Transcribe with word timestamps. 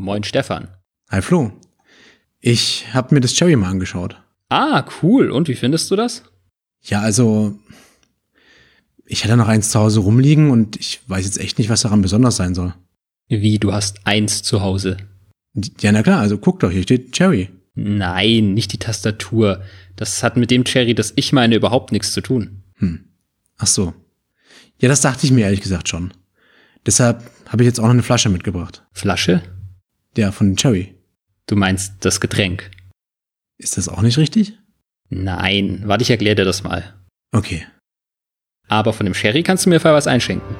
Moin 0.00 0.22
Stefan. 0.22 0.68
Hi 1.10 1.20
Flo. 1.20 1.50
Ich 2.40 2.86
habe 2.94 3.12
mir 3.14 3.20
das 3.20 3.34
Cherry 3.34 3.56
mal 3.56 3.68
angeschaut. 3.68 4.22
Ah, 4.48 4.86
cool. 5.02 5.30
Und 5.32 5.48
wie 5.48 5.56
findest 5.56 5.90
du 5.90 5.96
das? 5.96 6.22
Ja, 6.82 7.00
also 7.00 7.58
ich 9.04 9.24
hatte 9.24 9.36
noch 9.36 9.48
eins 9.48 9.70
zu 9.70 9.80
Hause 9.80 10.00
rumliegen 10.00 10.52
und 10.52 10.76
ich 10.76 11.00
weiß 11.08 11.24
jetzt 11.24 11.38
echt 11.38 11.58
nicht, 11.58 11.68
was 11.68 11.82
daran 11.82 12.00
besonders 12.00 12.36
sein 12.36 12.54
soll. 12.54 12.74
Wie, 13.26 13.58
du 13.58 13.72
hast 13.72 14.06
eins 14.06 14.44
zu 14.44 14.60
Hause? 14.60 14.98
Ja, 15.80 15.90
na 15.90 16.04
klar, 16.04 16.20
also 16.20 16.38
guck 16.38 16.60
doch, 16.60 16.70
hier 16.70 16.84
steht 16.84 17.10
Cherry. 17.10 17.50
Nein, 17.74 18.54
nicht 18.54 18.72
die 18.72 18.78
Tastatur. 18.78 19.62
Das 19.96 20.22
hat 20.22 20.36
mit 20.36 20.52
dem 20.52 20.64
Cherry, 20.64 20.94
das 20.94 21.12
ich 21.16 21.32
meine, 21.32 21.56
überhaupt 21.56 21.90
nichts 21.90 22.12
zu 22.12 22.20
tun. 22.20 22.62
Hm. 22.76 23.00
Ach 23.56 23.66
so. 23.66 23.94
Ja, 24.78 24.88
das 24.88 25.00
dachte 25.00 25.26
ich 25.26 25.32
mir 25.32 25.46
ehrlich 25.46 25.60
gesagt 25.60 25.88
schon. 25.88 26.14
Deshalb 26.86 27.28
habe 27.48 27.64
ich 27.64 27.66
jetzt 27.66 27.80
auch 27.80 27.84
noch 27.84 27.90
eine 27.90 28.04
Flasche 28.04 28.28
mitgebracht. 28.28 28.86
Flasche? 28.92 29.42
Der 30.18 30.32
von 30.32 30.56
Cherry. 30.56 30.96
Du 31.46 31.54
meinst 31.54 32.04
das 32.04 32.20
Getränk. 32.20 32.72
Ist 33.56 33.76
das 33.78 33.88
auch 33.88 34.02
nicht 34.02 34.18
richtig? 34.18 34.58
Nein, 35.10 35.82
warte, 35.84 36.02
ich 36.02 36.10
erkläre 36.10 36.34
dir 36.34 36.44
das 36.44 36.64
mal. 36.64 36.92
Okay. 37.30 37.64
Aber 38.66 38.92
von 38.92 39.06
dem 39.06 39.14
Sherry 39.14 39.44
kannst 39.44 39.64
du 39.64 39.70
mir 39.70 39.78
vorher 39.78 39.96
was 39.96 40.08
einschenken. 40.08 40.56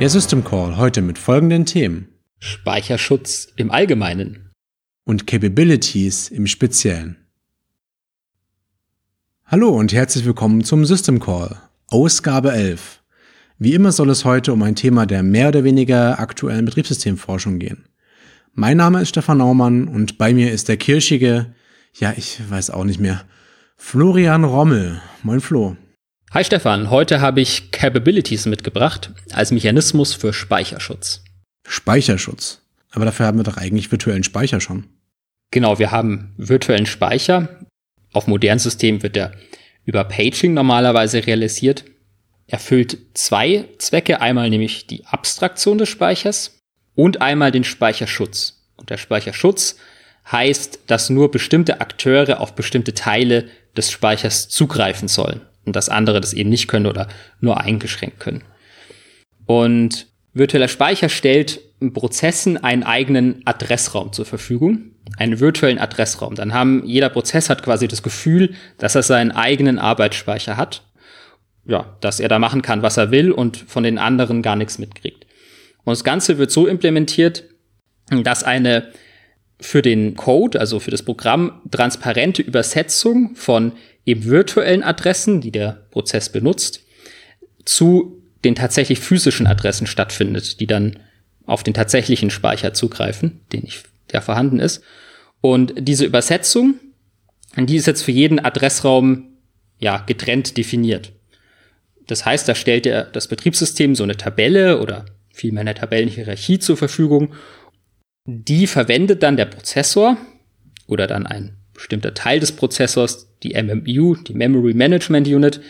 Der 0.00 0.08
System 0.08 0.42
Call 0.42 0.76
heute 0.76 1.02
mit 1.02 1.18
folgenden 1.18 1.66
Themen. 1.66 2.08
Speicherschutz 2.40 3.52
im 3.54 3.70
Allgemeinen. 3.70 4.47
Und 5.08 5.26
Capabilities 5.26 6.28
im 6.28 6.46
Speziellen. 6.46 7.16
Hallo 9.46 9.70
und 9.70 9.94
herzlich 9.94 10.26
willkommen 10.26 10.64
zum 10.64 10.84
System 10.84 11.18
Call, 11.18 11.56
Ausgabe 11.86 12.52
11. 12.52 13.00
Wie 13.56 13.72
immer 13.72 13.90
soll 13.90 14.10
es 14.10 14.26
heute 14.26 14.52
um 14.52 14.62
ein 14.62 14.74
Thema 14.74 15.06
der 15.06 15.22
mehr 15.22 15.48
oder 15.48 15.64
weniger 15.64 16.18
aktuellen 16.18 16.66
Betriebssystemforschung 16.66 17.58
gehen. 17.58 17.86
Mein 18.52 18.76
Name 18.76 19.00
ist 19.00 19.08
Stefan 19.08 19.38
Naumann 19.38 19.88
und 19.88 20.18
bei 20.18 20.34
mir 20.34 20.52
ist 20.52 20.68
der 20.68 20.76
kirschige, 20.76 21.54
ja, 21.94 22.12
ich 22.14 22.38
weiß 22.46 22.68
auch 22.68 22.84
nicht 22.84 23.00
mehr, 23.00 23.24
Florian 23.78 24.44
Rommel. 24.44 25.00
Moin 25.22 25.40
Flo. 25.40 25.78
Hi 26.32 26.44
Stefan, 26.44 26.90
heute 26.90 27.22
habe 27.22 27.40
ich 27.40 27.70
Capabilities 27.70 28.44
mitgebracht 28.44 29.14
als 29.32 29.52
Mechanismus 29.52 30.12
für 30.12 30.34
Speicherschutz. 30.34 31.24
Speicherschutz. 31.66 32.60
Aber 32.90 33.06
dafür 33.06 33.24
haben 33.24 33.38
wir 33.38 33.44
doch 33.44 33.56
eigentlich 33.56 33.90
virtuellen 33.90 34.24
Speicher 34.24 34.60
schon. 34.60 34.84
Genau, 35.50 35.78
wir 35.78 35.90
haben 35.90 36.34
virtuellen 36.36 36.86
Speicher. 36.86 37.60
Auf 38.12 38.26
modernen 38.26 38.58
Systemen 38.58 39.02
wird 39.02 39.16
der 39.16 39.32
über 39.84 40.04
Paging 40.04 40.52
normalerweise 40.54 41.26
realisiert. 41.26 41.84
Erfüllt 42.46 42.98
zwei 43.14 43.64
Zwecke, 43.78 44.20
einmal 44.20 44.50
nämlich 44.50 44.86
die 44.86 45.04
Abstraktion 45.06 45.78
des 45.78 45.88
Speichers 45.88 46.58
und 46.94 47.20
einmal 47.20 47.52
den 47.52 47.64
Speicherschutz. 47.64 48.66
Und 48.76 48.90
der 48.90 48.96
Speicherschutz 48.96 49.76
heißt, 50.30 50.80
dass 50.86 51.10
nur 51.10 51.30
bestimmte 51.30 51.80
Akteure 51.80 52.40
auf 52.40 52.54
bestimmte 52.54 52.94
Teile 52.94 53.48
des 53.76 53.90
Speichers 53.90 54.48
zugreifen 54.48 55.08
sollen 55.08 55.40
und 55.64 55.76
dass 55.76 55.88
andere 55.88 56.20
das 56.20 56.34
eben 56.34 56.50
nicht 56.50 56.68
können 56.68 56.86
oder 56.86 57.08
nur 57.40 57.60
eingeschränkt 57.60 58.20
können. 58.20 58.44
Und 59.46 60.06
virtueller 60.34 60.68
Speicher 60.68 61.08
stellt 61.08 61.60
Prozessen 61.80 62.56
einen 62.56 62.82
eigenen 62.82 63.42
Adressraum 63.44 64.12
zur 64.12 64.24
Verfügung, 64.24 64.92
einen 65.16 65.38
virtuellen 65.38 65.78
Adressraum. 65.78 66.34
Dann 66.34 66.52
haben 66.52 66.84
jeder 66.84 67.08
Prozess 67.08 67.48
hat 67.48 67.62
quasi 67.62 67.86
das 67.86 68.02
Gefühl, 68.02 68.54
dass 68.78 68.94
er 68.94 69.02
seinen 69.02 69.30
eigenen 69.30 69.78
Arbeitsspeicher 69.78 70.56
hat, 70.56 70.82
ja, 71.64 71.96
dass 72.00 72.18
er 72.18 72.28
da 72.28 72.38
machen 72.38 72.62
kann, 72.62 72.82
was 72.82 72.96
er 72.96 73.10
will 73.10 73.30
und 73.30 73.56
von 73.56 73.84
den 73.84 73.98
anderen 73.98 74.42
gar 74.42 74.56
nichts 74.56 74.78
mitkriegt. 74.78 75.26
Und 75.84 75.92
das 75.92 76.04
Ganze 76.04 76.38
wird 76.38 76.50
so 76.50 76.66
implementiert, 76.66 77.44
dass 78.10 78.42
eine 78.42 78.88
für 79.60 79.82
den 79.82 80.14
Code, 80.14 80.58
also 80.58 80.80
für 80.80 80.90
das 80.90 81.02
Programm, 81.02 81.62
transparente 81.70 82.42
Übersetzung 82.42 83.34
von 83.34 83.72
eben 84.04 84.24
virtuellen 84.24 84.82
Adressen, 84.82 85.40
die 85.40 85.50
der 85.50 85.86
Prozess 85.90 86.30
benutzt, 86.30 86.84
zu 87.64 88.22
den 88.44 88.54
tatsächlich 88.54 89.00
physischen 89.00 89.46
Adressen 89.46 89.86
stattfindet, 89.86 90.60
die 90.60 90.66
dann 90.66 90.98
auf 91.48 91.62
den 91.62 91.74
tatsächlichen 91.74 92.30
Speicher 92.30 92.74
zugreifen, 92.74 93.40
den 93.52 93.64
ich, 93.64 93.82
der 94.12 94.22
vorhanden 94.22 94.60
ist. 94.60 94.82
Und 95.40 95.72
diese 95.76 96.04
Übersetzung, 96.04 96.74
die 97.56 97.76
ist 97.76 97.86
jetzt 97.86 98.02
für 98.02 98.12
jeden 98.12 98.38
Adressraum 98.38 99.38
ja 99.78 99.98
getrennt 100.06 100.56
definiert. 100.56 101.12
Das 102.06 102.24
heißt, 102.24 102.48
da 102.48 102.54
stellt 102.54 102.86
er 102.86 103.04
das 103.04 103.28
Betriebssystem 103.28 103.94
so 103.94 104.02
eine 104.02 104.16
Tabelle 104.16 104.80
oder 104.80 105.06
vielmehr 105.32 105.62
eine 105.62 105.74
Tabellenhierarchie 105.74 106.58
zur 106.58 106.76
Verfügung. 106.76 107.34
Die 108.26 108.66
verwendet 108.66 109.22
dann 109.22 109.36
der 109.36 109.46
Prozessor 109.46 110.16
oder 110.86 111.06
dann 111.06 111.26
ein 111.26 111.56
bestimmter 111.72 112.12
Teil 112.12 112.40
des 112.40 112.52
Prozessors, 112.52 113.38
die 113.42 113.54
MMU, 113.54 114.16
die 114.16 114.34
Memory 114.34 114.74
Management 114.74 115.28
Unit, 115.28 115.60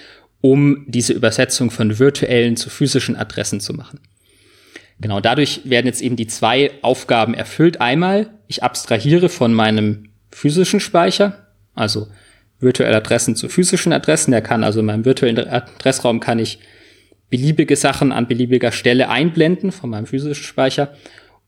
um 0.40 0.86
diese 0.88 1.12
Übersetzung 1.12 1.70
von 1.70 1.98
virtuellen 1.98 2.56
zu 2.56 2.70
physischen 2.70 3.14
Adressen 3.14 3.60
zu 3.60 3.74
machen. 3.74 4.00
Genau, 5.00 5.20
dadurch 5.20 5.62
werden 5.64 5.86
jetzt 5.86 6.02
eben 6.02 6.16
die 6.16 6.26
zwei 6.26 6.72
Aufgaben 6.82 7.34
erfüllt. 7.34 7.80
Einmal, 7.80 8.30
ich 8.48 8.62
abstrahiere 8.62 9.28
von 9.28 9.54
meinem 9.54 10.08
physischen 10.30 10.80
Speicher, 10.80 11.46
also 11.74 12.08
virtuelle 12.60 12.96
Adressen 12.96 13.36
zu 13.36 13.48
physischen 13.48 13.92
Adressen. 13.92 14.32
Der 14.32 14.42
kann 14.42 14.64
also 14.64 14.80
in 14.80 14.86
meinem 14.86 15.04
virtuellen 15.04 15.38
Adressraum 15.38 16.18
kann 16.20 16.38
ich 16.38 16.58
beliebige 17.30 17.76
Sachen 17.76 18.10
an 18.10 18.26
beliebiger 18.26 18.72
Stelle 18.72 19.08
einblenden 19.08 19.70
von 19.70 19.90
meinem 19.90 20.06
physischen 20.06 20.44
Speicher. 20.44 20.94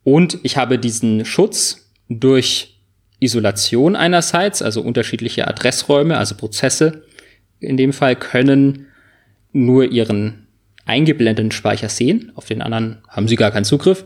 Und 0.05 0.39
ich 0.43 0.57
habe 0.57 0.79
diesen 0.79 1.25
Schutz 1.25 1.91
durch 2.09 2.81
Isolation 3.19 3.97
einerseits, 3.97 4.63
also 4.63 4.81
unterschiedliche 4.83 5.49
Adressräume, 5.49 6.17
also 6.17 6.37
Prozesse 6.37 7.05
in 7.59 7.77
dem 7.77 7.93
Fall 7.93 8.17
können 8.17 8.87
nur 9.53 9.85
ihren 9.85 10.47
eingeblendeten 10.87 11.53
Speicher 11.53 11.89
sehen. 11.89 12.33
Auf 12.35 12.47
den 12.47 12.63
anderen 12.63 12.99
haben 13.09 13.29
sie 13.29 13.37
gar 13.37 13.51
keinen 13.51 13.65
Zugriff. 13.65 14.05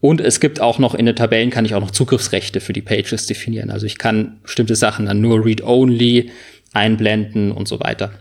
Und 0.00 0.20
es 0.20 0.40
gibt 0.40 0.60
auch 0.60 0.78
noch 0.78 0.94
in 0.94 1.06
den 1.06 1.16
Tabellen 1.16 1.50
kann 1.50 1.64
ich 1.64 1.74
auch 1.74 1.80
noch 1.80 1.90
Zugriffsrechte 1.90 2.60
für 2.60 2.72
die 2.72 2.82
Pages 2.82 3.26
definieren. 3.26 3.70
Also 3.70 3.86
ich 3.86 3.98
kann 3.98 4.38
bestimmte 4.42 4.76
Sachen 4.76 5.06
dann 5.06 5.20
nur 5.20 5.44
read-only 5.44 6.30
einblenden 6.72 7.50
und 7.50 7.66
so 7.66 7.80
weiter. 7.80 8.12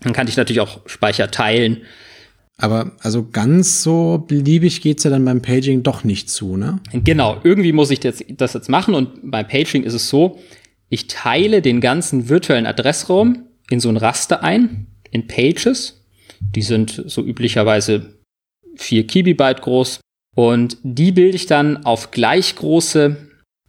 Dann 0.00 0.12
kann 0.12 0.28
ich 0.28 0.36
natürlich 0.36 0.60
auch 0.60 0.80
Speicher 0.86 1.30
teilen. 1.30 1.78
Aber 2.56 2.92
also 3.00 3.28
ganz 3.30 3.82
so 3.82 4.24
beliebig 4.26 4.80
geht's 4.80 5.04
ja 5.04 5.10
dann 5.10 5.24
beim 5.24 5.42
Paging 5.42 5.82
doch 5.82 6.02
nicht 6.02 6.28
zu, 6.28 6.56
ne? 6.56 6.80
Genau, 6.92 7.40
irgendwie 7.44 7.72
muss 7.72 7.90
ich 7.90 8.00
das, 8.00 8.22
das 8.28 8.52
jetzt 8.52 8.68
machen 8.68 8.94
und 8.94 9.30
beim 9.30 9.46
Paging 9.46 9.84
ist 9.84 9.94
es 9.94 10.08
so, 10.08 10.40
ich 10.88 11.06
teile 11.06 11.62
den 11.62 11.80
ganzen 11.80 12.28
virtuellen 12.28 12.66
Adressraum 12.66 13.44
in 13.70 13.78
so 13.78 13.88
ein 13.88 13.96
Raster 13.96 14.42
ein, 14.42 14.86
in 15.10 15.26
Pages. 15.26 15.97
Die 16.40 16.62
sind 16.62 17.02
so 17.06 17.22
üblicherweise 17.24 18.14
vier 18.76 19.06
Kibibyte 19.06 19.60
groß 19.60 20.00
und 20.34 20.76
die 20.82 21.12
bilde 21.12 21.36
ich 21.36 21.46
dann 21.46 21.84
auf 21.84 22.10
gleich 22.10 22.54
große 22.54 23.16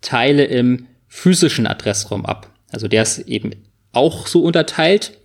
Teile 0.01 0.45
im 0.45 0.87
physischen 1.07 1.67
Adressraum 1.67 2.25
ab. 2.25 2.53
Also 2.71 2.87
der 2.87 3.03
ist 3.03 3.19
eben 3.19 3.51
auch 3.91 4.27
so 4.27 4.43
unterteilt. 4.43 5.17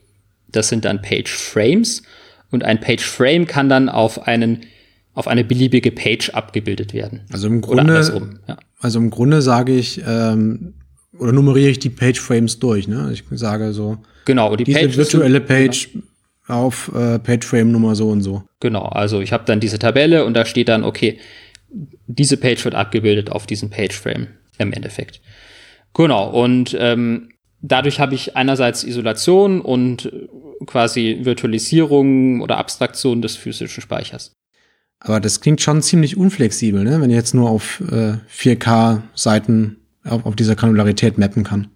Das 0.49 0.69
sind 0.69 0.85
dann 0.85 1.03
Page 1.03 1.31
Frames 1.31 2.03
und 2.51 2.65
ein 2.65 2.81
Page 2.81 3.05
Frame 3.05 3.47
kann 3.47 3.69
dann 3.69 3.89
auf 3.89 4.27
einen 4.27 4.67
auf 5.15 5.29
eine 5.29 5.45
beliebige 5.45 5.93
Page 5.93 6.31
abgebildet 6.31 6.93
werden. 6.93 7.21
Also 7.33 7.47
im 7.47 7.61
Grunde, 7.61 8.33
ja. 8.49 8.57
also 8.81 8.99
im 8.99 9.11
Grunde 9.11 9.43
sage 9.43 9.73
ich 9.73 10.03
ähm, 10.05 10.75
oder 11.19 11.33
nummeriere 11.33 11.71
ich 11.71 11.79
die 11.79 11.91
Page 11.91 12.19
Frames 12.19 12.59
durch. 12.59 12.89
Ne? 12.89 13.11
Ich 13.13 13.23
sage 13.31 13.73
so. 13.73 13.99
Genau. 14.25 14.57
Die 14.57 14.65
diese 14.65 14.81
Pages 14.81 14.97
virtuelle 14.97 15.41
Page 15.41 15.93
genau. 15.93 16.05
Auf 16.47 16.91
äh, 16.95 17.19
Page 17.19 17.47
Frame 17.47 17.73
Nummer 17.73 17.95
so 17.95 18.09
und 18.09 18.23
so. 18.23 18.43
Genau. 18.61 18.85
Also 18.85 19.21
ich 19.21 19.33
habe 19.33 19.45
dann 19.47 19.61
diese 19.61 19.79
Tabelle 19.79 20.25
und 20.25 20.35
da 20.35 20.45
steht 20.45 20.69
dann 20.69 20.85
okay, 20.85 21.19
diese 22.07 22.37
Page 22.37 22.65
wird 22.65 22.75
abgebildet 22.75 23.31
auf 23.31 23.47
diesem 23.47 23.71
Page 23.71 23.95
Frame 23.95 24.29
im 24.59 24.73
Endeffekt. 24.73 25.21
Genau. 25.95 26.29
Und 26.31 26.77
ähm, 26.79 27.31
dadurch 27.63 28.01
habe 28.01 28.15
ich 28.15 28.37
einerseits 28.37 28.85
Isolation 28.85 29.61
und 29.61 30.13
quasi 30.67 31.21
Virtualisierung 31.23 32.41
oder 32.41 32.59
Abstraktion 32.59 33.23
des 33.23 33.37
physischen 33.37 33.83
Speichers. 33.83 34.33
Aber 35.01 35.21
das 35.21 35.41
klingt 35.41 35.61
schon 35.61 35.83
ziemlich 35.83 36.17
unflexibel, 36.17 36.83
ne? 36.83 37.01
wenn 37.01 37.11
ich 37.11 37.17
jetzt 37.17 37.35
nur 37.35 37.51
auf 37.51 37.83
äh, 37.91 38.15
4K-Seiten 38.35 39.77
auf, 40.05 40.25
auf 40.25 40.37
dieser 40.37 40.57
Granularität 40.57 41.19
mappen 41.19 41.45
kann. 41.45 41.69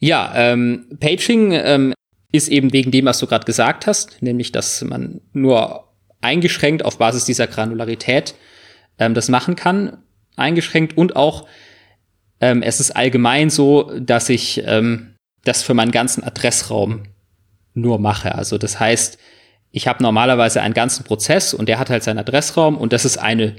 Ja, 0.00 0.32
ähm, 0.34 0.86
Paging 1.00 1.52
ähm, 1.52 1.94
ist 2.34 2.48
eben 2.48 2.72
wegen 2.72 2.90
dem, 2.90 3.04
was 3.04 3.18
du 3.18 3.26
gerade 3.26 3.44
gesagt 3.44 3.86
hast, 3.86 4.22
nämlich 4.22 4.52
dass 4.52 4.82
man 4.82 5.20
nur 5.32 5.88
eingeschränkt 6.20 6.84
auf 6.84 6.98
Basis 6.98 7.24
dieser 7.24 7.46
Granularität 7.46 8.34
ähm, 8.98 9.14
das 9.14 9.28
machen 9.28 9.56
kann, 9.56 9.98
eingeschränkt 10.36 10.96
und 10.96 11.16
auch 11.16 11.46
Ähm, 12.40 12.62
es 12.62 12.80
ist 12.80 12.90
allgemein 12.90 13.48
so, 13.48 13.92
dass 13.98 14.28
ich 14.28 14.62
ähm, 14.66 15.14
das 15.44 15.62
für 15.62 15.72
meinen 15.72 15.92
ganzen 15.92 16.24
Adressraum 16.24 17.04
nur 17.74 17.98
mache. 17.98 18.34
Also 18.34 18.58
das 18.58 18.80
heißt, 18.80 19.18
ich 19.70 19.86
habe 19.86 20.02
normalerweise 20.02 20.60
einen 20.60 20.74
ganzen 20.74 21.04
Prozess 21.04 21.54
und 21.54 21.68
der 21.68 21.78
hat 21.78 21.90
halt 21.90 22.02
seinen 22.02 22.18
Adressraum 22.18 22.76
und 22.76 22.92
das 22.92 23.04
ist 23.04 23.18
eine 23.18 23.54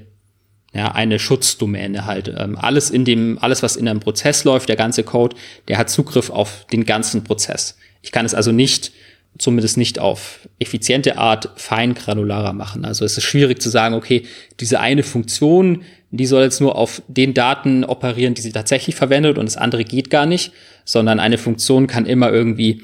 ja, 0.73 0.91
eine 0.91 1.19
Schutzdomäne 1.19 2.05
halt. 2.05 2.27
Ähm, 2.27 2.57
alles 2.57 2.91
in 2.91 3.05
dem, 3.05 3.39
alles, 3.39 3.63
was 3.63 3.77
in 3.77 3.87
einem 3.87 4.01
Prozess 4.01 4.43
läuft, 4.43 4.67
der 4.67 4.75
ganze 4.75 5.03
Code, 5.03 5.37
der 5.69 5.77
hat 5.77 5.89
Zugriff 5.89 6.29
auf 6.29 6.67
den 6.67 6.83
ganzen 6.85 7.23
Prozess. 7.23 7.77
Ich 8.05 8.11
kann 8.11 8.25
es 8.25 8.35
also 8.35 8.51
nicht, 8.51 8.91
zumindest 9.39 9.77
nicht 9.77 9.99
auf 9.99 10.47
effiziente 10.59 11.17
Art, 11.17 11.49
fein 11.55 11.95
granularer 11.95 12.53
machen. 12.53 12.85
Also 12.85 13.03
es 13.03 13.17
ist 13.17 13.23
schwierig 13.23 13.61
zu 13.61 13.69
sagen, 13.69 13.95
okay, 13.95 14.23
diese 14.59 14.79
eine 14.79 15.01
Funktion, 15.03 15.81
die 16.11 16.27
soll 16.27 16.43
jetzt 16.43 16.61
nur 16.61 16.75
auf 16.75 17.01
den 17.07 17.33
Daten 17.33 17.83
operieren, 17.83 18.35
die 18.35 18.41
sie 18.41 18.51
tatsächlich 18.51 18.95
verwendet 18.95 19.39
und 19.39 19.45
das 19.45 19.57
andere 19.57 19.83
geht 19.83 20.09
gar 20.09 20.27
nicht, 20.27 20.53
sondern 20.85 21.19
eine 21.19 21.39
Funktion 21.39 21.87
kann 21.87 22.05
immer 22.05 22.31
irgendwie 22.31 22.83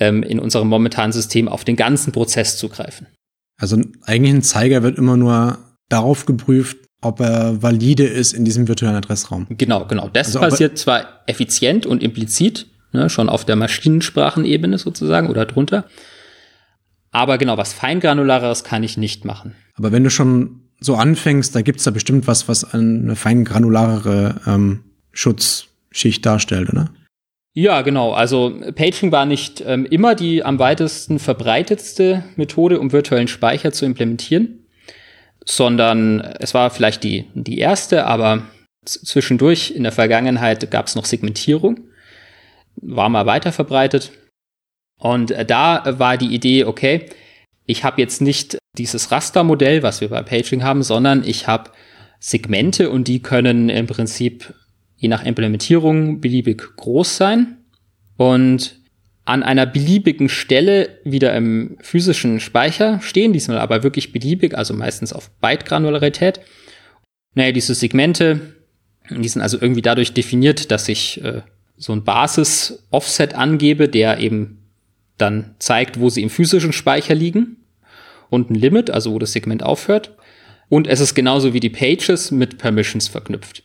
ähm, 0.00 0.24
in 0.24 0.40
unserem 0.40 0.68
momentanen 0.68 1.12
System 1.12 1.48
auf 1.48 1.64
den 1.64 1.76
ganzen 1.76 2.12
Prozess 2.12 2.58
zugreifen. 2.58 3.06
Also 3.58 3.80
eigentlich 4.02 4.34
ein 4.34 4.42
Zeiger 4.42 4.82
wird 4.82 4.98
immer 4.98 5.16
nur 5.16 5.58
darauf 5.88 6.26
geprüft, 6.26 6.78
ob 7.00 7.20
er 7.20 7.62
valide 7.62 8.04
ist 8.04 8.32
in 8.32 8.44
diesem 8.44 8.68
virtuellen 8.68 8.96
Adressraum. 8.96 9.46
Genau, 9.50 9.86
genau. 9.86 10.08
Das 10.08 10.28
also 10.28 10.40
passiert 10.40 10.76
zwar 10.76 11.22
effizient 11.26 11.86
und 11.86 12.02
implizit, 12.02 12.66
ne, 12.92 13.10
schon 13.10 13.28
auf 13.28 13.44
der 13.44 13.56
Maschinensprachenebene 13.56 14.78
sozusagen 14.78 15.28
oder 15.28 15.46
drunter. 15.46 15.84
Aber 17.10 17.38
genau, 17.38 17.56
was 17.56 17.72
feingranulareres 17.72 18.64
kann 18.64 18.82
ich 18.82 18.96
nicht 18.96 19.24
machen. 19.24 19.54
Aber 19.74 19.92
wenn 19.92 20.04
du 20.04 20.10
schon 20.10 20.62
so 20.80 20.96
anfängst, 20.96 21.54
da 21.54 21.62
gibt's 21.62 21.84
da 21.84 21.90
bestimmt 21.90 22.26
was, 22.26 22.48
was 22.48 22.74
eine 22.74 23.16
feingranularere 23.16 24.40
ähm, 24.46 24.84
Schutzschicht 25.12 26.26
darstellt, 26.26 26.68
oder? 26.68 26.90
Ja, 27.54 27.80
genau. 27.80 28.12
Also 28.12 28.60
Paging 28.74 29.12
war 29.12 29.24
nicht 29.24 29.62
ähm, 29.66 29.86
immer 29.86 30.14
die 30.14 30.44
am 30.44 30.58
weitesten 30.58 31.18
verbreitetste 31.18 32.22
Methode, 32.36 32.78
um 32.78 32.92
virtuellen 32.92 33.28
Speicher 33.28 33.72
zu 33.72 33.86
implementieren 33.86 34.66
sondern 35.46 36.20
es 36.20 36.52
war 36.52 36.70
vielleicht 36.70 37.04
die, 37.04 37.26
die 37.34 37.58
erste, 37.58 38.04
aber 38.04 38.42
zwischendurch 38.84 39.70
in 39.70 39.84
der 39.84 39.92
Vergangenheit 39.92 40.70
gab 40.70 40.86
es 40.86 40.96
noch 40.96 41.04
Segmentierung, 41.04 41.80
war 42.76 43.08
mal 43.08 43.26
weiter 43.26 43.52
verbreitet. 43.52 44.12
Und 44.98 45.30
äh, 45.30 45.44
da 45.44 45.98
war 45.98 46.16
die 46.16 46.34
Idee, 46.34 46.64
okay, 46.64 47.06
ich 47.66 47.84
habe 47.84 48.00
jetzt 48.00 48.20
nicht 48.20 48.58
dieses 48.78 49.10
Rastermodell, 49.10 49.82
was 49.82 50.00
wir 50.00 50.08
bei 50.08 50.22
Paging 50.22 50.62
haben, 50.62 50.82
sondern 50.82 51.24
ich 51.24 51.46
habe 51.46 51.70
Segmente 52.20 52.90
und 52.90 53.08
die 53.08 53.20
können 53.20 53.68
im 53.68 53.86
Prinzip 53.86 54.54
je 54.96 55.08
nach 55.08 55.24
Implementierung 55.24 56.20
beliebig 56.20 56.76
groß 56.76 57.16
sein. 57.16 57.58
Und 58.16 58.80
an 59.26 59.42
einer 59.42 59.66
beliebigen 59.66 60.28
Stelle 60.28 61.00
wieder 61.04 61.34
im 61.34 61.76
physischen 61.80 62.38
Speicher 62.38 63.00
stehen, 63.00 63.32
diesmal 63.32 63.58
aber 63.58 63.82
wirklich 63.82 64.12
beliebig, 64.12 64.56
also 64.56 64.72
meistens 64.72 65.12
auf 65.12 65.30
Byte-Granularität. 65.40 66.40
Naja, 67.34 67.52
diese 67.52 67.74
Segmente, 67.74 68.54
die 69.10 69.28
sind 69.28 69.42
also 69.42 69.58
irgendwie 69.60 69.82
dadurch 69.82 70.14
definiert, 70.14 70.70
dass 70.70 70.88
ich 70.88 71.22
äh, 71.24 71.42
so 71.76 71.92
ein 71.92 72.04
Basis-Offset 72.04 73.34
angebe, 73.34 73.88
der 73.88 74.18
eben 74.18 74.62
dann 75.18 75.54
zeigt, 75.58 76.00
wo 76.00 76.10
sie 76.10 76.22
im 76.22 76.30
physischen 76.30 76.72
Speicher 76.72 77.14
liegen 77.14 77.56
und 78.30 78.50
ein 78.50 78.54
Limit, 78.54 78.90
also 78.90 79.12
wo 79.12 79.18
das 79.18 79.32
Segment 79.32 79.62
aufhört. 79.62 80.16
Und 80.68 80.86
es 80.86 81.00
ist 81.00 81.14
genauso 81.14 81.54
wie 81.54 81.60
die 81.60 81.70
Pages 81.70 82.30
mit 82.30 82.58
Permissions 82.58 83.08
verknüpft. 83.08 83.62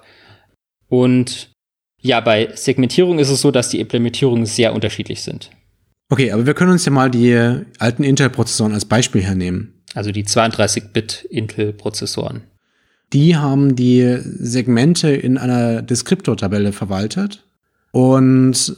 Und 0.87 1.51
ja, 1.99 2.19
bei 2.19 2.49
Segmentierung 2.55 3.19
ist 3.19 3.29
es 3.29 3.41
so, 3.41 3.51
dass 3.51 3.69
die 3.69 3.79
Implementierungen 3.79 4.45
sehr 4.45 4.73
unterschiedlich 4.73 5.21
sind. 5.21 5.49
Okay, 6.09 6.31
aber 6.31 6.45
wir 6.45 6.53
können 6.53 6.71
uns 6.71 6.85
ja 6.85 6.91
mal 6.91 7.09
die 7.09 7.35
alten 7.79 8.03
Intel-Prozessoren 8.03 8.73
als 8.73 8.85
Beispiel 8.85 9.23
hernehmen. 9.23 9.81
Also 9.93 10.11
die 10.11 10.25
32-Bit 10.25 11.27
Intel-Prozessoren. 11.29 12.43
Die 13.13 13.35
haben 13.35 13.75
die 13.75 14.17
Segmente 14.21 15.09
in 15.09 15.37
einer 15.37 15.81
Deskriptortabelle 15.81 16.71
verwaltet 16.71 17.43
und 17.91 18.75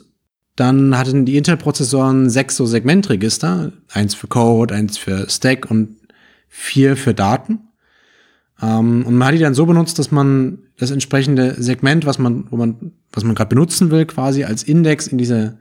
dann 0.55 0.97
hatten 0.97 1.25
die 1.25 1.37
Intel-Prozessoren 1.37 2.29
sechs 2.29 2.55
so 2.55 2.65
Segmentregister, 2.65 3.71
eins 3.91 4.13
für 4.13 4.27
Code, 4.27 4.73
eins 4.73 4.97
für 4.97 5.29
Stack 5.29 5.69
und 5.69 5.97
vier 6.47 6.95
für 6.95 7.13
Daten. 7.13 7.59
Ähm, 8.61 9.03
und 9.05 9.15
man 9.15 9.29
hat 9.29 9.35
die 9.35 9.39
dann 9.39 9.55
so 9.55 9.65
benutzt, 9.65 9.97
dass 9.97 10.11
man 10.11 10.59
das 10.77 10.91
entsprechende 10.91 11.61
Segment, 11.61 12.05
was 12.05 12.19
man, 12.19 12.45
wo 12.51 12.57
man, 12.57 12.93
was 13.11 13.23
man 13.23 13.35
gerade 13.35 13.49
benutzen 13.49 13.89
will, 13.89 14.05
quasi 14.05 14.43
als 14.43 14.63
Index 14.63 15.07
in 15.07 15.17
diese 15.17 15.57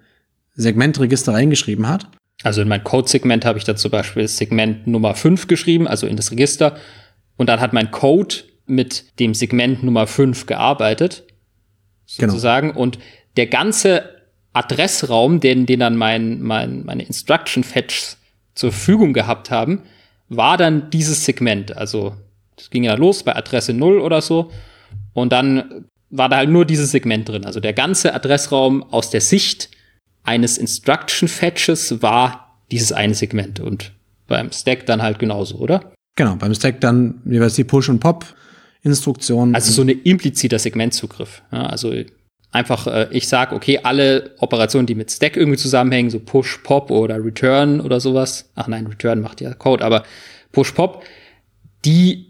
Segmentregister 0.55 1.33
reingeschrieben 1.33 1.89
hat. 1.89 2.09
Also 2.43 2.61
in 2.61 2.69
mein 2.69 2.85
Code-Segment 2.85 3.45
habe 3.45 3.59
ich 3.59 3.65
dann 3.65 3.77
zum 3.77 3.91
Beispiel 3.91 4.23
das 4.23 4.37
Segment 4.37 4.87
Nummer 4.87 5.15
5 5.15 5.47
geschrieben, 5.47 5.87
also 5.89 6.07
in 6.07 6.17
das 6.17 6.31
Register. 6.31 6.77
Und 7.37 7.49
dann 7.49 7.61
hat 7.61 7.73
mein 7.73 7.91
Code 7.91 8.35
mit 8.67 9.19
dem 9.19 9.33
Segment 9.33 9.83
Nummer 9.83 10.07
5 10.07 10.47
gearbeitet, 10.47 11.25
genau. 12.19 12.33
sozusagen. 12.33 12.69
Genau. 12.69 12.81
Und 12.81 12.99
der 13.37 13.47
ganze 13.47 14.23
Adressraum, 14.53 15.41
den, 15.41 15.67
den 15.67 15.81
dann 15.81 15.97
mein, 15.97 16.43
mein, 16.43 16.85
meine 16.85 17.05
Instruction 17.05 17.65
Fetch 17.65 18.17
zur 18.55 18.73
Verfügung 18.73 19.13
gehabt 19.13 19.51
haben, 19.51 19.83
war 20.29 20.57
dann 20.57 20.91
dieses 20.91 21.25
Segment. 21.25 21.77
Also 21.77 22.15
das 22.57 22.71
ging 22.71 22.85
ja 22.85 22.95
los 22.95 23.23
bei 23.23 23.35
Adresse 23.35 23.73
0 23.73 24.01
oder 24.01 24.21
so. 24.21 24.51
Und 25.15 25.33
dann 25.33 25.87
war 26.11 26.29
da 26.29 26.37
halt 26.37 26.51
nur 26.51 26.65
dieses 26.65 26.91
Segment 26.91 27.29
drin. 27.29 27.47
Also 27.47 27.61
der 27.61 27.73
ganze 27.73 28.15
Adressraum 28.15 28.83
aus 28.83 29.11
der 29.11 29.21
Sicht 29.21 29.71
eines 30.23 30.59
Instruction 30.59 31.29
Fetches 31.29 32.03
war 32.03 32.59
dieses 32.71 32.93
eine 32.93 33.15
Segment. 33.15 33.61
Und 33.61 33.93
beim 34.29 34.53
Stack 34.53 34.87
dann 34.87 35.03
halt 35.03 35.19
genauso, 35.19 35.57
oder? 35.57 35.93
Genau, 36.17 36.37
beim 36.37 36.55
Stack 36.55 36.81
dann 36.81 37.23
jeweils 37.25 37.55
die 37.55 37.65
Push- 37.65 37.89
und 37.89 38.01
Pop-Instruktionen. 38.01 39.55
Also 39.55 39.73
so 39.73 39.83
eine 39.83 39.93
impliziter 39.93 40.59
Segmentzugriff. 40.59 41.43
Ja, 41.51 41.67
also 41.67 41.93
einfach, 42.53 42.87
äh, 42.87 43.09
ich 43.11 43.27
sag, 43.27 43.53
okay, 43.53 43.81
alle 43.83 44.35
Operationen, 44.39 44.87
die 44.87 44.95
mit 44.95 45.11
Stack 45.11 45.37
irgendwie 45.37 45.59
zusammenhängen, 45.59 46.11
so 46.11 46.21
Push, 46.21 46.59
Pop 46.59 46.91
oder 46.91 47.25
Return 47.25 47.81
oder 47.81 47.99
sowas. 47.99 48.51
Ach 48.55 48.69
nein, 48.69 48.87
Return 48.87 49.21
macht 49.21 49.41
ja 49.41 49.53
Code, 49.55 49.85
aber 49.85 50.05
Push, 50.53 50.73
Pop, 50.73 51.03
die 51.85 52.27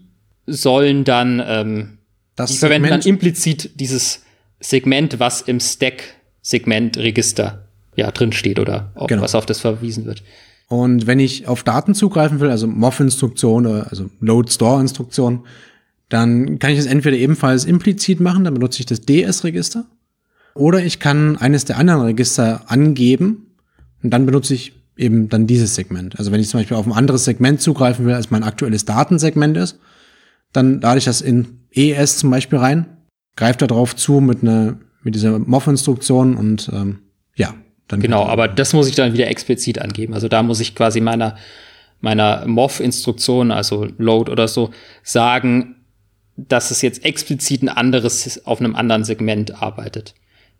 sollen 0.47 1.03
dann, 1.03 1.43
ähm, 1.45 1.97
das 2.35 2.51
die 2.51 2.57
verwenden 2.57 2.89
dann 2.89 3.01
implizit 3.01 3.79
dieses 3.79 4.23
Segment, 4.59 5.19
was 5.19 5.41
im 5.41 5.59
Stack-Segment-Register 5.59 7.67
ja 7.95 8.11
drin 8.11 8.31
steht 8.31 8.59
oder 8.59 8.91
auf, 8.95 9.07
genau. 9.07 9.21
was 9.21 9.35
auf 9.35 9.45
das 9.45 9.59
verwiesen 9.59 10.05
wird. 10.05 10.23
Und 10.67 11.05
wenn 11.05 11.19
ich 11.19 11.47
auf 11.47 11.63
Daten 11.63 11.93
zugreifen 11.93 12.39
will, 12.39 12.49
also 12.49 12.67
MOV-Instruktion, 12.67 13.67
also 13.67 14.09
Load-Store-Instruktion, 14.21 15.45
dann 16.09 16.59
kann 16.59 16.71
ich 16.71 16.79
es 16.79 16.85
entweder 16.85 17.17
ebenfalls 17.17 17.65
implizit 17.65 18.19
machen, 18.19 18.45
dann 18.45 18.53
benutze 18.53 18.79
ich 18.79 18.85
das 18.85 19.01
DS-Register, 19.01 19.85
oder 20.55 20.83
ich 20.83 20.99
kann 20.99 21.37
eines 21.37 21.65
der 21.65 21.77
anderen 21.77 22.01
Register 22.01 22.61
angeben 22.67 23.55
und 24.01 24.11
dann 24.11 24.25
benutze 24.25 24.53
ich 24.53 24.73
eben 24.95 25.29
dann 25.29 25.47
dieses 25.47 25.75
Segment. 25.75 26.19
Also 26.19 26.31
wenn 26.31 26.39
ich 26.39 26.49
zum 26.49 26.59
Beispiel 26.59 26.77
auf 26.77 26.85
ein 26.85 26.93
anderes 26.93 27.25
Segment 27.25 27.61
zugreifen 27.61 28.05
will, 28.05 28.13
als 28.13 28.29
mein 28.29 28.43
aktuelles 28.43 28.85
Datensegment 28.85 29.57
ist, 29.57 29.79
dann 30.51 30.81
lade 30.81 30.99
ich 30.99 31.05
das 31.05 31.21
in 31.21 31.61
ES 31.71 32.17
zum 32.17 32.29
Beispiel 32.29 32.59
rein, 32.59 32.85
greift 33.35 33.61
da 33.61 33.67
drauf 33.67 33.95
zu 33.95 34.19
mit 34.19 34.43
einer 34.43 34.77
mit 35.01 35.15
dieser 35.15 35.37
MOV-Instruktion 35.37 36.37
und 36.37 36.69
ähm, 36.71 36.99
ja, 37.35 37.53
dann 37.87 37.99
genau. 37.99 38.25
Aber 38.25 38.47
das 38.47 38.73
muss 38.73 38.87
ich 38.87 38.95
dann 38.95 39.13
wieder 39.13 39.27
explizit 39.27 39.79
angeben. 39.79 40.13
Also 40.13 40.29
da 40.29 40.43
muss 40.43 40.61
ich 40.61 40.75
quasi 40.75 41.01
meiner 41.01 41.35
meiner 41.99 42.45
MOV-Instruktion, 42.45 43.51
also 43.51 43.87
Load 43.97 44.29
oder 44.29 44.47
so, 44.47 44.71
sagen, 45.03 45.75
dass 46.35 46.71
es 46.71 46.81
jetzt 46.81 47.05
explizit 47.05 47.63
ein 47.63 47.69
anderes 47.69 48.45
auf 48.45 48.59
einem 48.59 48.75
anderen 48.75 49.03
Segment 49.03 49.61
arbeitet. 49.61 50.13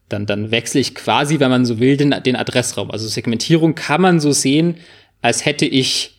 Dann, 0.10 0.26
dann 0.26 0.52
wechsle 0.52 0.82
ich 0.82 0.96
quasi, 0.96 1.40
wenn 1.40 1.50
man 1.50 1.66
so 1.66 1.80
will, 1.80 1.98
den, 1.98 2.14
den 2.24 2.36
Adressraum. 2.36 2.92
Also 2.92 3.08
Segmentierung 3.08 3.76
kann 3.76 4.02
man 4.02 4.20
so 4.20 4.32
sehen, 4.32 4.78
als 5.22 5.46
hätte 5.46 5.66
ich 5.66 6.18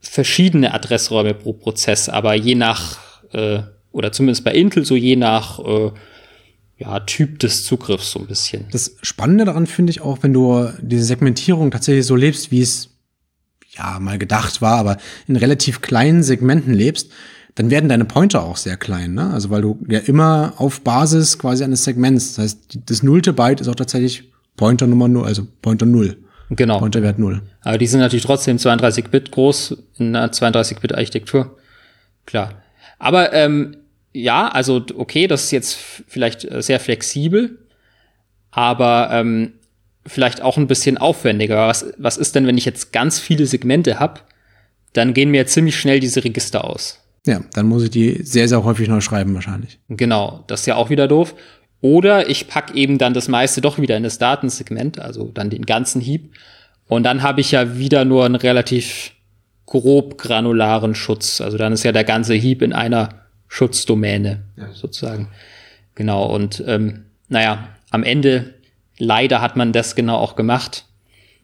verschiedene 0.00 0.72
Adressräume 0.72 1.34
pro 1.34 1.52
Prozess, 1.52 2.08
aber 2.08 2.34
je 2.34 2.54
nach 2.54 2.98
äh, 3.32 3.60
oder 3.92 4.12
zumindest 4.12 4.44
bei 4.44 4.52
Intel 4.52 4.84
so 4.84 4.96
je 4.96 5.16
nach 5.16 5.58
äh, 5.60 5.90
ja, 6.78 7.00
Typ 7.00 7.38
des 7.38 7.64
Zugriffs 7.64 8.10
so 8.10 8.18
ein 8.18 8.26
bisschen. 8.26 8.66
Das 8.72 8.96
Spannende 9.02 9.44
daran 9.44 9.66
finde 9.66 9.90
ich 9.90 10.00
auch, 10.00 10.18
wenn 10.22 10.32
du 10.32 10.68
diese 10.80 11.04
Segmentierung 11.04 11.70
tatsächlich 11.70 12.04
so 12.04 12.16
lebst, 12.16 12.50
wie 12.50 12.62
es 12.62 12.90
ja 13.76 13.98
mal 14.00 14.18
gedacht 14.18 14.60
war, 14.60 14.78
aber 14.78 14.98
in 15.26 15.36
relativ 15.36 15.80
kleinen 15.80 16.22
Segmenten 16.22 16.74
lebst, 16.74 17.10
dann 17.54 17.70
werden 17.70 17.88
deine 17.88 18.04
Pointer 18.04 18.42
auch 18.42 18.56
sehr 18.56 18.76
klein, 18.76 19.14
ne? 19.14 19.30
Also 19.32 19.50
weil 19.50 19.62
du 19.62 19.78
ja 19.88 20.00
immer 20.00 20.54
auf 20.56 20.80
Basis 20.80 21.38
quasi 21.38 21.62
eines 21.62 21.84
Segments, 21.84 22.34
das 22.34 22.44
heißt, 22.44 22.78
das 22.86 23.02
nullte 23.02 23.32
Byte 23.32 23.60
ist 23.60 23.68
auch 23.68 23.76
tatsächlich 23.76 24.24
Pointer 24.56 24.86
Nummer 24.86 25.08
0, 25.08 25.24
also 25.24 25.46
Pointer 25.62 25.86
0. 25.86 26.16
Genau. 26.50 26.78
Pointerwert 26.78 27.18
0. 27.18 27.42
Aber 27.62 27.78
die 27.78 27.86
sind 27.86 28.00
natürlich 28.00 28.24
trotzdem 28.24 28.56
32-Bit 28.58 29.30
groß 29.30 29.76
in 29.98 30.14
einer 30.14 30.30
32-Bit-Architektur. 30.30 31.56
Klar. 32.26 32.62
Aber 32.98 33.32
ähm, 33.32 33.76
ja, 34.12 34.48
also 34.48 34.84
okay, 34.96 35.26
das 35.26 35.44
ist 35.44 35.50
jetzt 35.50 35.74
vielleicht 35.74 36.44
äh, 36.44 36.62
sehr 36.62 36.80
flexibel, 36.80 37.58
aber 38.50 39.08
ähm, 39.12 39.54
vielleicht 40.06 40.42
auch 40.42 40.56
ein 40.56 40.66
bisschen 40.66 40.98
aufwendiger. 40.98 41.68
Was, 41.68 41.86
was 41.98 42.16
ist 42.16 42.34
denn, 42.34 42.46
wenn 42.46 42.58
ich 42.58 42.64
jetzt 42.64 42.92
ganz 42.92 43.18
viele 43.18 43.46
Segmente 43.46 43.98
habe? 43.98 44.20
Dann 44.92 45.14
gehen 45.14 45.30
mir 45.30 45.46
ziemlich 45.46 45.78
schnell 45.78 45.98
diese 45.98 46.22
Register 46.22 46.64
aus. 46.64 47.03
Ja, 47.26 47.40
dann 47.54 47.66
muss 47.66 47.84
ich 47.84 47.90
die 47.90 48.22
sehr, 48.22 48.48
sehr 48.48 48.64
häufig 48.64 48.88
neu 48.88 49.00
schreiben 49.00 49.34
wahrscheinlich. 49.34 49.78
Genau, 49.88 50.44
das 50.46 50.60
ist 50.60 50.66
ja 50.66 50.76
auch 50.76 50.90
wieder 50.90 51.08
doof. 51.08 51.34
Oder 51.80 52.30
ich 52.30 52.48
pack 52.48 52.74
eben 52.74 52.98
dann 52.98 53.14
das 53.14 53.28
meiste 53.28 53.60
doch 53.60 53.78
wieder 53.78 53.96
in 53.96 54.02
das 54.02 54.18
Datensegment, 54.18 54.98
also 54.98 55.30
dann 55.32 55.50
den 55.50 55.66
ganzen 55.66 56.00
Heap. 56.00 56.30
Und 56.86 57.04
dann 57.04 57.22
habe 57.22 57.40
ich 57.40 57.50
ja 57.50 57.78
wieder 57.78 58.04
nur 58.04 58.24
einen 58.24 58.36
relativ 58.36 59.12
grob 59.66 60.18
granularen 60.18 60.94
Schutz. 60.94 61.40
Also 61.40 61.56
dann 61.58 61.72
ist 61.72 61.82
ja 61.82 61.92
der 61.92 62.04
ganze 62.04 62.34
Heap 62.34 62.62
in 62.62 62.72
einer 62.72 63.08
Schutzdomäne 63.48 64.44
ja. 64.56 64.72
sozusagen. 64.72 65.28
Genau. 65.94 66.26
Und 66.26 66.62
ähm, 66.66 67.04
naja, 67.28 67.68
am 67.90 68.02
Ende 68.02 68.54
leider 68.98 69.40
hat 69.40 69.56
man 69.56 69.72
das 69.72 69.94
genau 69.94 70.16
auch 70.16 70.36
gemacht. 70.36 70.84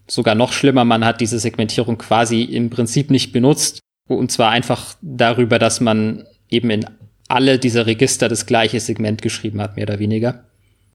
Sogar 0.06 0.34
noch 0.34 0.52
schlimmer, 0.52 0.84
man 0.84 1.04
hat 1.04 1.20
diese 1.20 1.38
Segmentierung 1.38 1.96
quasi 1.96 2.42
im 2.42 2.68
Prinzip 2.68 3.10
nicht 3.10 3.32
benutzt. 3.32 3.80
Und 4.17 4.31
zwar 4.31 4.50
einfach 4.50 4.95
darüber, 5.02 5.59
dass 5.59 5.81
man 5.81 6.25
eben 6.49 6.71
in 6.71 6.87
alle 7.29 7.59
dieser 7.59 7.87
Register 7.87 8.29
das 8.29 8.47
gleiche 8.47 8.81
Segment 8.81 9.23
geschrieben 9.23 9.61
hat, 9.61 9.76
mehr 9.76 9.85
oder 9.85 9.99
weniger. 9.99 10.45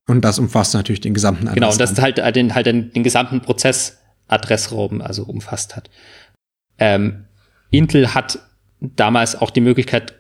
Und 0.08 0.24
das 0.24 0.38
umfasst 0.38 0.74
natürlich 0.74 1.02
den 1.02 1.14
gesamten 1.14 1.48
Adressraum. 1.48 1.56
Genau, 1.56 1.72
und 1.72 1.80
das 1.80 2.02
halt 2.02 2.36
den, 2.36 2.54
halt 2.54 2.66
den, 2.66 2.92
den 2.92 3.04
gesamten 3.04 3.42
Prozessadressraum 3.42 5.02
also 5.02 5.24
umfasst 5.24 5.76
hat. 5.76 5.90
Ähm, 6.78 7.26
Intel 7.72 8.14
hat 8.14 8.40
damals 8.80 9.42
auch 9.42 9.50
die 9.50 9.62
Möglichkeit 9.62 10.16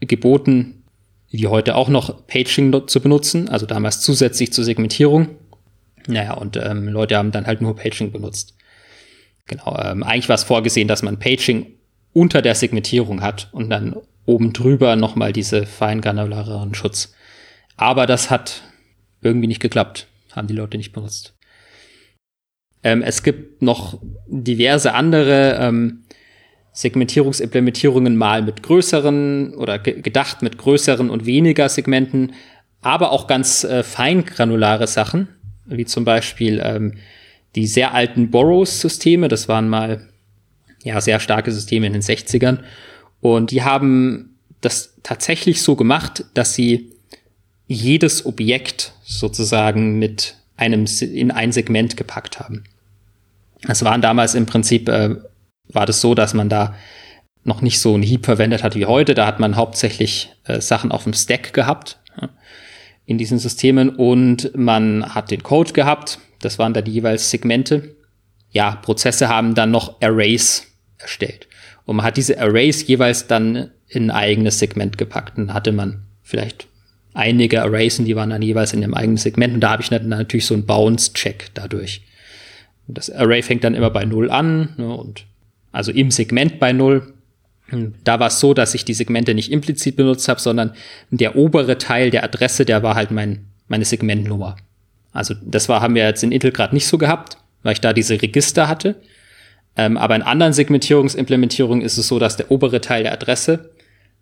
geboten, 0.00 0.84
wie 1.30 1.46
heute 1.46 1.74
auch 1.74 1.88
noch 1.88 2.26
Paging 2.26 2.86
zu 2.86 3.00
benutzen, 3.00 3.48
also 3.48 3.66
damals 3.66 4.02
zusätzlich 4.02 4.52
zur 4.52 4.64
Segmentierung. 4.64 5.30
Naja, 6.06 6.34
und 6.34 6.56
ähm, 6.56 6.88
Leute 6.88 7.16
haben 7.16 7.32
dann 7.32 7.46
halt 7.46 7.62
nur 7.62 7.74
Paging 7.74 8.12
benutzt. 8.12 8.54
Genau, 9.46 9.76
ähm, 9.82 10.02
eigentlich 10.02 10.28
war 10.28 10.34
es 10.34 10.44
vorgesehen, 10.44 10.88
dass 10.88 11.02
man 11.02 11.18
Paging 11.18 11.66
unter 12.12 12.42
der 12.42 12.54
Segmentierung 12.54 13.22
hat 13.22 13.48
und 13.52 13.70
dann 13.70 13.96
oben 14.26 14.52
drüber 14.52 14.96
nochmal 14.96 15.32
diese 15.32 15.66
feingranulareren 15.66 16.74
Schutz. 16.74 17.14
Aber 17.76 18.06
das 18.06 18.30
hat 18.30 18.62
irgendwie 19.20 19.46
nicht 19.46 19.60
geklappt, 19.60 20.06
haben 20.32 20.46
die 20.46 20.54
Leute 20.54 20.76
nicht 20.76 20.92
benutzt. 20.92 21.34
Ähm, 22.82 23.02
es 23.02 23.22
gibt 23.22 23.62
noch 23.62 24.00
diverse 24.26 24.94
andere 24.94 25.56
ähm, 25.60 26.04
Segmentierungsimplementierungen 26.72 28.16
mal 28.16 28.42
mit 28.42 28.62
größeren 28.62 29.54
oder 29.54 29.78
gedacht 29.78 30.42
mit 30.42 30.58
größeren 30.58 31.10
und 31.10 31.26
weniger 31.26 31.68
Segmenten, 31.68 32.32
aber 32.80 33.12
auch 33.12 33.26
ganz 33.26 33.62
äh, 33.64 33.82
feingranulare 33.82 34.86
Sachen, 34.86 35.28
wie 35.66 35.84
zum 35.84 36.04
Beispiel 36.04 36.60
ähm, 36.64 36.94
die 37.54 37.66
sehr 37.66 37.94
alten 37.94 38.30
Borrows-Systeme. 38.30 39.28
Das 39.28 39.48
waren 39.48 39.68
mal 39.68 40.08
ja 40.84 41.00
sehr 41.00 41.20
starke 41.20 41.52
Systeme 41.52 41.86
in 41.86 41.92
den 41.92 42.02
60ern. 42.02 42.58
Und 43.20 43.50
die 43.50 43.62
haben 43.62 44.36
das 44.60 44.94
tatsächlich 45.02 45.62
so 45.62 45.76
gemacht, 45.76 46.24
dass 46.34 46.54
sie 46.54 46.92
jedes 47.66 48.26
Objekt 48.26 48.92
sozusagen 49.04 49.98
mit 49.98 50.36
einem 50.56 50.86
in 51.00 51.30
ein 51.30 51.52
Segment 51.52 51.96
gepackt 51.96 52.40
haben. 52.40 52.64
Es 53.68 53.84
waren 53.84 54.02
damals 54.02 54.34
im 54.34 54.46
Prinzip 54.46 54.88
äh, 54.88 55.16
war 55.68 55.86
das 55.86 56.00
so, 56.00 56.14
dass 56.14 56.34
man 56.34 56.48
da 56.48 56.74
noch 57.44 57.60
nicht 57.60 57.80
so 57.80 57.96
ein 57.96 58.02
Heap 58.02 58.24
verwendet 58.24 58.62
hat 58.62 58.74
wie 58.74 58.86
heute. 58.86 59.14
Da 59.14 59.26
hat 59.26 59.40
man 59.40 59.56
hauptsächlich 59.56 60.30
äh, 60.44 60.60
Sachen 60.60 60.92
auf 60.92 61.04
dem 61.04 61.12
Stack 61.12 61.52
gehabt 61.52 61.98
ja, 62.20 62.28
in 63.06 63.18
diesen 63.18 63.38
Systemen 63.38 63.90
und 63.90 64.56
man 64.56 65.14
hat 65.14 65.30
den 65.30 65.42
Code 65.42 65.72
gehabt. 65.72 66.18
Das 66.40 66.58
waren 66.58 66.74
da 66.74 66.82
die 66.82 66.92
jeweils 66.92 67.30
Segmente. 67.30 67.96
Ja, 68.50 68.76
Prozesse 68.76 69.28
haben 69.28 69.54
dann 69.54 69.70
noch 69.70 70.00
Arrays 70.00 70.71
erstellt. 71.02 71.48
Und 71.84 71.96
man 71.96 72.06
hat 72.06 72.16
diese 72.16 72.40
Arrays 72.40 72.86
jeweils 72.86 73.26
dann 73.26 73.70
in 73.88 74.04
ein 74.04 74.10
eigenes 74.10 74.58
Segment 74.58 74.96
gepackt. 74.98 75.36
Und 75.36 75.52
hatte 75.52 75.72
man 75.72 76.04
vielleicht 76.22 76.66
einige 77.14 77.62
Arrays 77.62 77.98
und 77.98 78.06
die 78.06 78.16
waren 78.16 78.30
dann 78.30 78.42
jeweils 78.42 78.72
in 78.72 78.82
einem 78.82 78.94
eigenen 78.94 79.16
Segment. 79.16 79.54
Und 79.54 79.60
da 79.60 79.70
habe 79.70 79.82
ich 79.82 79.90
dann 79.90 80.08
natürlich 80.08 80.46
so 80.46 80.54
einen 80.54 80.66
Bounce-Check 80.66 81.50
dadurch. 81.54 82.02
Und 82.88 82.98
das 82.98 83.10
Array 83.10 83.42
fängt 83.42 83.64
dann 83.64 83.74
immer 83.74 83.90
bei 83.90 84.04
Null 84.04 84.30
an 84.30 84.70
ne, 84.76 84.94
und 84.94 85.24
also 85.70 85.92
im 85.92 86.10
Segment 86.10 86.58
bei 86.58 86.72
Null. 86.72 87.14
Da 88.04 88.20
war 88.20 88.26
es 88.26 88.38
so, 88.38 88.52
dass 88.52 88.74
ich 88.74 88.84
die 88.84 88.92
Segmente 88.92 89.34
nicht 89.34 89.50
implizit 89.50 89.96
benutzt 89.96 90.28
habe, 90.28 90.40
sondern 90.40 90.74
der 91.10 91.36
obere 91.36 91.78
Teil 91.78 92.10
der 92.10 92.22
Adresse, 92.22 92.66
der 92.66 92.82
war 92.82 92.94
halt 92.94 93.10
mein, 93.10 93.46
meine 93.68 93.86
Segmentnummer. 93.86 94.56
Also 95.12 95.34
das 95.42 95.68
war, 95.68 95.80
haben 95.80 95.94
wir 95.94 96.04
jetzt 96.04 96.22
in 96.22 96.32
Intel 96.32 96.52
gerade 96.52 96.74
nicht 96.74 96.86
so 96.86 96.98
gehabt, 96.98 97.38
weil 97.62 97.72
ich 97.72 97.80
da 97.80 97.92
diese 97.92 98.20
Register 98.20 98.68
hatte. 98.68 99.00
Ähm, 99.76 99.96
aber 99.96 100.16
in 100.16 100.22
anderen 100.22 100.52
Segmentierungsimplementierungen 100.52 101.84
ist 101.84 101.98
es 101.98 102.08
so, 102.08 102.18
dass 102.18 102.36
der 102.36 102.50
obere 102.50 102.80
Teil 102.80 103.04
der 103.04 103.12
Adresse 103.12 103.70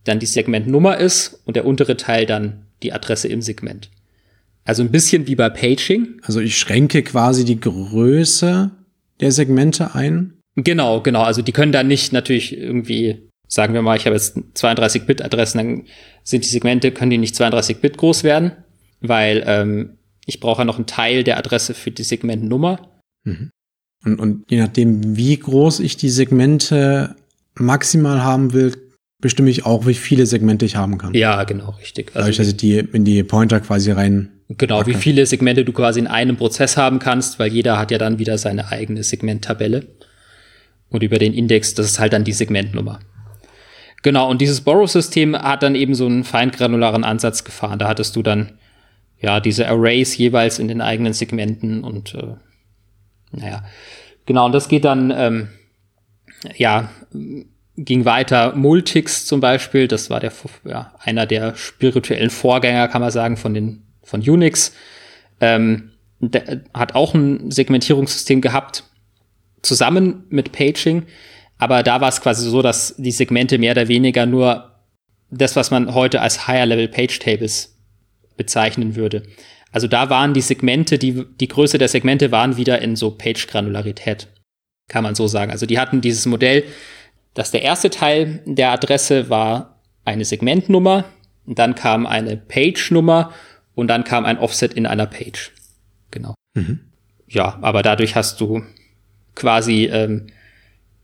dann 0.04 0.18
die 0.18 0.26
Segmentnummer 0.26 0.98
ist 0.98 1.40
und 1.44 1.56
der 1.56 1.66
untere 1.66 1.96
Teil 1.96 2.26
dann 2.26 2.66
die 2.82 2.92
Adresse 2.92 3.28
im 3.28 3.42
Segment. 3.42 3.90
Also 4.64 4.82
ein 4.82 4.90
bisschen 4.90 5.26
wie 5.26 5.34
bei 5.34 5.48
Paging. 5.50 6.20
Also 6.22 6.40
ich 6.40 6.56
schränke 6.56 7.02
quasi 7.02 7.44
die 7.44 7.60
Größe 7.60 8.70
der 9.20 9.32
Segmente 9.32 9.94
ein. 9.94 10.34
Genau, 10.56 11.00
genau. 11.00 11.22
Also 11.22 11.42
die 11.42 11.52
können 11.52 11.72
dann 11.72 11.88
nicht 11.88 12.12
natürlich 12.12 12.56
irgendwie, 12.56 13.28
sagen 13.48 13.74
wir 13.74 13.82
mal, 13.82 13.96
ich 13.96 14.06
habe 14.06 14.16
jetzt 14.16 14.36
32-Bit-Adressen, 14.36 15.58
dann 15.58 15.84
sind 16.22 16.44
die 16.44 16.48
Segmente, 16.48 16.92
können 16.92 17.10
die 17.10 17.18
nicht 17.18 17.34
32-Bit 17.34 17.98
groß 17.98 18.24
werden, 18.24 18.52
weil 19.00 19.42
ähm, 19.46 19.98
ich 20.26 20.40
brauche 20.40 20.62
ja 20.62 20.64
noch 20.64 20.76
einen 20.76 20.86
Teil 20.86 21.24
der 21.24 21.38
Adresse 21.38 21.74
für 21.74 21.90
die 21.90 22.04
Segmentnummer. 22.04 22.88
Mhm. 23.24 23.50
Und, 24.04 24.18
und 24.18 24.50
je 24.50 24.58
nachdem, 24.60 25.16
wie 25.16 25.36
groß 25.36 25.80
ich 25.80 25.96
die 25.96 26.08
Segmente 26.08 27.16
maximal 27.54 28.22
haben 28.22 28.52
will, 28.52 28.72
bestimme 29.20 29.50
ich 29.50 29.66
auch, 29.66 29.86
wie 29.86 29.94
viele 29.94 30.26
Segmente 30.26 30.64
ich 30.64 30.76
haben 30.76 30.98
kann. 30.98 31.14
Ja, 31.14 31.44
genau, 31.44 31.70
richtig. 31.70 32.08
Also 32.08 32.20
Dadurch, 32.20 32.36
dass 32.38 32.48
ich 32.48 32.56
die 32.56 32.78
in 32.78 33.04
die 33.04 33.22
Pointer 33.22 33.60
quasi 33.60 33.90
rein. 33.90 34.30
Genau, 34.48 34.78
packe. 34.78 34.90
wie 34.90 34.94
viele 34.94 35.26
Segmente 35.26 35.64
du 35.64 35.72
quasi 35.72 36.00
in 36.00 36.06
einem 36.06 36.36
Prozess 36.36 36.76
haben 36.76 36.98
kannst, 36.98 37.38
weil 37.38 37.52
jeder 37.52 37.78
hat 37.78 37.90
ja 37.90 37.98
dann 37.98 38.18
wieder 38.18 38.38
seine 38.38 38.68
eigene 38.68 39.02
Segmenttabelle. 39.02 39.86
Und 40.88 41.02
über 41.02 41.18
den 41.18 41.34
Index, 41.34 41.74
das 41.74 41.86
ist 41.86 41.98
halt 42.00 42.12
dann 42.12 42.24
die 42.24 42.32
Segmentnummer. 42.32 42.98
Genau, 44.02 44.28
und 44.30 44.40
dieses 44.40 44.62
Borrow-System 44.62 45.36
hat 45.36 45.62
dann 45.62 45.74
eben 45.74 45.94
so 45.94 46.06
einen 46.06 46.24
feingranularen 46.24 47.04
Ansatz 47.04 47.44
gefahren. 47.44 47.78
Da 47.78 47.86
hattest 47.86 48.16
du 48.16 48.22
dann 48.22 48.52
ja 49.20 49.40
diese 49.40 49.68
Arrays 49.68 50.16
jeweils 50.16 50.58
in 50.58 50.68
den 50.68 50.80
eigenen 50.80 51.12
Segmenten 51.12 51.84
und 51.84 52.14
äh, 52.14 52.34
naja, 53.32 53.64
genau, 54.26 54.46
und 54.46 54.52
das 54.52 54.68
geht 54.68 54.84
dann, 54.84 55.12
ähm, 55.14 55.48
ja, 56.56 56.90
ging 57.76 58.04
weiter. 58.04 58.54
Multics 58.54 59.26
zum 59.26 59.40
Beispiel, 59.40 59.88
das 59.88 60.10
war 60.10 60.20
der, 60.20 60.32
ja, 60.64 60.92
einer 60.98 61.26
der 61.26 61.54
spirituellen 61.56 62.30
Vorgänger, 62.30 62.88
kann 62.88 63.00
man 63.00 63.10
sagen, 63.10 63.36
von 63.36 63.54
den, 63.54 63.82
von 64.02 64.20
Unix. 64.20 64.74
Ähm, 65.40 65.92
der 66.20 66.62
hat 66.74 66.94
auch 66.94 67.14
ein 67.14 67.50
Segmentierungssystem 67.50 68.40
gehabt, 68.40 68.84
zusammen 69.62 70.24
mit 70.28 70.52
Paging. 70.52 71.06
Aber 71.58 71.82
da 71.82 72.00
war 72.00 72.08
es 72.08 72.20
quasi 72.20 72.48
so, 72.48 72.62
dass 72.62 72.94
die 72.96 73.10
Segmente 73.10 73.58
mehr 73.58 73.72
oder 73.72 73.88
weniger 73.88 74.26
nur 74.26 74.70
das, 75.30 75.56
was 75.56 75.70
man 75.70 75.94
heute 75.94 76.20
als 76.20 76.46
Higher-Level 76.46 76.88
Page 76.88 77.18
Tables 77.18 77.78
bezeichnen 78.36 78.96
würde. 78.96 79.22
Also 79.72 79.86
da 79.86 80.10
waren 80.10 80.34
die 80.34 80.40
Segmente, 80.40 80.98
die, 80.98 81.24
die 81.40 81.48
Größe 81.48 81.78
der 81.78 81.88
Segmente 81.88 82.32
waren 82.32 82.56
wieder 82.56 82.80
in 82.82 82.96
so 82.96 83.10
Page-Granularität, 83.10 84.28
kann 84.88 85.04
man 85.04 85.14
so 85.14 85.26
sagen. 85.26 85.52
Also 85.52 85.66
die 85.66 85.78
hatten 85.78 86.00
dieses 86.00 86.26
Modell, 86.26 86.64
dass 87.34 87.50
der 87.50 87.62
erste 87.62 87.90
Teil 87.90 88.42
der 88.46 88.72
Adresse 88.72 89.30
war 89.30 89.80
eine 90.04 90.24
Segmentnummer, 90.24 91.04
und 91.50 91.58
dann 91.58 91.74
kam 91.74 92.06
eine 92.06 92.36
Page-Nummer 92.36 93.32
und 93.74 93.88
dann 93.88 94.04
kam 94.04 94.24
ein 94.24 94.38
Offset 94.38 94.72
in 94.74 94.86
einer 94.86 95.06
Page. 95.06 95.50
Genau. 96.12 96.34
Mhm. 96.54 96.78
Ja, 97.26 97.58
aber 97.60 97.82
dadurch 97.82 98.14
hast 98.14 98.40
du 98.40 98.62
quasi 99.34 99.86
ähm, 99.86 100.28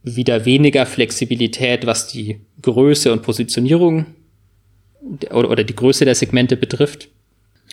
wieder 0.05 0.45
weniger 0.45 0.87
Flexibilität, 0.87 1.85
was 1.85 2.07
die 2.07 2.41
Größe 2.63 3.13
und 3.13 3.23
Positionierung 3.23 4.07
oder, 5.31 5.51
oder 5.51 5.65
die 5.65 5.75
Größe 5.75 6.05
der 6.05 6.15
Segmente 6.15 6.57
betrifft. 6.57 7.09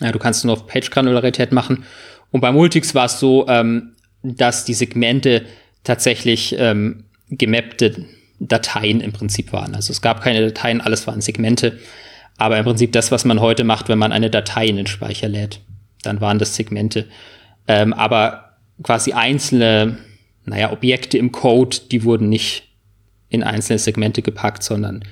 Ja, 0.00 0.12
du 0.12 0.18
kannst 0.18 0.44
nur 0.44 0.54
auf 0.54 0.66
Page-Granularität 0.66 1.52
machen. 1.52 1.84
Und 2.30 2.40
bei 2.40 2.50
Multics 2.52 2.94
war 2.94 3.06
es 3.06 3.20
so, 3.20 3.46
ähm, 3.48 3.94
dass 4.22 4.64
die 4.64 4.74
Segmente 4.74 5.44
tatsächlich 5.84 6.56
ähm, 6.58 7.04
gemappte 7.28 8.06
Dateien 8.40 9.00
im 9.00 9.12
Prinzip 9.12 9.52
waren. 9.52 9.74
Also 9.74 9.92
es 9.92 10.02
gab 10.02 10.22
keine 10.22 10.40
Dateien, 10.40 10.80
alles 10.80 11.06
waren 11.06 11.20
Segmente. 11.20 11.78
Aber 12.36 12.58
im 12.58 12.64
Prinzip 12.64 12.92
das, 12.92 13.12
was 13.12 13.24
man 13.24 13.40
heute 13.40 13.64
macht, 13.64 13.88
wenn 13.88 13.98
man 13.98 14.12
eine 14.12 14.30
Datei 14.30 14.66
in 14.66 14.76
den 14.76 14.86
Speicher 14.86 15.28
lädt, 15.28 15.60
dann 16.02 16.20
waren 16.20 16.38
das 16.38 16.56
Segmente. 16.56 17.06
Ähm, 17.68 17.92
aber 17.92 18.56
quasi 18.82 19.12
einzelne, 19.12 19.98
naja, 20.44 20.72
Objekte 20.72 21.16
im 21.18 21.32
Code, 21.32 21.76
die 21.90 22.04
wurden 22.04 22.28
nicht 22.28 22.68
in 23.28 23.42
einzelne 23.42 23.78
Segmente 23.78 24.22
gepackt, 24.22 24.62
sondern 24.62 25.04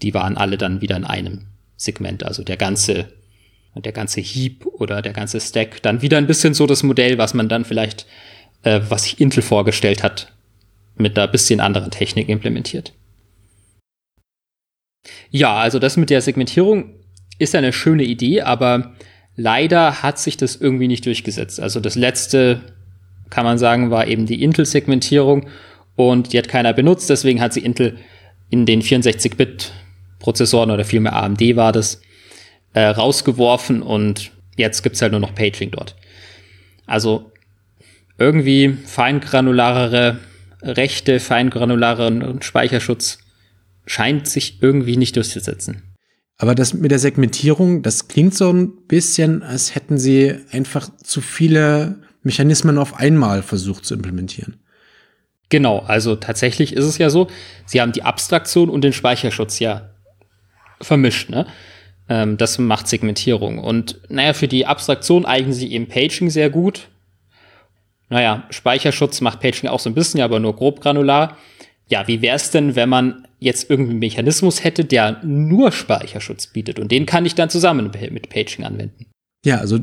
die 0.00 0.14
waren 0.14 0.36
alle 0.36 0.56
dann 0.56 0.80
wieder 0.80 0.96
in 0.96 1.04
einem 1.04 1.46
Segment. 1.76 2.24
Also 2.24 2.42
der 2.42 2.56
ganze 2.56 3.12
Und 3.74 3.86
der 3.86 3.92
ganze 3.92 4.20
Heap 4.20 4.66
oder 4.66 5.00
der 5.00 5.12
ganze 5.12 5.40
Stack 5.40 5.82
dann 5.82 6.02
wieder 6.02 6.18
ein 6.18 6.26
bisschen 6.26 6.54
so 6.54 6.66
das 6.66 6.82
Modell, 6.82 7.18
was 7.18 7.32
man 7.32 7.48
dann 7.48 7.64
vielleicht, 7.64 8.06
äh, 8.64 8.80
was 8.88 9.04
sich 9.04 9.20
Intel 9.20 9.42
vorgestellt 9.42 10.02
hat, 10.02 10.32
mit 10.96 11.18
einer 11.18 11.28
bisschen 11.28 11.60
anderen 11.60 11.90
Technik 11.90 12.28
implementiert. 12.28 12.92
Ja, 15.30 15.56
also 15.56 15.78
das 15.78 15.96
mit 15.96 16.10
der 16.10 16.20
Segmentierung 16.20 16.94
ist 17.38 17.54
eine 17.54 17.72
schöne 17.72 18.04
Idee, 18.04 18.42
aber 18.42 18.94
leider 19.36 20.02
hat 20.02 20.18
sich 20.18 20.36
das 20.36 20.56
irgendwie 20.56 20.88
nicht 20.88 21.06
durchgesetzt. 21.06 21.60
Also 21.60 21.80
das 21.80 21.94
letzte, 21.94 22.60
kann 23.30 23.44
man 23.44 23.58
sagen, 23.58 23.90
war 23.90 24.06
eben 24.06 24.26
die 24.26 24.42
Intel-Segmentierung 24.42 25.48
und 25.96 26.32
die 26.32 26.38
hat 26.38 26.48
keiner 26.48 26.72
benutzt, 26.72 27.10
deswegen 27.10 27.40
hat 27.40 27.52
sie 27.52 27.60
Intel 27.60 27.96
in 28.50 28.66
den 28.66 28.82
64-Bit-Prozessoren 28.82 30.70
oder 30.70 30.84
vielmehr 30.84 31.16
AMD 31.16 31.56
war 31.56 31.72
das, 31.72 32.02
äh, 32.74 32.84
rausgeworfen 32.84 33.82
und 33.82 34.30
jetzt 34.56 34.82
gibt's 34.82 35.02
halt 35.02 35.12
nur 35.12 35.20
noch 35.20 35.34
Paging 35.34 35.70
dort. 35.70 35.96
Also 36.86 37.32
irgendwie 38.18 38.76
feingranularere 38.86 40.18
Rechte, 40.62 41.20
feingranulareren 41.20 42.40
Speicherschutz 42.42 43.18
scheint 43.86 44.28
sich 44.28 44.62
irgendwie 44.62 44.96
nicht 44.96 45.16
durchzusetzen. 45.16 45.82
Aber 46.38 46.54
das 46.54 46.74
mit 46.74 46.90
der 46.90 46.98
Segmentierung, 46.98 47.82
das 47.82 48.08
klingt 48.08 48.34
so 48.34 48.52
ein 48.52 48.86
bisschen, 48.86 49.42
als 49.42 49.74
hätten 49.74 49.98
sie 49.98 50.34
einfach 50.50 50.88
zu 51.02 51.20
viele 51.20 52.00
Mechanismen 52.22 52.78
auf 52.78 52.96
einmal 52.96 53.42
versucht 53.42 53.84
zu 53.84 53.94
implementieren. 53.94 54.56
Genau, 55.48 55.80
also 55.80 56.16
tatsächlich 56.16 56.72
ist 56.72 56.84
es 56.84 56.98
ja 56.98 57.10
so, 57.10 57.28
sie 57.66 57.80
haben 57.80 57.92
die 57.92 58.04
Abstraktion 58.04 58.70
und 58.70 58.82
den 58.82 58.92
Speicherschutz 58.92 59.58
ja 59.58 59.90
vermischt, 60.80 61.28
ne? 61.30 61.46
Ähm, 62.08 62.36
das 62.36 62.58
macht 62.58 62.88
Segmentierung. 62.88 63.58
Und 63.58 64.00
naja, 64.08 64.32
für 64.32 64.48
die 64.48 64.66
Abstraktion 64.66 65.24
eignen 65.24 65.52
sie 65.52 65.72
eben 65.72 65.88
Paging 65.88 66.30
sehr 66.30 66.50
gut. 66.50 66.88
Naja, 68.08 68.44
Speicherschutz 68.50 69.20
macht 69.20 69.40
Paging 69.40 69.70
auch 69.70 69.80
so 69.80 69.88
ein 69.88 69.94
bisschen, 69.94 70.20
aber 70.20 70.38
nur 70.38 70.54
grob 70.54 70.80
granular. 70.80 71.36
Ja, 71.88 72.06
wie 72.08 72.22
wäre 72.22 72.36
es 72.36 72.50
denn, 72.50 72.76
wenn 72.76 72.88
man 72.88 73.26
jetzt 73.38 73.68
irgendeinen 73.68 73.98
Mechanismus 73.98 74.62
hätte, 74.64 74.84
der 74.84 75.20
nur 75.24 75.72
Speicherschutz 75.72 76.46
bietet 76.46 76.78
und 76.78 76.92
den 76.92 77.06
kann 77.06 77.26
ich 77.26 77.34
dann 77.34 77.50
zusammen 77.50 77.90
mit 78.10 78.28
Paging 78.30 78.64
anwenden. 78.64 79.06
Ja, 79.44 79.58
also 79.58 79.78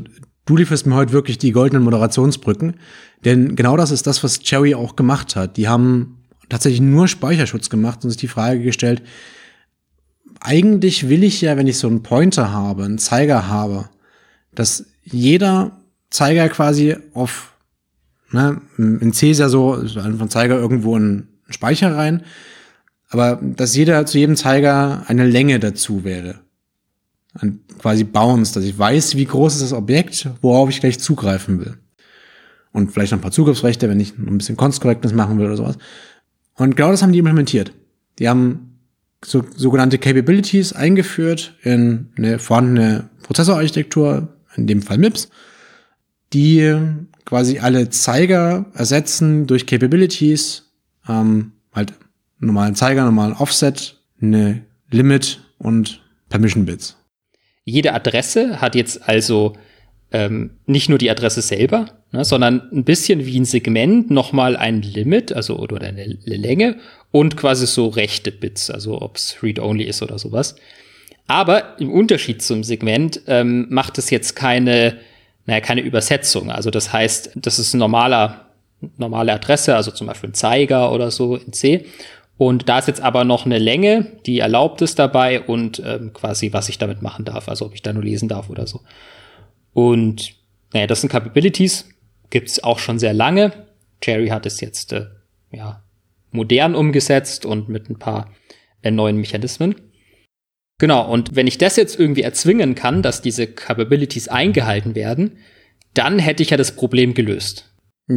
du 0.46 0.56
lieferst 0.56 0.86
mir 0.86 0.94
heute 0.94 1.12
wirklich 1.12 1.38
die 1.38 1.52
goldenen 1.52 1.84
Moderationsbrücken, 1.84 2.76
denn 3.24 3.54
genau 3.56 3.76
das 3.76 3.90
ist 3.90 4.06
das, 4.06 4.24
was 4.24 4.40
Cherry 4.40 4.74
auch 4.74 4.96
gemacht 4.96 5.36
hat. 5.36 5.56
Die 5.56 5.68
haben 5.68 6.24
tatsächlich 6.48 6.80
nur 6.80 7.06
Speicherschutz 7.06 7.68
gemacht 7.68 8.02
und 8.02 8.10
sich 8.10 8.18
die 8.18 8.28
Frage 8.28 8.60
gestellt, 8.60 9.02
eigentlich 10.40 11.08
will 11.08 11.22
ich 11.22 11.40
ja, 11.40 11.56
wenn 11.56 11.66
ich 11.66 11.78
so 11.78 11.88
einen 11.88 12.02
Pointer 12.02 12.52
habe, 12.52 12.84
einen 12.84 12.98
Zeiger 12.98 13.48
habe, 13.48 13.88
dass 14.54 14.86
jeder 15.04 15.80
Zeiger 16.10 16.48
quasi 16.48 16.96
auf, 17.14 17.54
ne, 18.30 18.60
in 18.76 19.12
C 19.12 19.30
ist 19.30 19.38
ja 19.38 19.48
so, 19.48 19.74
ein 19.74 20.30
Zeiger 20.30 20.58
irgendwo 20.58 20.96
in 20.96 21.28
Speicher 21.48 21.96
rein 21.96 22.24
aber 23.10 23.40
dass 23.42 23.76
jeder 23.76 24.06
zu 24.06 24.18
jedem 24.18 24.36
Zeiger 24.36 25.02
eine 25.08 25.26
Länge 25.26 25.58
dazu 25.58 26.04
wäre. 26.04 26.36
Ein 27.34 27.60
quasi 27.78 28.04
Bounce, 28.04 28.54
dass 28.54 28.64
ich 28.64 28.78
weiß, 28.78 29.16
wie 29.16 29.24
groß 29.24 29.54
ist 29.56 29.62
das 29.62 29.72
Objekt, 29.72 30.28
worauf 30.40 30.70
ich 30.70 30.80
gleich 30.80 30.98
zugreifen 30.98 31.60
will. 31.60 31.76
Und 32.72 32.92
vielleicht 32.92 33.10
noch 33.10 33.18
ein 33.18 33.22
paar 33.22 33.32
Zugriffsrechte, 33.32 33.88
wenn 33.88 34.00
ich 34.00 34.16
ein 34.16 34.38
bisschen 34.38 34.56
Const 34.56 34.84
machen 34.84 35.38
will 35.38 35.46
oder 35.46 35.56
sowas. 35.56 35.76
Und 36.54 36.76
genau 36.76 36.92
das 36.92 37.02
haben 37.02 37.12
die 37.12 37.18
implementiert. 37.18 37.72
Die 38.20 38.28
haben 38.28 38.69
so, 39.24 39.44
sogenannte 39.54 39.98
Capabilities 39.98 40.72
eingeführt 40.72 41.54
in 41.62 42.10
eine 42.16 42.38
vorhandene 42.38 43.10
Prozessorarchitektur, 43.22 44.28
in 44.56 44.66
dem 44.66 44.82
Fall 44.82 44.98
MIPS, 44.98 45.28
die 46.32 46.76
quasi 47.24 47.58
alle 47.58 47.90
Zeiger 47.90 48.66
ersetzen 48.74 49.46
durch 49.46 49.66
Capabilities, 49.66 50.70
ähm, 51.08 51.52
halt 51.72 51.92
normalen 52.38 52.74
Zeiger, 52.74 53.04
normalen 53.04 53.34
Offset, 53.34 54.00
eine 54.20 54.64
Limit 54.90 55.40
und 55.58 56.02
Permission 56.28 56.64
Bits. 56.64 56.96
Jede 57.64 57.92
Adresse 57.92 58.60
hat 58.60 58.74
jetzt 58.74 59.08
also 59.08 59.54
ähm, 60.12 60.58
nicht 60.66 60.88
nur 60.88 60.98
die 60.98 61.10
Adresse 61.10 61.42
selber, 61.42 61.86
ne, 62.10 62.24
sondern 62.24 62.68
ein 62.72 62.84
bisschen 62.84 63.24
wie 63.26 63.38
ein 63.38 63.44
Segment 63.44 64.10
nochmal 64.10 64.56
ein 64.56 64.82
Limit, 64.82 65.32
also 65.32 65.58
oder 65.58 65.80
eine 65.86 66.04
Länge 66.24 66.78
und 67.12 67.36
quasi 67.36 67.66
so 67.66 67.88
rechte 67.88 68.32
Bits, 68.32 68.70
also 68.70 69.00
ob 69.00 69.16
es 69.16 69.42
Read-Only 69.42 69.84
ist 69.84 70.02
oder 70.02 70.18
sowas. 70.18 70.56
Aber 71.26 71.78
im 71.78 71.92
Unterschied 71.92 72.42
zum 72.42 72.64
Segment 72.64 73.20
ähm, 73.26 73.66
macht 73.70 73.98
es 73.98 74.10
jetzt 74.10 74.34
keine, 74.34 74.98
naja, 75.46 75.60
keine 75.60 75.80
Übersetzung. 75.80 76.50
Also 76.50 76.70
das 76.70 76.92
heißt, 76.92 77.32
das 77.36 77.58
ist 77.58 77.74
ein 77.74 77.78
normaler, 77.78 78.46
normale 78.96 79.32
Adresse, 79.32 79.76
also 79.76 79.90
zum 79.90 80.06
Beispiel 80.06 80.30
ein 80.30 80.34
Zeiger 80.34 80.92
oder 80.92 81.10
so 81.10 81.36
in 81.36 81.52
C. 81.52 81.86
Und 82.36 82.68
da 82.68 82.78
ist 82.78 82.88
jetzt 82.88 83.02
aber 83.02 83.24
noch 83.24 83.44
eine 83.44 83.58
Länge, 83.58 84.06
die 84.24 84.38
erlaubt 84.38 84.80
ist 84.82 84.98
dabei 84.98 85.42
und 85.42 85.82
ähm, 85.84 86.12
quasi, 86.14 86.52
was 86.52 86.68
ich 86.68 86.78
damit 86.78 87.02
machen 87.02 87.24
darf, 87.24 87.48
also 87.48 87.66
ob 87.66 87.74
ich 87.74 87.82
da 87.82 87.92
nur 87.92 88.02
lesen 88.02 88.28
darf 88.28 88.48
oder 88.48 88.66
so. 88.66 88.80
Und 89.72 90.32
naja, 90.72 90.86
das 90.86 91.02
sind 91.02 91.10
Capabilities, 91.10 91.88
gibt's 92.30 92.64
auch 92.64 92.78
schon 92.78 92.98
sehr 92.98 93.12
lange. 93.12 93.52
Jerry 94.02 94.28
hat 94.28 94.46
es 94.46 94.60
jetzt 94.60 94.92
äh, 94.92 95.06
ja 95.52 95.82
modern 96.30 96.74
umgesetzt 96.74 97.46
und 97.46 97.68
mit 97.68 97.90
ein 97.90 97.98
paar 97.98 98.32
äh, 98.82 98.90
neuen 98.90 99.16
Mechanismen. 99.16 99.74
Genau, 100.78 101.10
und 101.10 101.36
wenn 101.36 101.46
ich 101.46 101.58
das 101.58 101.76
jetzt 101.76 101.98
irgendwie 101.98 102.22
erzwingen 102.22 102.74
kann, 102.74 103.02
dass 103.02 103.20
diese 103.20 103.46
Capabilities 103.46 104.28
eingehalten 104.28 104.94
werden, 104.94 105.36
dann 105.92 106.18
hätte 106.18 106.42
ich 106.42 106.50
ja 106.50 106.56
das 106.56 106.74
Problem 106.74 107.12
gelöst. 107.14 107.70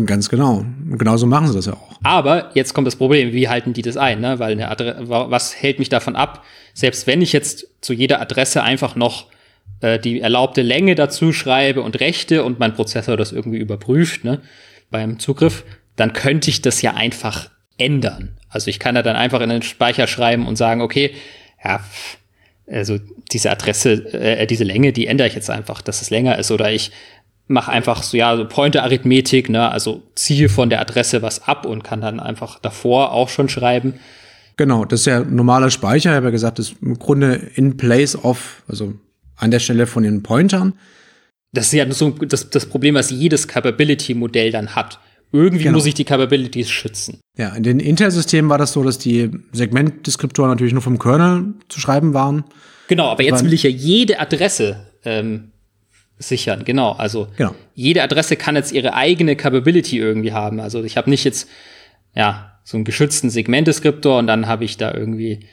Ganz 0.06 0.30
genau. 0.30 0.66
Genauso 0.98 1.28
machen 1.28 1.48
sie 1.48 1.54
das 1.54 1.68
ja 1.68 1.74
auch. 1.74 2.00
Aber 2.02 2.50
jetzt 2.56 2.74
kommt 2.74 2.88
das 2.88 2.96
Problem, 2.96 3.32
wie 3.32 3.48
halten 3.48 3.74
die 3.74 3.84
das 3.84 3.96
ein? 3.96 4.22
Ne? 4.22 4.40
Weil 4.40 4.54
eine 4.54 4.70
Adresse, 4.70 5.08
was 5.08 5.62
hält 5.62 5.78
mich 5.78 5.90
davon 5.90 6.16
ab, 6.16 6.44
selbst 6.74 7.06
wenn 7.06 7.22
ich 7.22 7.32
jetzt 7.32 7.68
zu 7.82 7.94
jeder 7.94 8.20
Adresse 8.20 8.64
einfach 8.64 8.96
noch 8.96 9.28
äh, 9.82 10.00
die 10.00 10.20
erlaubte 10.20 10.64
Länge 10.64 10.96
dazu 10.96 11.32
schreibe 11.32 11.84
und 11.84 12.00
Rechte 12.00 12.44
und 12.44 12.60
mein 12.60 12.74
Prozessor 12.74 13.18
das 13.18 13.32
irgendwie 13.32 13.60
überprüft 13.60 14.24
ne, 14.24 14.42
beim 14.90 15.20
Zugriff, 15.20 15.64
dann 15.96 16.14
könnte 16.14 16.50
ich 16.50 16.64
das 16.64 16.82
ja 16.82 16.96
einfach 16.96 17.52
ändern. 17.78 18.38
Also 18.50 18.70
ich 18.70 18.80
kann 18.80 18.96
da 18.96 19.02
dann 19.02 19.16
einfach 19.16 19.42
in 19.42 19.50
den 19.50 19.62
Speicher 19.62 20.08
schreiben 20.08 20.48
und 20.48 20.58
sagen, 20.58 20.82
okay, 20.82 21.12
ja, 21.64 21.80
also 22.68 22.98
diese 23.32 23.52
Adresse, 23.52 24.14
äh, 24.14 24.48
diese 24.48 24.64
Länge, 24.64 24.94
die 24.94 25.08
ändere 25.08 25.28
ich 25.28 25.36
jetzt 25.36 25.50
einfach, 25.50 25.82
dass 25.82 26.02
es 26.02 26.10
länger 26.10 26.38
ist. 26.38 26.52
Oder 26.52 26.72
ich 26.72 26.92
mache 27.48 27.72
einfach 27.72 28.04
so, 28.04 28.18
ja, 28.18 28.36
so 28.38 28.48
Pointer-Arithmetik, 28.48 29.50
ne, 29.50 29.70
also 29.70 30.04
ziehe 30.16 30.50
von 30.50 30.70
der 30.70 30.82
Adresse 30.82 31.22
was 31.22 31.48
ab 31.48 31.66
und 31.66 31.84
kann 31.84 32.02
dann 32.02 32.20
einfach 32.20 32.60
davor 32.60 33.12
auch 33.12 33.30
schon 33.30 33.50
schreiben. 33.50 33.96
Genau, 34.56 34.86
das 34.86 35.02
ist 35.02 35.06
ja 35.08 35.22
normaler 35.22 35.72
Speicher, 35.72 36.12
ich 36.12 36.16
habe 36.16 36.28
ja 36.28 36.32
gesagt, 36.32 36.60
das 36.60 36.70
ist 36.70 36.76
im 36.82 37.00
Grunde 37.00 37.34
in 37.56 37.76
place 37.76 38.16
of, 38.16 38.64
also 38.68 38.94
an 39.36 39.52
der 39.52 39.60
Stelle 39.60 39.88
von 39.88 40.04
den 40.04 40.24
Pointern. 40.24 40.74
Das 41.54 41.68
ist 41.68 41.74
ja 41.74 41.92
so 41.92 42.12
das, 42.12 42.50
das 42.50 42.66
Problem, 42.66 42.96
was 42.96 43.10
jedes 43.10 43.48
Capability-Modell 43.48 44.52
dann 44.52 44.76
hat. 44.76 45.00
Irgendwie 45.34 45.64
genau. 45.64 45.78
muss 45.78 45.88
ich 45.88 45.96
die 45.96 46.06
Capabilities 46.06 46.70
schützen. 46.70 47.20
Ja, 47.36 47.50
in 47.56 47.64
den 47.64 47.80
Intel-Systemen 47.80 48.50
war 48.52 48.60
das 48.60 48.72
so, 48.72 48.84
dass 48.84 49.00
die 49.00 49.32
Segmentdeskriptoren 49.52 50.52
natürlich 50.52 50.74
nur 50.74 50.84
vom 50.84 51.00
Kernel 51.00 51.56
zu 51.70 51.80
schreiben 51.80 52.14
waren. 52.14 52.44
Genau, 52.88 53.08
aber 53.08 53.24
jetzt 53.24 53.44
will 53.44 53.52
ich 53.52 53.64
ja 53.64 53.72
jede 53.72 54.20
Adresse 54.20 54.86
ähm, 55.04 55.52
sichern, 56.20 56.64
genau. 56.66 56.92
Also 56.92 57.30
genau. 57.36 57.56
jede 57.74 58.04
Adresse 58.04 58.36
kann 58.36 58.56
jetzt 58.56 58.72
ihre 58.72 58.94
eigene 58.94 59.36
Capability 59.36 59.98
irgendwie 59.98 60.34
haben. 60.34 60.60
Also 60.60 60.84
ich 60.84 60.98
habe 60.98 61.10
nicht 61.10 61.24
jetzt 61.24 61.50
ja 62.14 62.60
so 62.64 62.78
einen 62.78 62.86
geschützten 62.86 63.32
Segmentdeskriptor 63.32 64.20
und 64.20 64.28
dann 64.28 64.46
habe 64.46 64.66
ich 64.66 64.78
da 64.78 64.94
irgendwie 64.94 65.48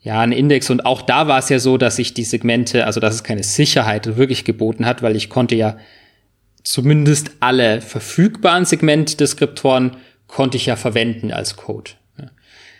ja 0.00 0.20
einen 0.20 0.32
Index 0.32 0.70
und 0.70 0.84
auch 0.84 1.02
da 1.02 1.28
war 1.28 1.38
es 1.38 1.48
ja 1.50 1.60
so, 1.60 1.78
dass 1.78 2.00
ich 2.00 2.14
die 2.14 2.24
Segmente, 2.24 2.84
also 2.84 2.98
dass 2.98 3.14
es 3.14 3.22
keine 3.22 3.44
Sicherheit 3.44 4.16
wirklich 4.16 4.44
geboten 4.44 4.86
hat, 4.86 5.02
weil 5.02 5.14
ich 5.14 5.28
konnte 5.28 5.54
ja 5.54 5.76
zumindest 6.68 7.30
alle 7.40 7.80
verfügbaren 7.80 8.66
Segmentdeskriptoren 8.66 9.96
konnte 10.26 10.58
ich 10.58 10.66
ja 10.66 10.76
verwenden 10.76 11.32
als 11.32 11.56
Code. 11.56 11.92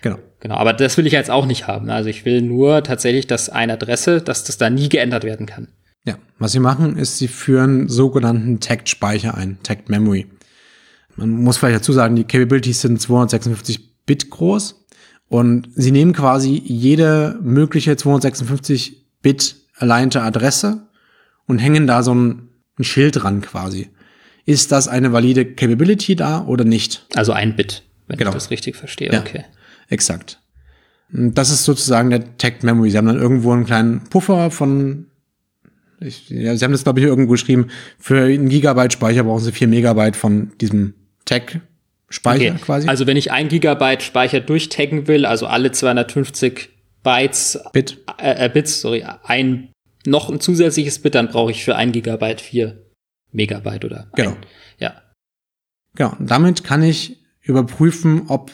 Genau. 0.03 0.19
Genau, 0.41 0.55
aber 0.55 0.73
das 0.73 0.97
will 0.97 1.07
ich 1.07 1.13
jetzt 1.13 1.31
auch 1.31 1.47
nicht 1.47 1.67
haben. 1.67 1.91
Also 1.91 2.09
ich 2.09 2.25
will 2.25 2.43
nur 2.43 2.85
tatsächlich, 2.85 3.27
dass 3.27 3.49
eine 3.49 3.73
Adresse, 3.73 4.21
dass 4.21 4.45
das 4.45 4.59
da 4.59 4.71
nie 4.71 4.89
geändert 4.89 5.25
werden 5.25 5.47
kann. 5.47 5.69
Ja, 6.05 6.17
was 6.39 6.53
sie 6.53 6.61
machen, 6.61 6.97
ist, 6.97 7.19
sie 7.19 7.27
führen 7.27 7.89
sogenannten 7.89 8.61
Tagged-Speicher 8.61 9.35
ein, 9.37 9.59
Tagged 9.63 9.89
Memory. 9.89 10.27
Man 11.17 11.31
muss 11.31 11.57
vielleicht 11.57 11.81
dazu 11.81 11.93
sagen, 11.93 12.15
die 12.15 12.25
Capabilities 12.25 12.83
sind 12.83 13.01
256 13.01 14.05
Bit 14.07 14.31
groß 14.31 14.87
und 15.29 15.69
sie 15.75 15.91
nehmen 15.91 16.13
quasi 16.13 16.63
jede 16.65 17.39
mögliche 17.43 17.97
256 17.97 19.07
Bit 19.23 19.57
alleinte 19.77 20.23
Adresse 20.23 20.87
und 21.47 21.59
hängen 21.59 21.89
da 21.89 22.05
so 22.05 22.15
ein, 22.15 22.48
ein 22.79 22.85
Schild 22.85 23.23
dran 23.23 23.41
quasi. 23.41 23.89
Ist 24.45 24.73
das 24.73 24.89
eine 24.89 25.13
valide 25.13 25.45
Capability 25.45 26.17
da 26.17 26.45
oder 26.47 26.65
nicht? 26.65 27.07
Also 27.15 27.33
ein 27.33 27.55
Bit, 27.57 27.83
wenn 28.07 28.17
genau. 28.17 28.31
ich 28.31 28.35
das 28.35 28.51
richtig 28.51 28.77
verstehe. 28.77 29.13
Ja, 29.13 29.21
okay. 29.21 29.45
Exakt. 29.89 30.41
Das 31.11 31.51
ist 31.51 31.65
sozusagen 31.65 32.11
der 32.11 32.37
Tagged 32.37 32.63
Memory. 32.63 32.91
Sie 32.91 32.99
haben 32.99 33.07
dann 33.07 33.21
irgendwo 33.21 33.53
einen 33.53 33.65
kleinen 33.65 34.05
Puffer 34.05 34.51
von 34.51 35.07
Ich, 36.01 36.29
ja, 36.29 36.55
Sie 36.55 36.65
haben 36.65 36.73
das, 36.73 36.85
glaube 36.85 37.01
ich, 37.01 37.07
irgendwo 37.07 37.33
geschrieben. 37.33 37.69
Für 37.99 38.25
einen 38.25 38.49
Gigabyte 38.49 38.93
Speicher 38.93 39.25
brauchen 39.25 39.43
Sie 39.43 39.53
vier 39.53 39.69
Megabyte 39.69 40.17
von 40.17 40.53
diesem 40.61 40.95
Tag-Speicher 41.25 42.55
okay. 42.55 42.63
quasi. 42.63 42.89
Also 42.89 43.07
wenn 43.07 43.17
ich 43.17 43.33
ein 43.33 43.49
Gigabyte 43.49 44.03
Speicher 44.03 44.41
durchtaggen 44.41 45.09
will, 45.09 45.25
also 45.25 45.47
alle 45.47 45.73
250 45.73 46.71
Bytes, 47.03 47.59
Bit. 47.73 47.99
Äh, 48.19 48.47
äh, 48.47 48.51
Bits, 48.51 48.81
sorry, 48.81 49.05
ein 49.25 49.71
noch 50.07 50.31
ein 50.31 50.41
zusätzliches 50.41 51.01
Bit, 51.01 51.15
dann 51.15 51.29
brauche 51.29 51.51
ich 51.51 51.65
für 51.65 51.77
ein 51.77 51.93
Gigabyte 51.93 52.41
vier 52.41 52.85
Megabyte 53.33 53.85
oder 53.85 54.11
genau. 54.15 54.31
Ein, 54.31 54.37
ja. 54.79 55.03
Genau. 55.95 56.15
Und 56.19 56.31
damit 56.31 56.65
kann 56.65 56.83
ich 56.83 57.19
überprüfen, 57.43 58.23
ob 58.29 58.51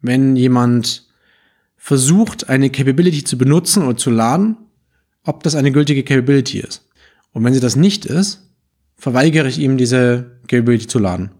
wenn 0.00 0.36
jemand 0.36 1.06
versucht, 1.76 2.48
eine 2.48 2.70
Capability 2.70 3.24
zu 3.24 3.38
benutzen 3.38 3.82
oder 3.82 3.96
zu 3.96 4.10
laden, 4.10 4.56
ob 5.24 5.42
das 5.42 5.54
eine 5.54 5.72
gültige 5.72 6.04
Capability 6.04 6.60
ist. 6.60 6.86
Und 7.32 7.44
wenn 7.44 7.54
sie 7.54 7.60
das 7.60 7.76
nicht 7.76 8.04
ist, 8.06 8.48
verweigere 8.96 9.48
ich 9.48 9.58
ihm 9.58 9.76
diese 9.76 10.38
Capability 10.48 10.86
zu 10.86 10.98
laden. 10.98 11.30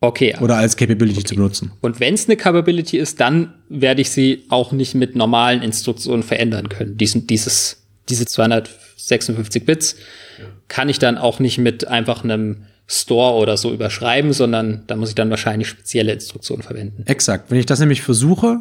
Okay. 0.00 0.34
Oder 0.40 0.56
als 0.56 0.76
Capability 0.76 1.20
okay. 1.20 1.28
zu 1.28 1.34
benutzen. 1.34 1.72
Und 1.82 2.00
wenn 2.00 2.14
es 2.14 2.26
eine 2.26 2.36
Capability 2.36 2.96
ist, 2.96 3.20
dann 3.20 3.54
werde 3.68 4.00
ich 4.00 4.10
sie 4.10 4.46
auch 4.48 4.72
nicht 4.72 4.94
mit 4.94 5.14
normalen 5.14 5.62
Instruktionen 5.62 6.22
verändern 6.22 6.68
können. 6.70 6.96
Diesen, 6.96 7.26
dieses, 7.26 7.79
diese 8.10 8.26
256 8.26 9.64
Bits 9.64 9.96
kann 10.68 10.88
ich 10.88 10.98
dann 10.98 11.18
auch 11.18 11.38
nicht 11.38 11.58
mit 11.58 11.88
einfach 11.88 12.24
einem 12.24 12.66
Store 12.86 13.36
oder 13.36 13.56
so 13.56 13.72
überschreiben, 13.72 14.32
sondern 14.32 14.82
da 14.88 14.96
muss 14.96 15.10
ich 15.10 15.14
dann 15.14 15.30
wahrscheinlich 15.30 15.68
spezielle 15.68 16.12
Instruktionen 16.12 16.62
verwenden. 16.62 17.04
Exakt. 17.06 17.50
Wenn 17.50 17.58
ich 17.58 17.66
das 17.66 17.78
nämlich 17.78 18.02
versuche, 18.02 18.60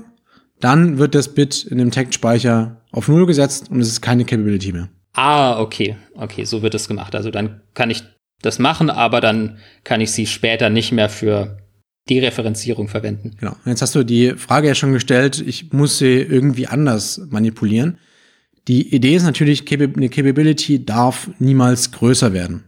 dann 0.60 0.98
wird 0.98 1.16
das 1.16 1.34
Bit 1.34 1.64
in 1.64 1.78
dem 1.80 1.92
Tag-Speicher 1.92 2.82
auf 2.92 3.08
Null 3.08 3.26
gesetzt 3.26 3.72
und 3.72 3.82
es 3.82 3.88
ist 3.88 4.02
keine 4.02 4.26
Capability 4.26 4.72
mehr. 4.72 4.90
Ah, 5.14 5.60
okay. 5.60 5.98
Okay, 6.16 6.46
so 6.46 6.62
wird 6.62 6.76
es 6.76 6.88
gemacht. 6.88 7.16
Also 7.16 7.32
dann 7.32 7.62
kann 7.74 7.90
ich 7.90 8.04
das 8.42 8.60
machen, 8.60 8.90
aber 8.90 9.20
dann 9.20 9.58
kann 9.84 10.00
ich 10.00 10.12
sie 10.12 10.28
später 10.28 10.70
nicht 10.70 10.92
mehr 10.92 11.10
für 11.10 11.58
die 12.08 12.20
Referenzierung 12.20 12.88
verwenden. 12.88 13.36
Genau. 13.40 13.56
Jetzt 13.66 13.82
hast 13.82 13.96
du 13.96 14.04
die 14.04 14.32
Frage 14.32 14.68
ja 14.68 14.76
schon 14.76 14.94
gestellt, 14.94 15.44
ich 15.46 15.72
muss 15.74 15.98
sie 15.98 16.18
irgendwie 16.18 16.68
anders 16.68 17.22
manipulieren. 17.30 17.98
Die 18.68 18.94
Idee 18.94 19.16
ist 19.16 19.24
natürlich, 19.24 19.72
eine 19.72 20.10
Capability 20.10 20.86
darf 20.86 21.30
niemals 21.40 21.92
größer 21.92 22.34
werden. 22.34 22.66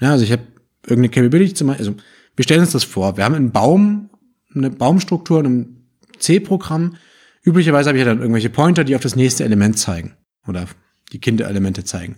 Ja, 0.00 0.12
also 0.12 0.24
ich 0.24 0.32
habe 0.32 0.42
irgendeine 0.84 1.10
Capability 1.10 1.54
zum 1.54 1.68
Beispiel, 1.68 1.86
also 1.86 2.00
wir 2.36 2.42
stellen 2.42 2.60
uns 2.60 2.72
das 2.72 2.84
vor, 2.84 3.16
wir 3.16 3.24
haben 3.24 3.34
einen 3.34 3.52
Baum, 3.52 4.10
eine 4.54 4.70
Baumstruktur 4.70 5.40
in 5.40 5.46
einem 5.46 5.76
C-Programm. 6.18 6.96
Üblicherweise 7.42 7.88
habe 7.88 7.98
ich 7.98 8.04
ja 8.04 8.10
dann 8.10 8.20
irgendwelche 8.20 8.50
Pointer, 8.50 8.84
die 8.84 8.96
auf 8.96 9.02
das 9.02 9.16
nächste 9.16 9.44
Element 9.44 9.78
zeigen 9.78 10.14
oder 10.46 10.66
die 11.12 11.20
Kinderelemente 11.20 11.84
zeigen. 11.84 12.16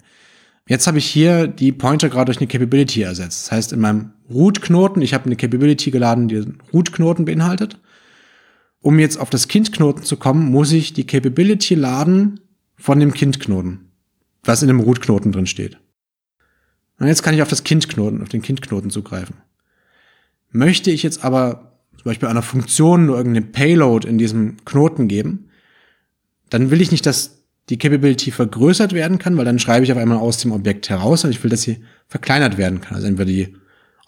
Jetzt 0.69 0.87
habe 0.87 0.99
ich 0.99 1.07
hier 1.07 1.49
die 1.49 1.73
Pointer 1.73 2.09
gerade 2.09 2.27
durch 2.27 2.39
eine 2.39 2.47
Capability 2.47 3.03
ersetzt. 3.03 3.47
Das 3.47 3.53
heißt, 3.53 3.73
in 3.73 3.81
meinem 3.81 4.13
Root-Knoten, 4.31 5.03
ich 5.03 5.13
habe 5.13 5.27
eine 5.27 5.37
Capability 5.37 5.91
geladen, 5.91 6.29
die 6.29 6.37
den 6.37 6.59
Root-Knoten 6.73 7.25
beinhaltet. 7.25 7.81
Um 8.81 8.99
jetzt 8.99 9.19
auf 9.19 9.31
das 9.31 9.49
Kind-Knoten 9.49 10.05
zu 10.05 10.17
kommen, 10.17 10.51
muss 10.51 10.73
ich 10.73 10.93
die 10.93 11.07
Capability 11.07 11.75
laden 11.75 12.41
von 12.83 12.99
dem 12.99 13.15
Kind-Knoten, 13.15 13.93
was 14.43 14.61
in 14.61 14.67
dem 14.67 14.81
Root-Knoten 14.81 15.31
drin 15.31 15.47
steht. 15.47 15.79
Und 16.99 17.07
jetzt 17.07 17.23
kann 17.23 17.33
ich 17.33 17.41
auf 17.41 17.49
das 17.49 17.63
Kindknoten, 17.63 18.21
auf 18.23 18.29
den 18.29 18.43
Kindknoten 18.43 18.91
zugreifen. 18.91 19.37
Möchte 20.51 20.91
ich 20.91 21.05
jetzt 21.05 21.25
aber 21.25 21.79
zum 21.93 22.05
Beispiel 22.07 22.29
einer 22.29 22.43
Funktion 22.43 23.07
nur 23.07 23.17
irgendeine 23.17 23.47
Payload 23.47 24.09
in 24.09 24.19
diesem 24.19 24.57
Knoten 24.65 25.07
geben, 25.07 25.49
dann 26.51 26.73
will 26.73 26.81
ich 26.81 26.91
nicht, 26.91 27.07
dass 27.07 27.45
die 27.69 27.79
Capability 27.79 28.33
vergrößert 28.33 28.93
werden 28.93 29.21
kann, 29.21 29.37
weil 29.37 29.45
dann 29.45 29.61
schreibe 29.61 29.85
ich 29.85 29.93
auf 29.93 29.99
einmal 29.99 30.19
aus 30.19 30.39
dem 30.39 30.51
Objekt 30.51 30.91
heraus, 30.91 31.25
und 31.25 31.31
ich 31.31 31.41
will, 31.45 31.51
dass 31.51 31.63
sie 31.63 31.85
verkleinert 32.09 32.59
werden 32.59 32.81
kann. 32.81 32.97
Also 32.97 33.07
entweder 33.07 33.31
die 33.31 33.55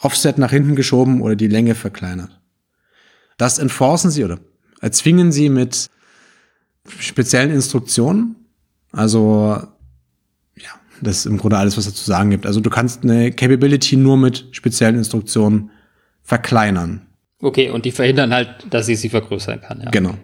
Offset 0.00 0.36
nach 0.36 0.50
hinten 0.50 0.74
geschoben 0.74 1.20
oder 1.20 1.36
die 1.36 1.46
Länge 1.46 1.76
verkleinert. 1.76 2.40
Das 3.38 3.58
enforcen 3.58 4.10
sie 4.10 4.24
oder 4.24 4.40
erzwingen 4.80 5.30
sie 5.30 5.48
mit 5.48 5.88
speziellen 6.98 7.52
Instruktionen. 7.52 8.34
Also 8.94 9.60
das 11.00 11.18
ist 11.18 11.26
im 11.26 11.38
Grunde 11.38 11.58
alles, 11.58 11.76
was 11.76 11.86
es 11.86 11.94
zu 11.94 12.04
sagen 12.04 12.30
gibt. 12.30 12.46
Also 12.46 12.60
du 12.60 12.70
kannst 12.70 13.04
eine 13.04 13.32
Capability 13.32 13.96
nur 13.96 14.16
mit 14.16 14.46
speziellen 14.52 14.96
Instruktionen 14.96 15.70
verkleinern. 16.22 17.06
Okay, 17.40 17.70
und 17.70 17.84
die 17.84 17.90
verhindern 17.90 18.32
halt, 18.32 18.48
dass 18.70 18.88
ich 18.88 19.00
sie 19.00 19.10
vergrößern 19.10 19.60
kann. 19.60 19.80
Ja. 19.82 19.90
Genau. 19.90 20.14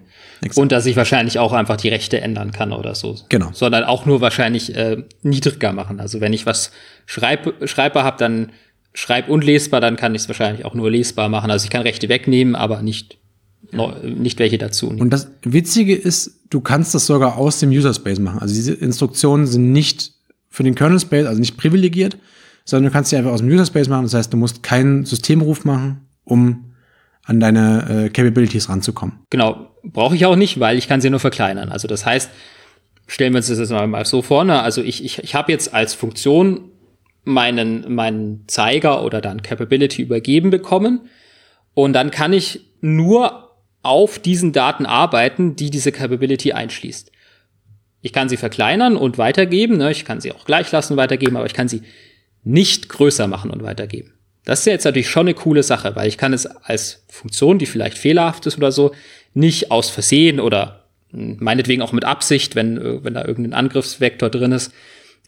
Exakt. 0.42 0.56
Und 0.56 0.72
dass 0.72 0.86
ich 0.86 0.96
wahrscheinlich 0.96 1.38
auch 1.38 1.52
einfach 1.52 1.76
die 1.76 1.90
Rechte 1.90 2.20
ändern 2.20 2.50
kann 2.50 2.72
oder 2.72 2.94
so. 2.94 3.16
Genau. 3.28 3.50
Sondern 3.52 3.84
auch 3.84 4.06
nur 4.06 4.22
wahrscheinlich 4.22 4.74
äh, 4.74 5.04
niedriger 5.22 5.72
machen. 5.72 6.00
Also 6.00 6.20
wenn 6.22 6.32
ich 6.32 6.46
was 6.46 6.72
schreib, 7.04 7.68
schreibbar 7.68 8.04
habe, 8.04 8.16
dann 8.16 8.52
schreib 8.94 9.28
unlesbar, 9.28 9.82
dann 9.82 9.96
kann 9.96 10.14
ich 10.14 10.22
es 10.22 10.28
wahrscheinlich 10.28 10.64
auch 10.64 10.74
nur 10.74 10.90
lesbar 10.90 11.28
machen. 11.28 11.50
Also 11.50 11.64
ich 11.64 11.70
kann 11.70 11.82
Rechte 11.82 12.08
wegnehmen, 12.08 12.56
aber 12.56 12.80
nicht, 12.80 13.18
nicht 14.02 14.38
welche 14.38 14.58
dazu. 14.58 14.88
Und 14.88 15.10
das 15.10 15.30
Witzige 15.42 15.94
ist, 15.94 16.40
du 16.50 16.60
kannst 16.60 16.94
das 16.94 17.06
sogar 17.06 17.36
aus 17.36 17.60
dem 17.60 17.70
User 17.70 17.94
Space 17.94 18.18
machen. 18.18 18.40
Also 18.40 18.54
diese 18.54 18.74
Instruktionen 18.74 19.46
sind 19.46 19.72
nicht 19.72 20.12
für 20.48 20.64
den 20.64 20.74
Kernel 20.74 20.98
Space, 20.98 21.26
also 21.26 21.38
nicht 21.38 21.56
privilegiert, 21.56 22.16
sondern 22.64 22.90
du 22.90 22.92
kannst 22.92 23.10
sie 23.10 23.16
einfach 23.16 23.30
aus 23.30 23.40
dem 23.40 23.48
User 23.48 23.66
Space 23.66 23.88
machen. 23.88 24.02
Das 24.04 24.14
heißt, 24.14 24.32
du 24.32 24.36
musst 24.36 24.62
keinen 24.62 25.04
Systemruf 25.04 25.64
machen, 25.64 26.08
um 26.24 26.72
an 27.24 27.38
deine 27.38 28.06
äh, 28.06 28.08
Capabilities 28.08 28.68
ranzukommen. 28.68 29.20
Genau, 29.30 29.68
brauche 29.84 30.16
ich 30.16 30.26
auch 30.26 30.36
nicht, 30.36 30.58
weil 30.58 30.76
ich 30.76 30.88
kann 30.88 31.00
sie 31.00 31.10
nur 31.10 31.20
verkleinern. 31.20 31.68
Also 31.68 31.86
das 31.86 32.04
heißt, 32.04 32.30
stellen 33.06 33.32
wir 33.32 33.38
uns 33.38 33.48
das 33.48 33.58
jetzt 33.58 33.70
mal 33.70 34.04
so 34.04 34.22
vorne. 34.22 34.62
Also 34.62 34.82
ich, 34.82 35.04
ich, 35.04 35.22
ich 35.22 35.34
habe 35.34 35.52
jetzt 35.52 35.72
als 35.72 35.94
Funktion 35.94 36.70
meinen, 37.24 37.94
meinen 37.94 38.44
Zeiger 38.48 39.04
oder 39.04 39.20
dann 39.20 39.42
Capability 39.42 40.02
übergeben 40.02 40.50
bekommen. 40.50 41.02
Und 41.74 41.92
dann 41.92 42.10
kann 42.10 42.32
ich 42.32 42.66
nur 42.80 43.49
auf 43.82 44.18
diesen 44.18 44.52
Daten 44.52 44.86
arbeiten, 44.86 45.56
die 45.56 45.70
diese 45.70 45.92
Capability 45.92 46.52
einschließt. 46.52 47.10
Ich 48.02 48.12
kann 48.12 48.28
sie 48.28 48.36
verkleinern 48.36 48.96
und 48.96 49.18
weitergeben, 49.18 49.76
ne? 49.76 49.90
ich 49.90 50.04
kann 50.04 50.20
sie 50.20 50.32
auch 50.32 50.44
gleich 50.44 50.70
lassen 50.72 50.96
weitergeben, 50.96 51.36
aber 51.36 51.46
ich 51.46 51.54
kann 51.54 51.68
sie 51.68 51.82
nicht 52.42 52.88
größer 52.88 53.26
machen 53.26 53.50
und 53.50 53.62
weitergeben. 53.62 54.14
Das 54.44 54.60
ist 54.60 54.66
ja 54.66 54.72
jetzt 54.72 54.84
natürlich 54.84 55.10
schon 55.10 55.26
eine 55.26 55.34
coole 55.34 55.62
Sache, 55.62 55.94
weil 55.96 56.08
ich 56.08 56.16
kann 56.16 56.32
es 56.32 56.46
als 56.46 57.04
Funktion, 57.08 57.58
die 57.58 57.66
vielleicht 57.66 57.98
fehlerhaft 57.98 58.46
ist 58.46 58.56
oder 58.56 58.72
so, 58.72 58.92
nicht 59.34 59.70
aus 59.70 59.90
Versehen 59.90 60.40
oder 60.40 60.86
hm, 61.10 61.36
meinetwegen 61.40 61.82
auch 61.82 61.92
mit 61.92 62.04
Absicht, 62.04 62.54
wenn, 62.54 62.78
äh, 62.78 63.04
wenn 63.04 63.14
da 63.14 63.24
irgendein 63.24 63.54
Angriffsvektor 63.54 64.30
drin 64.30 64.52
ist, 64.52 64.72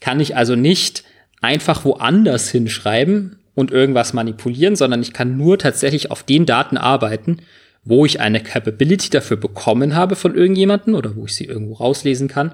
kann 0.01 0.19
ich 0.19 0.35
also 0.35 0.55
nicht 0.55 1.03
einfach 1.41 1.85
woanders 1.85 2.49
hinschreiben 2.49 3.37
und 3.53 3.71
irgendwas 3.71 4.13
manipulieren, 4.13 4.75
sondern 4.75 5.01
ich 5.01 5.13
kann 5.13 5.37
nur 5.37 5.59
tatsächlich 5.59 6.09
auf 6.09 6.23
den 6.23 6.45
Daten 6.45 6.77
arbeiten, 6.77 7.37
wo 7.85 8.05
ich 8.05 8.19
eine 8.19 8.41
Capability 8.41 9.09
dafür 9.09 9.37
bekommen 9.37 9.95
habe 9.95 10.15
von 10.15 10.35
irgendjemanden 10.35 10.95
oder 10.95 11.15
wo 11.15 11.25
ich 11.25 11.35
sie 11.35 11.45
irgendwo 11.45 11.73
rauslesen 11.73 12.27
kann. 12.27 12.53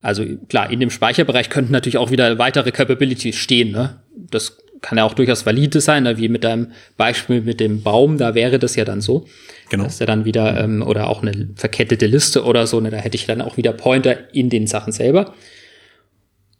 Also 0.00 0.24
klar, 0.48 0.70
in 0.70 0.80
dem 0.80 0.90
Speicherbereich 0.90 1.50
könnten 1.50 1.72
natürlich 1.72 1.98
auch 1.98 2.10
wieder 2.10 2.38
weitere 2.38 2.70
Capabilities 2.70 3.36
stehen. 3.36 3.72
Ne? 3.72 4.00
Das 4.30 4.58
kann 4.80 4.98
ja 4.98 5.04
auch 5.04 5.14
durchaus 5.14 5.44
valide 5.44 5.80
sein, 5.80 6.04
ne? 6.04 6.18
wie 6.18 6.28
mit 6.28 6.44
deinem 6.44 6.72
Beispiel 6.96 7.40
mit 7.40 7.58
dem 7.58 7.82
Baum, 7.82 8.16
da 8.16 8.34
wäre 8.34 8.58
das 8.58 8.76
ja 8.76 8.84
dann 8.84 9.00
so. 9.00 9.26
Genau. 9.70 9.84
Das 9.84 9.94
ist 9.94 10.00
ja 10.00 10.06
dann 10.06 10.24
wieder, 10.24 10.62
ähm, 10.62 10.82
oder 10.82 11.08
auch 11.08 11.22
eine 11.22 11.48
verkettete 11.56 12.06
Liste 12.06 12.44
oder 12.44 12.66
so, 12.66 12.80
ne? 12.80 12.90
da 12.90 12.98
hätte 12.98 13.16
ich 13.16 13.26
dann 13.26 13.42
auch 13.42 13.56
wieder 13.56 13.72
Pointer 13.72 14.32
in 14.32 14.50
den 14.50 14.68
Sachen 14.68 14.92
selber. 14.92 15.34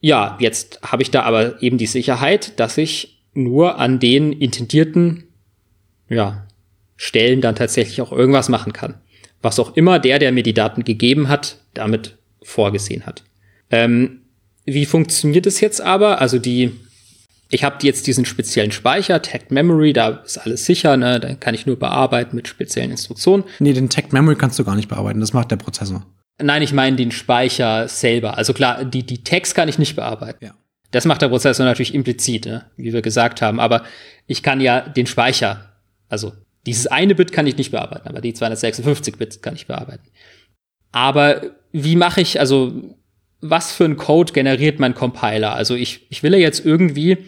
Ja, 0.00 0.36
jetzt 0.40 0.80
habe 0.82 1.02
ich 1.02 1.10
da 1.10 1.22
aber 1.22 1.62
eben 1.62 1.78
die 1.78 1.86
Sicherheit, 1.86 2.58
dass 2.58 2.76
ich 2.76 3.22
nur 3.34 3.78
an 3.78 4.00
den 4.00 4.32
intendierten, 4.32 5.24
ja, 6.08 6.47
Stellen 6.98 7.40
dann 7.40 7.54
tatsächlich 7.54 8.02
auch 8.02 8.12
irgendwas 8.12 8.50
machen 8.50 8.74
kann. 8.74 8.96
Was 9.40 9.58
auch 9.58 9.76
immer 9.76 9.98
der, 9.98 10.18
der 10.18 10.32
mir 10.32 10.42
die 10.42 10.52
Daten 10.52 10.84
gegeben 10.84 11.28
hat, 11.28 11.58
damit 11.72 12.18
vorgesehen 12.42 13.06
hat. 13.06 13.22
Ähm, 13.70 14.22
wie 14.66 14.84
funktioniert 14.84 15.46
es 15.46 15.60
jetzt 15.60 15.80
aber? 15.80 16.20
Also 16.20 16.38
die, 16.38 16.72
ich 17.50 17.62
habe 17.62 17.76
jetzt 17.82 18.06
diesen 18.08 18.24
speziellen 18.24 18.72
Speicher, 18.72 19.22
Tagged 19.22 19.52
Memory, 19.52 19.92
da 19.92 20.08
ist 20.08 20.38
alles 20.38 20.66
sicher, 20.66 20.96
ne? 20.96 21.20
Da 21.20 21.34
kann 21.34 21.54
ich 21.54 21.66
nur 21.66 21.78
bearbeiten 21.78 22.34
mit 22.34 22.48
speziellen 22.48 22.90
Instruktionen. 22.90 23.44
Nee, 23.60 23.72
den 23.72 23.88
Tagged 23.88 24.12
Memory 24.12 24.34
kannst 24.34 24.58
du 24.58 24.64
gar 24.64 24.74
nicht 24.74 24.88
bearbeiten, 24.88 25.20
das 25.20 25.32
macht 25.32 25.52
der 25.52 25.56
Prozessor. 25.56 26.04
Nein, 26.42 26.62
ich 26.62 26.72
meine 26.72 26.96
den 26.96 27.12
Speicher 27.12 27.88
selber. 27.88 28.36
Also 28.36 28.52
klar, 28.52 28.84
die, 28.84 29.04
die 29.04 29.22
Tags 29.24 29.54
kann 29.54 29.68
ich 29.68 29.78
nicht 29.78 29.96
bearbeiten. 29.96 30.44
Ja. 30.44 30.54
Das 30.90 31.04
macht 31.04 31.22
der 31.22 31.28
Prozessor 31.28 31.66
natürlich 31.66 31.94
implizit, 31.94 32.46
ne? 32.46 32.66
wie 32.76 32.92
wir 32.92 33.02
gesagt 33.02 33.42
haben. 33.42 33.60
Aber 33.60 33.84
ich 34.26 34.42
kann 34.42 34.60
ja 34.60 34.80
den 34.80 35.06
Speicher, 35.06 35.74
also 36.08 36.32
dieses 36.68 36.86
eine 36.86 37.14
Bit 37.14 37.32
kann 37.32 37.46
ich 37.46 37.56
nicht 37.56 37.70
bearbeiten, 37.70 38.08
aber 38.08 38.20
die 38.20 38.34
256 38.34 39.16
Bits 39.16 39.42
kann 39.42 39.54
ich 39.54 39.66
bearbeiten. 39.66 40.08
Aber 40.92 41.42
wie 41.72 41.96
mache 41.96 42.20
ich, 42.20 42.40
also 42.40 42.72
was 43.40 43.72
für 43.72 43.84
ein 43.84 43.96
Code 43.96 44.32
generiert 44.32 44.78
mein 44.80 44.94
Compiler? 44.94 45.54
Also 45.54 45.74
ich, 45.74 46.06
ich 46.10 46.22
will 46.22 46.32
ja 46.32 46.38
jetzt 46.38 46.64
irgendwie, 46.64 47.18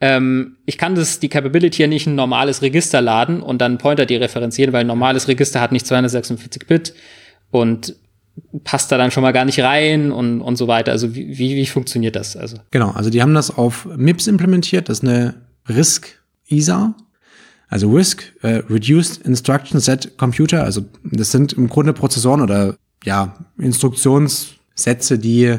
ähm, 0.00 0.56
ich 0.66 0.78
kann 0.78 0.94
das, 0.94 1.20
die 1.20 1.28
Capability 1.28 1.82
ja 1.82 1.88
nicht 1.88 2.06
ein 2.06 2.14
normales 2.14 2.62
Register 2.62 3.00
laden 3.00 3.42
und 3.42 3.60
dann 3.60 3.78
Pointer 3.78 4.06
dereferenzieren, 4.06 4.72
weil 4.72 4.82
ein 4.82 4.86
normales 4.86 5.28
Register 5.28 5.60
hat 5.60 5.72
nicht 5.72 5.86
256 5.86 6.66
Bit 6.66 6.94
und 7.50 7.94
passt 8.64 8.90
da 8.90 8.98
dann 8.98 9.10
schon 9.10 9.22
mal 9.22 9.32
gar 9.32 9.44
nicht 9.44 9.60
rein 9.60 10.12
und, 10.12 10.40
und 10.40 10.56
so 10.56 10.66
weiter. 10.66 10.92
Also 10.92 11.14
wie, 11.14 11.38
wie, 11.38 11.56
wie 11.56 11.66
funktioniert 11.66 12.16
das? 12.16 12.36
Also 12.36 12.56
Genau, 12.70 12.90
also 12.90 13.10
die 13.10 13.22
haben 13.22 13.34
das 13.34 13.56
auf 13.56 13.86
MIPS 13.96 14.26
implementiert, 14.28 14.88
das 14.88 14.98
ist 14.98 15.04
eine 15.04 15.34
RISC-ISA. 15.68 16.94
Also 17.70 17.90
RISC, 17.90 18.34
äh, 18.42 18.62
Reduced 18.68 19.24
Instruction 19.24 19.80
Set 19.80 20.18
Computer, 20.18 20.64
also 20.64 20.82
das 21.04 21.30
sind 21.30 21.52
im 21.52 21.68
Grunde 21.68 21.92
Prozessoren 21.92 22.40
oder 22.42 22.76
ja, 23.04 23.36
Instruktionssätze, 23.58 25.18
die 25.18 25.56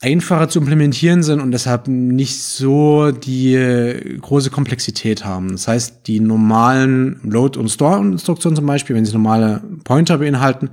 einfacher 0.00 0.48
zu 0.48 0.58
implementieren 0.58 1.22
sind 1.22 1.40
und 1.40 1.52
deshalb 1.52 1.88
nicht 1.88 2.42
so 2.42 3.10
die 3.12 4.18
große 4.20 4.50
Komplexität 4.50 5.24
haben. 5.24 5.52
Das 5.52 5.68
heißt, 5.68 6.06
die 6.06 6.20
normalen 6.20 7.20
Load- 7.22 7.58
und 7.58 7.70
Store-Instruktionen 7.70 8.56
zum 8.56 8.66
Beispiel, 8.66 8.96
wenn 8.96 9.04
sie 9.04 9.12
normale 9.12 9.62
Pointer 9.84 10.18
beinhalten, 10.18 10.70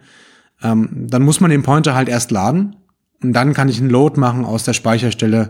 ähm, 0.62 0.90
dann 0.94 1.24
muss 1.24 1.42
man 1.42 1.52
den 1.52 1.64
Pointer 1.64 1.94
halt 1.94 2.10
erst 2.10 2.32
laden 2.32 2.78
und 3.22 3.34
dann 3.34 3.54
kann 3.54 3.70
ich 3.70 3.80
einen 3.80 3.90
Load 3.90 4.20
machen 4.20 4.46
aus 4.46 4.64
der 4.64 4.74
Speicherstelle, 4.74 5.50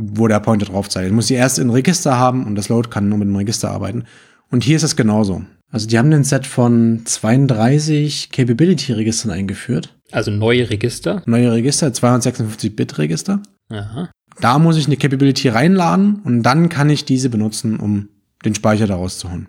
wo 0.00 0.28
der 0.28 0.38
Pointer 0.38 0.66
drauf 0.66 0.88
zeigt. 0.88 1.08
Ich 1.08 1.12
muss 1.12 1.26
sie 1.26 1.34
erst 1.34 1.58
in 1.58 1.70
Register 1.70 2.16
haben 2.16 2.46
und 2.46 2.54
das 2.54 2.68
Load 2.68 2.88
kann 2.88 3.08
nur 3.08 3.18
mit 3.18 3.26
dem 3.26 3.34
Register 3.34 3.70
arbeiten. 3.70 4.04
Und 4.48 4.62
hier 4.62 4.76
ist 4.76 4.84
es 4.84 4.94
genauso. 4.94 5.42
Also 5.70 5.88
die 5.88 5.98
haben 5.98 6.10
den 6.10 6.22
Set 6.22 6.46
von 6.46 7.02
32 7.04 8.30
Capability-Registern 8.30 9.32
eingeführt. 9.32 9.96
Also 10.12 10.30
neue 10.30 10.70
Register? 10.70 11.22
Neue 11.26 11.52
Register, 11.52 11.88
256-Bit-Register. 11.88 13.42
Aha. 13.70 14.10
Da 14.40 14.58
muss 14.60 14.76
ich 14.76 14.86
eine 14.86 14.96
Capability 14.96 15.48
reinladen 15.48 16.22
und 16.24 16.44
dann 16.44 16.68
kann 16.68 16.88
ich 16.90 17.04
diese 17.04 17.28
benutzen, 17.28 17.80
um 17.80 18.08
den 18.44 18.54
Speicher 18.54 18.86
daraus 18.86 19.18
zu 19.18 19.30
holen. 19.30 19.48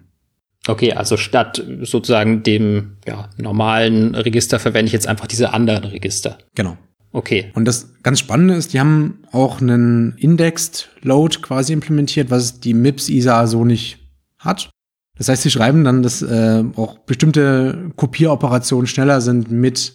Okay, 0.67 0.93
also 0.93 1.15
statt 1.15 1.63
sozusagen 1.81 2.41
dem 2.41 2.97
ja, 3.07 3.29
normalen 3.37 4.15
Register 4.15 4.59
verwende 4.59 4.87
ich 4.87 4.93
jetzt 4.93 5.07
einfach 5.07 5.27
diese 5.27 5.53
anderen 5.53 5.83
Register. 5.85 6.39
Genau. 6.55 6.75
Okay. 7.11 7.51
Und 7.55 7.65
das 7.65 7.93
ganz 8.03 8.19
Spannende 8.19 8.53
ist, 8.55 8.73
die 8.73 8.79
haben 8.79 9.19
auch 9.31 9.61
einen 9.61 10.15
Indexed 10.17 10.89
Load 11.01 11.39
quasi 11.41 11.73
implementiert, 11.73 12.29
was 12.29 12.59
die 12.59 12.73
MIPS 12.73 13.09
ISA 13.09 13.47
so 13.47 13.65
nicht 13.65 13.97
hat. 14.37 14.69
Das 15.17 15.27
heißt, 15.27 15.41
sie 15.41 15.51
schreiben 15.51 15.83
dann, 15.83 16.01
dass 16.01 16.21
äh, 16.21 16.63
auch 16.75 16.99
bestimmte 16.99 17.91
Kopieroperationen 17.95 18.87
schneller 18.87 19.21
sind 19.21 19.51
mit 19.51 19.93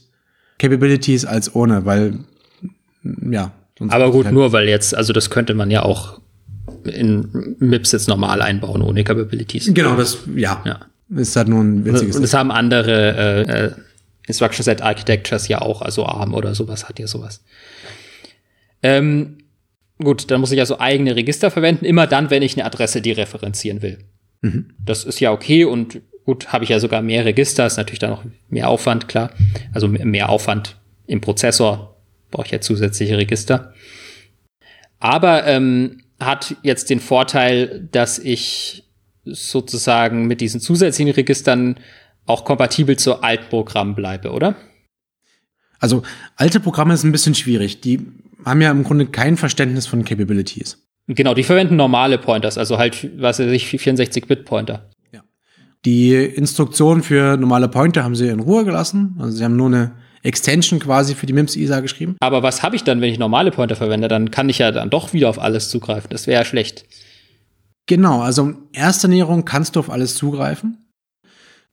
Capabilities 0.59 1.25
als 1.25 1.55
ohne, 1.55 1.87
weil 1.87 2.19
ja. 3.31 3.53
Aber 3.89 4.11
gut, 4.11 4.27
halt 4.27 4.35
nur 4.35 4.53
weil 4.53 4.69
jetzt, 4.69 4.95
also 4.95 5.13
das 5.13 5.31
könnte 5.31 5.55
man 5.55 5.71
ja 5.71 5.83
auch 5.83 6.21
in 6.85 7.57
MIPS 7.59 7.93
jetzt 7.93 8.09
normal 8.09 8.43
einbauen, 8.43 8.83
ohne 8.83 9.05
Capabilities. 9.05 9.71
Genau, 9.73 9.97
das, 9.97 10.19
ja. 10.35 10.63
ja. 10.65 10.81
Ist 11.17 11.37
halt 11.37 11.49
nur 11.49 11.63
ein 11.63 11.85
witziges. 11.85 12.17
Und 12.17 12.23
das 12.23 12.35
haben 12.35 12.51
andere 12.51 13.47
äh, 13.47 13.65
äh, 13.67 13.73
Instruction 14.27 14.65
Set 14.65 14.83
Architectures 14.83 15.49
ja 15.49 15.61
auch, 15.61 15.83
also 15.83 16.07
ARM 16.07 16.35
oder 16.35 16.55
sowas 16.55 16.89
hat 16.89 16.99
ja 16.99 17.07
sowas. 17.07 17.45
Ähm, 18.83 19.39
gut, 19.99 20.31
dann 20.31 20.41
muss 20.41 20.53
ich 20.53 20.61
also 20.61 20.81
eigene 20.81 21.17
Register 21.17 21.51
verwenden, 21.51 21.85
immer 21.85 22.07
dann, 22.07 22.31
wenn 22.31 22.43
ich 22.43 22.57
eine 22.57 22.65
Adresse 22.65 23.03
dereferenzieren 23.03 23.83
will. 23.83 23.99
Mhm. 24.41 24.75
Das 24.85 25.05
ist 25.05 25.21
ja 25.21 25.33
okay 25.33 25.65
und 25.65 26.01
gut, 26.25 26.53
habe 26.53 26.65
ich 26.65 26.71
ja 26.71 26.81
sogar 26.81 27.03
mehr 27.03 27.25
Register, 27.25 27.67
ist 27.67 27.77
natürlich 27.77 27.99
dann 27.99 28.11
noch 28.11 28.25
mehr 28.49 28.69
Aufwand, 28.69 29.09
klar. 29.09 29.31
Also 29.73 29.89
mehr 29.89 30.29
Aufwand 30.29 30.77
im 31.07 31.21
Prozessor, 31.21 31.97
brauche 32.31 32.47
ich 32.47 32.53
ja 32.53 32.61
zusätzliche 32.61 33.19
Register. 33.19 33.75
Aber 35.01 35.47
ähm, 35.47 35.99
hat 36.19 36.57
jetzt 36.63 36.91
den 36.91 37.01
Vorteil, 37.01 37.89
dass 37.93 38.19
ich 38.19 38.85
sozusagen 39.25 40.27
mit 40.27 40.41
diesen 40.41 40.61
zusätzlichen 40.61 41.13
Registern 41.13 41.79
auch 42.27 42.45
kompatibel 42.45 42.97
zu 42.97 43.23
Altprogrammen 43.23 43.95
bleibe, 43.95 44.33
oder? 44.33 44.55
Also 45.79 46.03
alte 46.37 46.61
Programme 46.61 46.95
ist 46.95 47.05
ein 47.05 47.13
bisschen 47.13 47.35
schwierig. 47.35 47.81
Die 47.81 48.07
haben 48.45 48.61
ja 48.61 48.71
im 48.71 48.85
Grunde 48.85 49.07
kein 49.07 49.37
Verständnis 49.37 49.87
von 49.87 50.05
Capabilities. 50.05 50.79
Genau, 51.07 51.35
die 51.35 51.43
verwenden 51.43 51.77
normale 51.77 52.17
Pointers, 52.17 52.57
also 52.57 52.79
halt, 52.79 53.11
was 53.21 53.39
weiß 53.39 53.53
ich, 53.53 53.67
64-Bit-Pointer. 53.67 54.89
Ja. 55.13 55.23
Die 55.85 56.15
Instruktionen 56.15 57.03
für 57.03 57.37
normale 57.37 57.69
Pointer 57.69 58.05
haben 58.05 58.17
sie 58.17 58.29
in 58.29 58.41
Ruhe 58.41 58.65
gelassen. 58.65 59.17
Also 59.19 59.37
sie 59.37 59.45
haben 59.45 59.57
nur 59.57 59.67
eine 59.67 59.93
Extension 60.23 60.81
quasi 60.81 61.15
für 61.15 61.27
die 61.27 61.35
MIMS-ISA 61.35 61.81
geschrieben. 61.81 62.17
Aber 62.21 62.43
was 62.43 62.63
habe 62.63 62.77
ich 62.77 62.85
dann, 62.85 63.03
wenn 63.03 63.13
ich 63.13 63.19
normale 63.19 63.51
Pointer 63.51 63.77
verwende? 63.77 64.09
Dann 64.09 64.31
kann 64.31 64.49
ich 64.49 64.59
ja 64.59 64.71
dann 64.73 64.89
doch 64.89 65.13
wieder 65.13 65.29
auf 65.29 65.39
alles 65.39 65.69
zugreifen. 65.69 66.09
Das 66.09 66.27
wäre 66.27 66.41
ja 66.41 66.45
schlecht. 66.47 66.87
Genau, 67.87 68.23
also 68.23 68.49
in 68.49 68.57
erster 68.73 69.09
Näherung 69.09 69.45
kannst 69.45 69.77
du 69.77 69.81
auf 69.81 69.91
alles 69.91 70.15
zugreifen. 70.15 70.84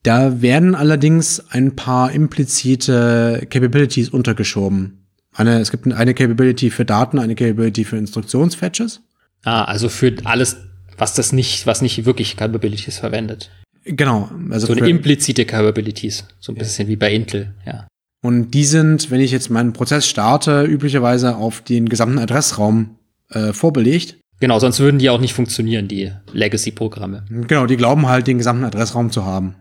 Da 0.04 0.42
werden 0.42 0.74
allerdings 0.74 1.44
ein 1.52 1.76
paar 1.76 2.12
implizite 2.12 3.46
Capabilities 3.50 4.10
untergeschoben. 4.10 5.06
Eine, 5.34 5.60
es 5.60 5.72
gibt 5.72 5.92
eine 5.92 6.14
Capability 6.14 6.72
für 6.72 6.86
Daten, 6.86 7.20
eine 7.20 7.36
Capability 7.36 7.86
für 7.86 7.98
Instruktionsfetches. 7.98 9.02
Ah, 9.44 9.64
also 9.64 9.90
für 9.90 10.14
alles, 10.24 10.58
was 10.98 11.14
das 11.14 11.32
nicht, 11.32 11.68
was 11.68 11.82
nicht 11.82 12.06
wirklich 12.06 12.36
Capabilities 12.36 12.98
verwendet. 12.98 13.52
Genau. 13.86 14.30
Also 14.50 14.68
so 14.68 14.74
eine 14.74 14.88
implizite 14.88 15.46
Capabilities. 15.46 16.26
So 16.40 16.52
ein 16.52 16.58
bisschen 16.58 16.88
wie 16.88 16.96
bei 16.96 17.14
Intel, 17.14 17.54
ja. 17.66 17.88
Und 18.24 18.52
die 18.52 18.66
sind, 18.66 19.10
wenn 19.10 19.20
ich 19.20 19.32
jetzt 19.32 19.50
meinen 19.50 19.74
Prozess 19.74 20.08
starte, 20.08 20.64
üblicherweise 20.64 21.38
auf 21.38 21.62
den 21.62 21.90
gesamten 21.90 22.20
Adressraum 22.20 22.98
äh, 23.30 23.52
vorbelegt. 23.52 24.18
Genau, 24.40 24.60
sonst 24.60 24.80
würden 24.80 25.00
die 25.00 25.10
auch 25.10 25.20
nicht 25.20 25.34
funktionieren, 25.34 25.88
die 25.88 26.12
Legacy-Programme. 26.32 27.26
Genau, 27.48 27.66
die 27.66 27.78
glauben 27.78 28.08
halt, 28.08 28.28
den 28.28 28.38
gesamten 28.38 28.64
Adressraum 28.64 29.12
zu 29.12 29.26
haben. 29.26 29.56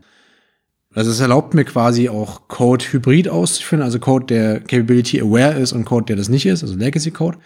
Also 0.94 1.10
es 1.12 1.20
erlaubt 1.20 1.54
mir 1.54 1.64
quasi 1.64 2.08
auch 2.08 2.48
Code 2.48 2.84
hybrid 2.84 3.28
auszuführen, 3.28 3.82
also 3.82 4.00
Code, 4.00 4.26
der 4.26 4.60
Capability 4.60 5.20
aware 5.20 5.58
ist 5.58 5.72
und 5.72 5.84
Code, 5.84 6.06
der 6.06 6.16
das 6.16 6.28
nicht 6.28 6.46
ist, 6.46 6.62
also 6.62 6.74
Legacy 6.74 7.12
Code. 7.12 7.38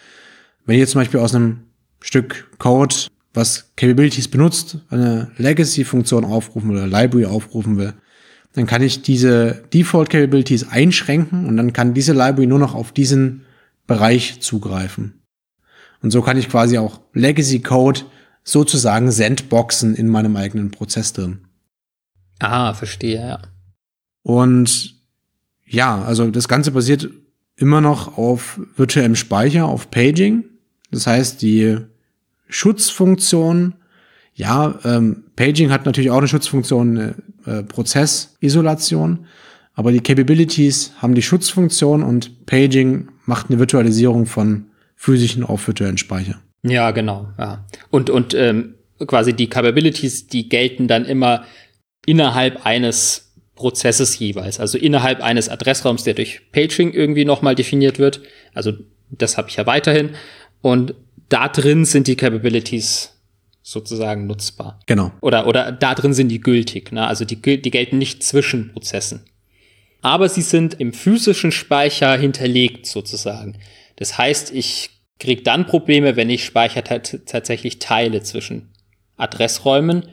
Wenn 0.64 0.76
ich 0.76 0.80
jetzt 0.80 0.92
zum 0.92 1.02
Beispiel 1.02 1.20
aus 1.20 1.34
einem 1.34 1.64
Stück 2.00 2.50
Code, 2.58 2.94
was 3.34 3.72
Capabilities 3.76 4.28
benutzt, 4.28 4.78
eine 4.88 5.30
Legacy-Funktion 5.36 6.24
aufrufen 6.24 6.70
oder 6.70 6.86
Library 6.86 7.26
aufrufen 7.26 7.76
will, 7.76 7.92
dann 8.54 8.66
kann 8.66 8.82
ich 8.82 9.02
diese 9.02 9.64
Default 9.74 10.08
Capabilities 10.08 10.68
einschränken 10.68 11.46
und 11.46 11.56
dann 11.56 11.72
kann 11.72 11.92
diese 11.92 12.12
Library 12.12 12.46
nur 12.46 12.60
noch 12.60 12.74
auf 12.74 12.92
diesen 12.92 13.44
Bereich 13.86 14.40
zugreifen. 14.40 15.20
Und 16.00 16.12
so 16.12 16.22
kann 16.22 16.38
ich 16.38 16.48
quasi 16.48 16.78
auch 16.78 17.00
Legacy 17.12 17.60
Code 17.60 18.02
sozusagen 18.44 19.10
sandboxen 19.10 19.94
in 19.96 20.08
meinem 20.08 20.36
eigenen 20.36 20.70
Prozess 20.70 21.12
drin. 21.12 21.46
Ah, 22.38 22.74
verstehe, 22.74 23.20
ja. 23.20 23.42
Und 24.22 24.94
ja, 25.66 26.02
also 26.02 26.30
das 26.30 26.48
Ganze 26.48 26.70
basiert 26.70 27.08
immer 27.56 27.80
noch 27.80 28.18
auf 28.18 28.60
virtuellem 28.76 29.16
Speicher, 29.16 29.66
auf 29.66 29.90
Paging. 29.90 30.44
Das 30.90 31.06
heißt, 31.06 31.42
die 31.42 31.78
Schutzfunktion, 32.48 33.74
ja, 34.34 34.78
ähm, 34.84 35.24
Paging 35.36 35.70
hat 35.70 35.86
natürlich 35.86 36.10
auch 36.10 36.18
eine 36.18 36.28
Schutzfunktion, 36.28 36.98
eine 36.98 37.14
äh, 37.46 37.62
Prozessisolation, 37.62 39.26
aber 39.74 39.92
die 39.92 40.00
Capabilities 40.00 40.92
haben 40.98 41.14
die 41.14 41.22
Schutzfunktion 41.22 42.02
und 42.02 42.46
Paging 42.46 43.08
macht 43.26 43.50
eine 43.50 43.58
Virtualisierung 43.58 44.26
von 44.26 44.66
physischen 44.96 45.44
auf 45.44 45.66
virtuellen 45.66 45.98
Speicher. 45.98 46.40
Ja, 46.62 46.90
genau. 46.92 47.28
Ja. 47.38 47.66
Und, 47.90 48.08
und 48.10 48.34
ähm, 48.34 48.74
quasi 49.06 49.34
die 49.34 49.48
Capabilities, 49.48 50.28
die 50.28 50.48
gelten 50.48 50.88
dann 50.88 51.04
immer 51.04 51.44
innerhalb 52.06 52.64
eines 52.66 53.32
Prozesses 53.54 54.18
jeweils, 54.18 54.58
also 54.58 54.78
innerhalb 54.78 55.22
eines 55.22 55.48
Adressraums, 55.48 56.02
der 56.04 56.14
durch 56.14 56.40
Paging 56.52 56.92
irgendwie 56.92 57.24
nochmal 57.24 57.54
definiert 57.54 57.98
wird. 57.98 58.20
Also 58.52 58.72
das 59.10 59.36
habe 59.38 59.48
ich 59.48 59.56
ja 59.56 59.66
weiterhin. 59.66 60.10
Und 60.60 60.94
da 61.28 61.48
drin 61.48 61.84
sind 61.84 62.06
die 62.06 62.16
Capabilities 62.16 63.14
sozusagen 63.62 64.26
nutzbar. 64.26 64.80
Genau. 64.86 65.12
Oder, 65.20 65.46
oder 65.46 65.72
da 65.72 65.94
drin 65.94 66.14
sind 66.14 66.28
die 66.28 66.40
gültig. 66.40 66.92
Ne? 66.92 67.06
Also 67.06 67.24
die, 67.24 67.36
die 67.36 67.70
gelten 67.70 67.98
nicht 67.98 68.22
zwischen 68.22 68.72
Prozessen. 68.72 69.24
Aber 70.02 70.28
sie 70.28 70.42
sind 70.42 70.74
im 70.80 70.92
physischen 70.92 71.50
Speicher 71.50 72.16
hinterlegt 72.16 72.86
sozusagen. 72.86 73.56
Das 73.96 74.18
heißt, 74.18 74.52
ich 74.52 74.90
kriege 75.18 75.42
dann 75.42 75.66
Probleme, 75.66 76.16
wenn 76.16 76.28
ich 76.28 76.44
Speicher 76.44 76.84
tatsächlich 76.84 77.78
teile 77.78 78.22
zwischen 78.22 78.70
Adressräumen, 79.16 80.08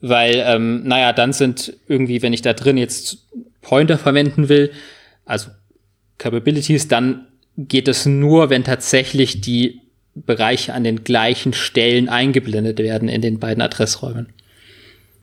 weil, 0.00 0.42
ähm, 0.46 0.82
naja, 0.84 1.12
dann 1.12 1.32
sind 1.32 1.76
irgendwie, 1.88 2.22
wenn 2.22 2.32
ich 2.32 2.42
da 2.42 2.52
drin 2.52 2.76
jetzt 2.76 3.28
Pointer 3.60 3.98
verwenden 3.98 4.48
will, 4.48 4.72
also 5.24 5.50
Capabilities, 6.18 6.88
dann 6.88 7.26
geht 7.56 7.88
es 7.88 8.06
nur, 8.06 8.50
wenn 8.50 8.64
tatsächlich 8.64 9.40
die 9.40 9.80
Bereiche 10.14 10.74
an 10.74 10.84
den 10.84 11.04
gleichen 11.04 11.52
Stellen 11.52 12.08
eingeblendet 12.08 12.78
werden 12.78 13.08
in 13.08 13.22
den 13.22 13.38
beiden 13.38 13.62
Adressräumen. 13.62 14.28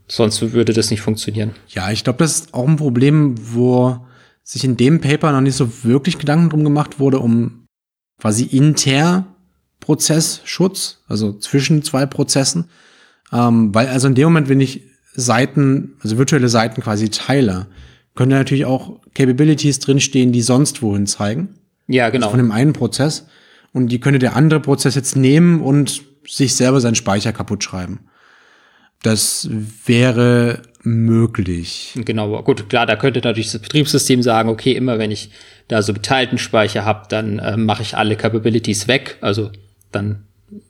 Sonst 0.07 0.53
würde 0.53 0.73
das 0.73 0.89
nicht 0.89 1.01
funktionieren. 1.01 1.51
Ja, 1.69 1.91
ich 1.91 2.03
glaube, 2.03 2.19
das 2.19 2.39
ist 2.39 2.53
auch 2.53 2.67
ein 2.67 2.77
Problem, 2.77 3.35
wo 3.53 3.99
sich 4.43 4.63
in 4.63 4.77
dem 4.77 5.01
Paper 5.01 5.33
noch 5.33 5.41
nicht 5.41 5.55
so 5.55 5.83
wirklich 5.83 6.17
Gedanken 6.17 6.49
drum 6.49 6.63
gemacht 6.63 6.99
wurde, 6.99 7.19
um 7.19 7.65
quasi 8.19 8.45
inter 8.45 9.25
Prozessschutz, 9.81 11.03
also 11.07 11.33
zwischen 11.33 11.83
zwei 11.83 12.05
Prozessen. 12.05 12.69
Ähm, 13.31 13.73
weil 13.73 13.87
also 13.87 14.07
in 14.07 14.15
dem 14.15 14.25
Moment, 14.25 14.49
wenn 14.49 14.61
ich 14.61 14.83
Seiten, 15.13 15.95
also 16.01 16.17
virtuelle 16.17 16.49
Seiten 16.49 16.81
quasi 16.81 17.09
teile, 17.09 17.67
können 18.15 18.31
ja 18.31 18.37
natürlich 18.37 18.65
auch 18.65 18.99
Capabilities 19.13 19.79
drinstehen, 19.79 20.31
die 20.31 20.41
sonst 20.41 20.81
wohin 20.81 21.07
zeigen. 21.07 21.55
Ja, 21.87 22.09
genau. 22.09 22.27
Also 22.27 22.37
von 22.37 22.45
dem 22.45 22.51
einen 22.51 22.73
Prozess. 22.73 23.27
Und 23.73 23.89
die 23.89 23.99
könnte 23.99 24.19
der 24.19 24.35
andere 24.35 24.59
Prozess 24.59 24.95
jetzt 24.95 25.15
nehmen 25.15 25.61
und 25.61 26.03
sich 26.27 26.55
selber 26.55 26.81
seinen 26.81 26.95
Speicher 26.95 27.33
kaputt 27.33 27.63
schreiben. 27.63 27.99
Das 29.03 29.47
wäre 29.85 30.63
möglich. 30.83 31.93
Genau, 31.95 32.41
gut, 32.43 32.69
klar, 32.69 32.85
da 32.85 32.95
könnte 32.95 33.19
natürlich 33.19 33.51
das 33.51 33.61
Betriebssystem 33.61 34.23
sagen, 34.23 34.49
okay, 34.49 34.71
immer 34.71 34.97
wenn 34.97 35.11
ich 35.11 35.31
da 35.67 35.81
so 35.81 35.93
geteilten 35.93 36.37
Speicher 36.37 36.85
habe, 36.85 37.07
dann 37.09 37.39
äh, 37.39 37.57
mache 37.57 37.83
ich 37.83 37.97
alle 37.97 38.15
Capabilities 38.15 38.87
weg. 38.87 39.17
Also 39.21 39.51
dann 39.91 40.26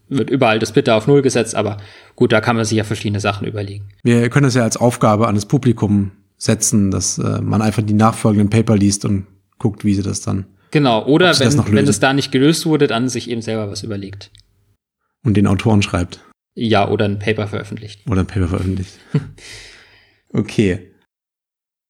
wird 0.10 0.30
überall 0.30 0.60
das 0.60 0.72
Bitte 0.72 0.94
auf 0.94 1.08
Null 1.08 1.22
gesetzt, 1.22 1.56
aber 1.56 1.78
gut, 2.16 2.32
da 2.32 2.42
kann 2.42 2.56
man 2.56 2.66
sich 2.66 2.78
ja 2.78 2.84
verschiedene 2.84 3.20
Sachen 3.20 3.48
überlegen. 3.48 3.90
Wir 4.04 4.30
können 4.30 4.46
das 4.46 4.56
ja 4.56 4.64
als 4.64 4.78
Aufgabe 4.78 5.28
an 5.28 5.36
das 5.36 5.46
Publikum 5.46 6.12
setzen, 6.38 6.92
dass 6.92 7.18
äh, 7.18 7.42
man 7.42 7.62
einfach 7.62 7.84
die 7.84 7.94
nachfolgenden 7.94 8.50
Paper 8.50 8.78
liest 8.78 9.06
und 9.06 9.28
guckt, 9.58 9.84
wie 9.84 9.94
sie 9.94 10.04
das 10.04 10.22
dann. 10.22 10.46
Genau, 10.72 11.06
oder 11.06 11.38
wenn, 11.40 11.74
wenn 11.74 11.88
es 11.88 12.00
da 12.00 12.14
nicht 12.14 12.32
gelöst 12.32 12.66
wurde, 12.66 12.88
dann 12.88 13.10
sich 13.10 13.30
eben 13.30 13.42
selber 13.42 13.72
was 13.72 13.84
überlegt. 13.84 14.32
Und 15.24 15.36
den 15.36 15.48
Autoren 15.48 15.82
schreibt. 15.82 16.20
Ja, 16.56 16.90
oder 16.90 17.06
ein 17.06 17.20
Paper 17.20 17.48
veröffentlicht. 17.48 18.02
Oder 18.10 18.22
ein 18.22 18.28
Paper 18.28 18.48
veröffentlicht. 18.48 18.94
okay. 20.34 20.92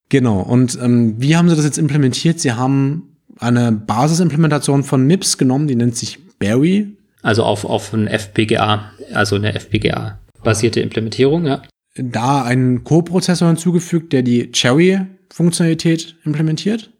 Genau. 0.10 0.42
Und 0.42 0.78
ähm, 0.82 1.16
wie 1.18 1.36
haben 1.36 1.50
sie 1.50 1.56
das 1.56 1.66
jetzt 1.66 1.78
implementiert? 1.78 2.40
Sie 2.40 2.54
haben 2.54 3.18
eine 3.40 3.72
Basisimplementation 3.72 4.84
von 4.84 5.06
MIPS 5.06 5.38
genommen, 5.38 5.68
die 5.68 5.76
nennt 5.76 5.96
sich 5.96 6.20
Berry. 6.38 6.98
Also 7.22 7.44
auf, 7.44 7.66
auf 7.66 7.94
ein 7.94 8.08
FPGA, 8.08 8.92
also 9.14 9.36
eine 9.36 9.54
FPGA-basierte 9.54 10.80
Implementierung, 10.80 11.46
ja. 11.46 11.62
Da 11.96 12.44
einen 12.44 12.84
Co-Prozessor 12.84 13.48
hinzugefügt, 13.48 14.14
der 14.14 14.22
die 14.22 14.52
Cherry-Funktionalität 14.52 16.16
implementiert. 16.24 16.92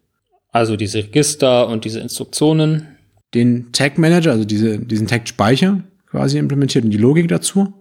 Also 0.50 0.76
diese 0.76 0.98
Register 0.98 1.68
und 1.68 1.84
diese 1.84 2.00
Instruktionen. 2.00 2.88
Den 3.34 3.72
Tag 3.72 3.98
Manager, 3.98 4.32
also 4.32 4.44
diese, 4.44 4.78
diesen 4.78 5.06
Tag-Speicher 5.06 5.84
quasi 6.06 6.38
implementiert 6.38 6.84
und 6.84 6.90
die 6.90 6.98
Logik 6.98 7.28
dazu. 7.28 7.74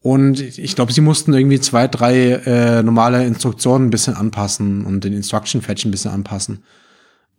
Und 0.00 0.40
ich 0.40 0.74
glaube, 0.74 0.92
sie 0.92 1.00
mussten 1.00 1.32
irgendwie 1.32 1.60
zwei, 1.60 1.86
drei 1.86 2.32
äh, 2.44 2.82
normale 2.82 3.24
Instruktionen 3.24 3.86
ein 3.86 3.90
bisschen 3.90 4.14
anpassen 4.14 4.84
und 4.84 5.04
den 5.04 5.12
Instruction 5.12 5.62
Fetch 5.62 5.84
ein 5.84 5.92
bisschen 5.92 6.10
anpassen, 6.10 6.64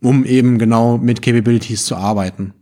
um 0.00 0.24
eben 0.24 0.58
genau 0.58 0.96
mit 0.96 1.20
Capabilities 1.20 1.84
zu 1.84 1.94
arbeiten. 1.94 2.54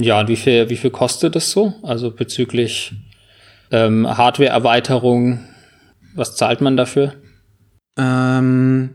Ja, 0.00 0.20
und 0.20 0.28
wie 0.28 0.36
viel, 0.36 0.68
wie 0.68 0.76
viel 0.76 0.90
kostet 0.90 1.36
das 1.36 1.50
so? 1.50 1.74
Also 1.82 2.10
bezüglich 2.10 2.92
ähm, 3.70 4.06
Hardware-Erweiterung, 4.06 5.40
was 6.14 6.36
zahlt 6.36 6.60
man 6.60 6.76
dafür? 6.76 7.14
Ähm, 7.96 8.90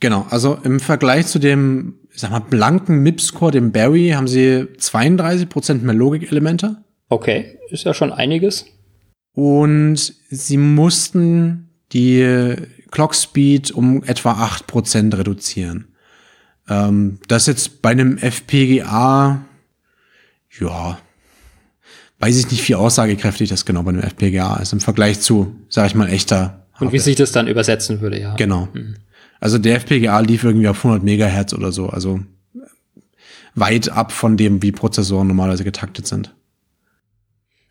genau, 0.00 0.26
also 0.30 0.58
im 0.62 0.80
Vergleich 0.80 1.26
zu 1.26 1.38
dem, 1.38 1.98
ich 2.12 2.20
sag 2.20 2.30
mal, 2.30 2.40
blanken 2.40 3.02
MIPS-Core, 3.02 3.52
dem 3.52 3.72
Barry, 3.72 4.10
haben 4.10 4.28
sie 4.28 4.68
32% 4.78 5.82
mehr 5.82 5.94
Logikelemente. 5.94 6.76
Okay, 7.08 7.58
ist 7.70 7.84
ja 7.84 7.94
schon 7.94 8.12
einiges. 8.12 8.66
Und 9.32 10.14
sie 10.30 10.56
mussten 10.56 11.70
die 11.92 12.56
Clock 12.90 13.14
Speed 13.14 13.70
um 13.72 14.02
etwa 14.04 14.32
8% 14.32 15.18
reduzieren. 15.18 15.88
Ähm, 16.68 17.18
das 17.28 17.46
jetzt 17.46 17.82
bei 17.82 17.90
einem 17.90 18.18
FPGA, 18.18 19.44
ja, 20.60 20.98
weiß 22.18 22.36
ich 22.38 22.50
nicht, 22.50 22.68
wie 22.68 22.74
aussagekräftig 22.74 23.48
das 23.48 23.64
genau 23.64 23.82
bei 23.82 23.90
einem 23.90 24.02
FPGA 24.02 24.56
ist 24.56 24.72
im 24.72 24.80
Vergleich 24.80 25.20
zu, 25.20 25.54
sag 25.68 25.86
ich 25.86 25.94
mal, 25.94 26.08
echter. 26.08 26.66
Und 26.80 26.92
wie 26.92 26.98
sich 26.98 27.16
das 27.16 27.32
dann 27.32 27.46
übersetzen 27.46 28.00
würde, 28.00 28.20
ja. 28.20 28.34
Genau. 28.34 28.68
Mhm. 28.72 28.96
Also 29.40 29.58
der 29.58 29.76
FPGA 29.76 30.20
lief 30.20 30.44
irgendwie 30.44 30.68
auf 30.68 30.78
100 30.78 31.02
Megahertz 31.02 31.52
oder 31.52 31.72
so, 31.72 31.88
also 31.88 32.20
weit 33.54 33.90
ab 33.90 34.12
von 34.12 34.36
dem, 34.36 34.62
wie 34.62 34.72
Prozessoren 34.72 35.28
normalerweise 35.28 35.64
getaktet 35.64 36.06
sind. 36.06 36.34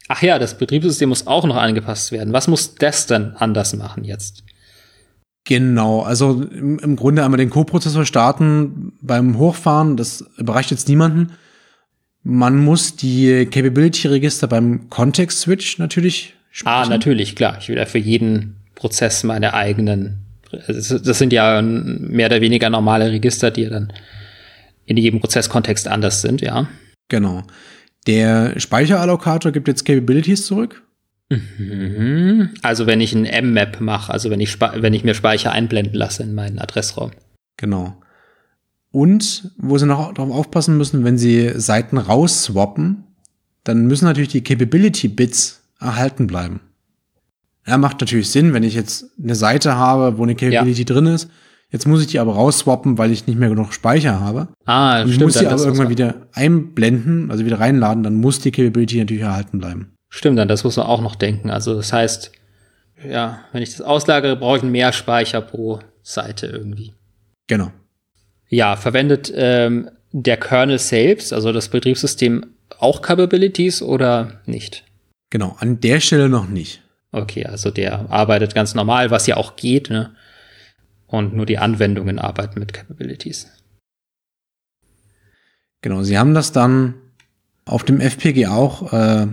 Ach 0.08 0.21
ja, 0.21 0.38
das 0.38 0.58
Betriebssystem 0.58 1.10
muss 1.10 1.26
auch 1.26 1.45
noch 1.45 1.56
angepasst 1.56 2.12
werden. 2.12 2.34
Was 2.34 2.48
muss 2.48 2.76
das 2.76 3.08
denn 3.08 3.36
anders 3.38 3.76
machen 3.76 4.04
jetzt? 4.04 4.43
Genau, 5.45 6.02
also 6.02 6.41
im, 6.41 6.80
im 6.80 6.95
Grunde 6.95 7.24
einmal 7.24 7.38
den 7.38 7.52
Co-Prozessor 7.52 8.06
starten 8.06 8.93
beim 9.02 9.38
Hochfahren, 9.38 9.95
das 9.95 10.26
überreicht 10.38 10.71
jetzt 10.71 10.89
niemanden. 10.89 11.34
Man 12.28 12.58
muss 12.58 12.96
die 12.96 13.46
Capability-Register 13.46 14.48
beim 14.48 14.90
Context-Switch 14.90 15.78
natürlich 15.78 16.34
speichern. 16.50 16.84
Ah, 16.84 16.90
natürlich, 16.90 17.36
klar. 17.36 17.60
Ich 17.62 17.70
will 17.70 17.78
ja 17.78 17.86
für 17.86 18.00
jeden 18.00 18.56
Prozess 18.74 19.24
meine 19.24 19.54
eigenen, 19.54 20.26
das 20.68 20.90
sind 20.90 21.32
ja 21.32 21.62
mehr 21.62 22.26
oder 22.26 22.42
weniger 22.42 22.72
normale 22.72 23.12
Register, 23.12 23.52
die 23.52 23.62
ja 23.62 23.70
dann 23.70 23.94
in 24.88 24.98
jedem 24.98 25.20
Prozesskontext 25.20 25.88
anders 25.88 26.24
sind, 26.24 26.42
ja. 26.42 26.68
Genau. 27.10 27.44
Der 28.08 28.60
Speicherallokator 28.60 29.52
gibt 29.52 29.68
jetzt 29.68 29.86
Capabilities 29.86 30.48
zurück. 30.48 30.82
Mhm. 31.30 32.50
Also 32.64 32.88
wenn 32.88 33.02
ich 33.02 33.14
ein 33.14 33.26
M-Map 33.26 33.82
mache, 33.82 34.12
also 34.12 34.32
wenn 34.32 34.40
ich, 34.40 34.60
wenn 34.60 34.94
ich 34.94 35.04
mir 35.04 35.14
Speicher 35.14 35.52
einblenden 35.52 35.94
lasse 35.94 36.24
in 36.24 36.34
meinen 36.34 36.58
Adressraum. 36.58 37.12
Genau. 37.58 38.02
Und 38.95 39.51
wo 39.58 39.77
sie 39.77 39.86
noch 39.86 40.13
darauf 40.13 40.31
aufpassen 40.31 40.77
müssen, 40.77 41.03
wenn 41.03 41.17
sie 41.17 41.51
Seiten 41.60 41.97
rausswappen, 41.97 43.03
dann 43.65 43.88
müssen 43.88 44.05
natürlich 44.05 44.29
die 44.29 44.41
Capability-Bits 44.41 45.62
erhalten 45.81 46.27
bleiben. 46.27 46.62
Ja, 47.67 47.77
macht 47.77 47.99
natürlich 47.99 48.29
Sinn, 48.29 48.53
wenn 48.53 48.63
ich 48.63 48.73
jetzt 48.73 49.08
eine 49.21 49.36
Seite 49.36 49.75
habe, 49.75 50.17
wo 50.17 50.23
eine 50.23 50.36
Capability 50.36 50.84
ja. 50.84 50.86
drin 50.86 51.08
ist, 51.08 51.29
Jetzt 51.71 51.88
muss 51.88 51.99
ich 51.99 52.08
die 52.08 52.19
aber 52.19 52.36
rausswappen, 52.36 52.97
weil 52.97 53.12
ich 53.12 53.27
nicht 53.27 53.38
mehr 53.38 53.49
genug 53.49 53.73
Speicher 53.73 54.21
habe. 54.21 54.47
Ah, 54.63 55.01
und 55.01 55.10
ich 55.10 55.15
stimmt. 55.15 55.25
muss 55.25 55.39
die 55.39 55.47
aber 55.47 55.62
irgendwann 55.62 55.89
wieder 55.89 56.15
einblenden, 56.31 57.31
also 57.31 57.43
wieder 57.43 57.60
reinladen, 57.60 58.01
dann 58.03 58.15
muss 58.15 58.39
die 58.39 58.51
Capability 58.51 58.99
natürlich 58.99 59.23
erhalten 59.23 59.60
bleiben. 59.60 59.91
Stimmt, 60.08 60.38
dann 60.38 60.47
das 60.47 60.63
muss 60.63 60.77
man 60.77 60.86
auch 60.86 61.01
noch 61.01 61.15
denken. 61.15 61.49
Also 61.49 61.75
das 61.75 61.91
heißt, 61.91 62.31
ja, 63.10 63.39
wenn 63.51 63.62
ich 63.62 63.71
das 63.71 63.81
auslagere, 63.81 64.38
brauche 64.38 64.58
ich 64.58 64.63
mehr 64.63 64.93
Speicher 64.93 65.41
pro 65.41 65.79
Seite 66.01 66.45
irgendwie. 66.45 66.93
Genau. 67.47 67.71
Ja, 68.49 68.75
verwendet 68.75 69.31
ähm, 69.36 69.89
der 70.12 70.38
Kernel 70.38 70.79
selbst, 70.79 71.34
also 71.34 71.51
das 71.51 71.69
Betriebssystem, 71.69 72.45
auch 72.79 73.01
Capabilities 73.01 73.81
oder 73.81 74.41
nicht? 74.45 74.84
Genau, 75.29 75.55
an 75.60 75.79
der 75.79 75.99
Stelle 75.99 76.29
noch 76.29 76.47
nicht. 76.47 76.81
Okay, 77.12 77.45
also 77.45 77.71
der 77.71 78.10
arbeitet 78.10 78.55
ganz 78.55 78.75
normal, 78.75 79.12
was 79.12 79.27
ja 79.27 79.38
auch 79.38 79.55
geht, 79.55 79.89
ne? 79.89 80.15
und 81.08 81.34
nur 81.34 81.45
die 81.45 81.58
Anwendungen 81.58 82.19
arbeiten 82.19 82.60
mit 82.60 82.73
Capabilities. 82.73 83.47
Genau, 85.81 86.03
sie 86.03 86.17
haben 86.17 86.34
das 86.34 86.51
dann 86.51 86.95
auf 87.65 87.84
dem 87.84 87.99
FPG 87.99 88.47
auch 88.47 88.91
äh, 88.91 89.27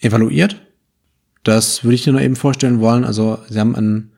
evaluiert. 0.00 0.60
Das 1.42 1.84
würde 1.84 1.94
ich 1.94 2.04
dir 2.04 2.12
noch 2.12 2.20
eben 2.20 2.36
vorstellen 2.36 2.80
wollen. 2.80 3.04
Also 3.04 3.38
sie 3.48 3.58
haben 3.58 3.76
ein 3.76 4.12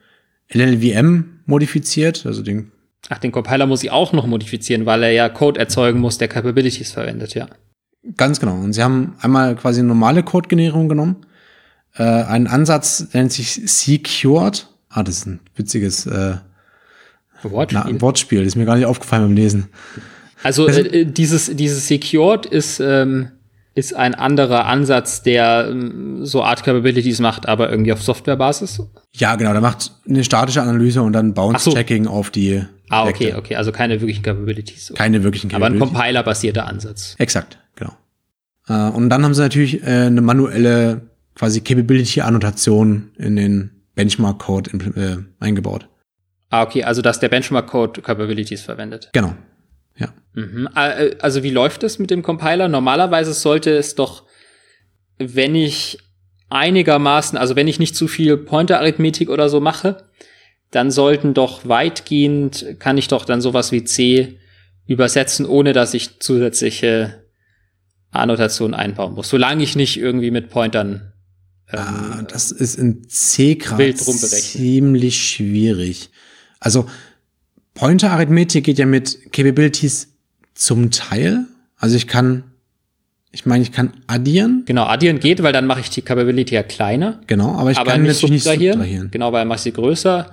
LLVM 0.52 1.40
modifiziert, 1.46 2.24
also 2.26 2.42
den 2.42 2.72
Ach, 3.09 3.19
den 3.19 3.33
Compiler 3.33 3.67
muss 3.67 3.83
ich 3.83 3.91
auch 3.91 4.12
noch 4.12 4.27
modifizieren, 4.27 4.87
weil 4.87 5.03
er 5.03 5.11
ja 5.11 5.29
Code 5.29 5.59
erzeugen 5.59 6.01
muss, 6.01 6.19
der 6.19 6.29
Capabilities 6.29 6.93
verwendet, 6.93 7.35
ja. 7.35 7.49
Ganz 8.17 8.41
genau. 8.41 8.55
Und 8.55 8.73
sie 8.73 8.83
haben 8.83 9.15
einmal 9.21 9.55
quasi 9.57 9.81
eine 9.81 9.88
normale 9.88 10.23
Code-Generierung 10.23 10.88
genommen. 10.88 11.27
Äh, 11.95 12.03
einen 12.03 12.47
Ansatz 12.47 13.09
nennt 13.12 13.33
sich 13.33 13.61
Secured. 13.65 14.69
Ah, 14.88 15.03
das 15.03 15.19
ist 15.19 15.27
ein 15.27 15.41
witziges 15.57 16.07
äh, 16.07 16.37
Wortspiel. 17.43 17.83
Na, 17.85 18.01
Wortspiel, 18.01 18.43
ist 18.43 18.57
mir 18.57 18.65
gar 18.65 18.77
nicht 18.77 18.87
aufgefallen 18.87 19.25
beim 19.25 19.37
Lesen. 19.37 19.69
Also, 20.43 20.67
also 20.67 20.81
äh, 20.81 21.05
dieses, 21.05 21.55
dieses 21.55 21.87
Secured 21.87 22.47
ist, 22.47 22.81
ähm, 22.81 23.31
ist 23.75 23.95
ein 23.95 24.15
anderer 24.15 24.67
Ansatz, 24.67 25.23
der 25.23 25.69
ähm, 25.71 26.25
so 26.27 26.43
Art 26.43 26.63
Capabilities 26.63 27.21
macht, 27.21 27.49
aber 27.49 27.71
irgendwie 27.71 27.93
auf 27.93 28.03
Softwarebasis. 28.03 28.83
Ja, 29.15 29.37
genau, 29.37 29.53
der 29.53 29.61
macht 29.61 29.93
eine 30.07 30.25
statische 30.25 30.63
Analyse 30.63 31.03
und 31.03 31.13
dann 31.13 31.35
Bounce-Checking 31.35 32.05
so. 32.05 32.11
auf 32.11 32.31
die. 32.31 32.65
Ah, 32.91 33.05
okay, 33.05 33.27
Vektor. 33.27 33.39
okay, 33.39 33.57
also 33.57 33.73
keine 33.73 34.01
wirklichen 34.01 34.23
Capabilities. 34.23 34.93
Keine 34.95 35.23
wirklichen 35.23 35.49
Capabilities. 35.49 35.83
Aber 35.83 35.91
ein 35.91 35.95
Compiler-basierter 35.95 36.66
Ansatz. 36.66 37.14
Exakt, 37.18 37.59
genau. 37.77 37.93
Äh, 38.68 38.91
und 38.91 39.09
dann 39.09 39.25
haben 39.25 39.35
sie 39.35 39.41
natürlich 39.41 39.83
äh, 39.83 39.87
eine 39.87 40.20
manuelle 40.20 41.03
quasi 41.35 41.62
Capability-Annotation 41.62 43.11
in 43.16 43.37
den 43.37 43.70
Benchmark-Code 43.95 44.70
äh, 44.97 45.16
eingebaut. 45.43 45.89
Ah, 46.51 46.62
okay, 46.62 46.85
also 46.85 47.01
dass 47.01 47.18
der 47.18 47.31
Benchmark-Code 47.31 48.03
Capabilities 48.03 48.61
verwendet. 48.61 49.09
Genau. 49.14 49.35
Ja. 49.97 50.12
Mhm. 50.34 50.68
Äh, 50.74 51.16
also 51.20 51.43
wie 51.43 51.51
läuft 51.51 51.82
es 51.82 51.99
mit 51.99 52.11
dem 52.11 52.22
Compiler? 52.22 52.68
Normalerweise 52.68 53.32
sollte 53.32 53.70
es 53.70 53.95
doch, 53.95 54.24
wenn 55.18 55.55
ich 55.55 55.99
einigermaßen, 56.49 57.38
also 57.38 57.57
wenn 57.57 57.68
ich 57.68 57.78
nicht 57.78 57.97
zu 57.97 58.09
viel 58.09 58.36
Pointer-Arithmetik 58.36 59.30
oder 59.30 59.49
so 59.49 59.61
mache, 59.61 60.09
dann 60.70 60.90
sollten 60.90 61.34
doch 61.34 61.68
weitgehend, 61.68 62.76
kann 62.78 62.99
ich 62.99 63.09
doch 63.09 63.24
dann 63.24 63.40
sowas 63.40 63.72
wie 63.72 63.84
C 63.84 64.38
übersetzen, 64.86 65.47
ohne 65.47 65.72
dass 65.72 65.95
ich 65.95 66.20
zusätzliche 66.20 67.24
Annotationen 68.11 68.74
einbauen 68.74 69.14
muss. 69.14 69.28
Solange 69.28 69.62
ich 69.62 69.76
nicht 69.76 69.99
irgendwie 69.99 70.30
mit 70.30 70.51
Pointern 70.51 71.12
ähm, 71.72 71.78
ah, 71.78 72.22
das 72.28 72.51
ist 72.51 72.76
in 72.76 73.09
C 73.09 73.55
gerade 73.55 73.95
ziemlich 73.95 75.22
schwierig. 75.22 76.11
Also 76.61 76.86
Pointer-Arithmetik 77.75 78.64
geht 78.64 78.79
ja 78.79 78.87
mit 78.87 79.33
Capabilities 79.33 80.09
zum 80.55 80.91
Teil. 80.91 81.47
Also 81.77 81.97
ich 81.97 82.07
kann, 82.07 82.45
ich 83.31 83.47
meine, 83.47 83.62
ich 83.62 83.73
kann 83.73 83.93
addieren. 84.07 84.64
Genau, 84.66 84.85
addieren 84.85 85.20
geht, 85.20 85.43
weil 85.43 85.53
dann 85.53 85.66
mache 85.66 85.81
ich 85.81 85.91
die 85.91 86.03
Capability 86.03 86.55
ja 86.55 86.62
kleiner. 86.62 87.20
Genau, 87.27 87.55
aber 87.55 87.70
ich 87.70 87.79
aber 87.79 87.93
kann 87.93 88.03
nicht 88.03 88.12
natürlich 88.12 88.31
nicht 88.31 88.45
subtrahieren. 88.45 88.75
subtrahieren. 88.75 89.11
Genau, 89.11 89.33
weil 89.33 89.45
mache 89.45 89.57
ich 89.57 89.62
sie 89.62 89.73
größer. 89.73 90.31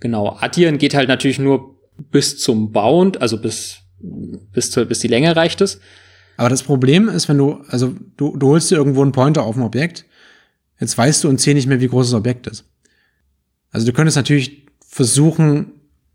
Genau, 0.00 0.36
addieren 0.40 0.78
geht 0.78 0.94
halt 0.94 1.08
natürlich 1.08 1.38
nur 1.38 1.76
bis 2.10 2.38
zum 2.38 2.72
Bound, 2.72 3.20
also 3.20 3.40
bis, 3.40 3.78
bis, 3.98 4.70
zur, 4.70 4.84
bis 4.84 5.00
die 5.00 5.08
Länge 5.08 5.34
reicht 5.36 5.60
es. 5.60 5.80
Aber 6.36 6.48
das 6.48 6.62
Problem 6.62 7.08
ist, 7.08 7.28
wenn 7.28 7.38
du, 7.38 7.60
also 7.68 7.94
du, 8.16 8.36
du 8.36 8.48
holst 8.48 8.70
dir 8.70 8.76
irgendwo 8.76 9.02
einen 9.02 9.12
Pointer 9.12 9.42
auf 9.42 9.56
ein 9.56 9.62
Objekt, 9.62 10.04
jetzt 10.78 10.96
weißt 10.96 11.24
du 11.24 11.28
in 11.28 11.38
C 11.38 11.52
nicht 11.52 11.66
mehr, 11.66 11.80
wie 11.80 11.88
groß 11.88 12.10
das 12.10 12.18
Objekt 12.18 12.46
ist. 12.46 12.64
Also 13.72 13.86
du 13.86 13.92
könntest 13.92 14.16
natürlich 14.16 14.66
versuchen, 14.86 15.72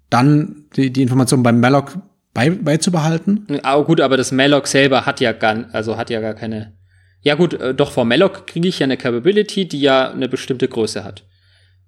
dann 0.10 0.63
die, 0.76 0.92
die 0.92 1.02
Information 1.02 1.44
beim 1.44 1.60
Malloc 1.60 1.98
bei, 2.34 2.50
beizubehalten. 2.50 3.60
Aber 3.64 3.86
gut, 3.86 4.02
aber 4.02 4.18
das 4.18 4.32
Malloc 4.32 4.68
selber 4.68 5.06
hat 5.06 5.20
ja 5.20 5.32
gar, 5.32 5.66
also 5.72 5.98
hat 5.98 6.10
ja 6.10 6.20
gar 6.20 6.34
keine. 6.34 6.74
Ja 7.22 7.36
gut, 7.36 7.54
äh, 7.54 7.74
doch 7.74 7.92
vor 7.92 8.06
Malloc 8.06 8.48
kriege 8.48 8.68
ich 8.68 8.80
ja 8.80 8.86
eine 8.86 8.98
Capability, 8.98 9.68
die 9.68 9.82
ja 9.82 10.12
eine 10.12 10.28
bestimmte 10.28 10.68
Größe 10.68 11.04
hat. 11.04 11.24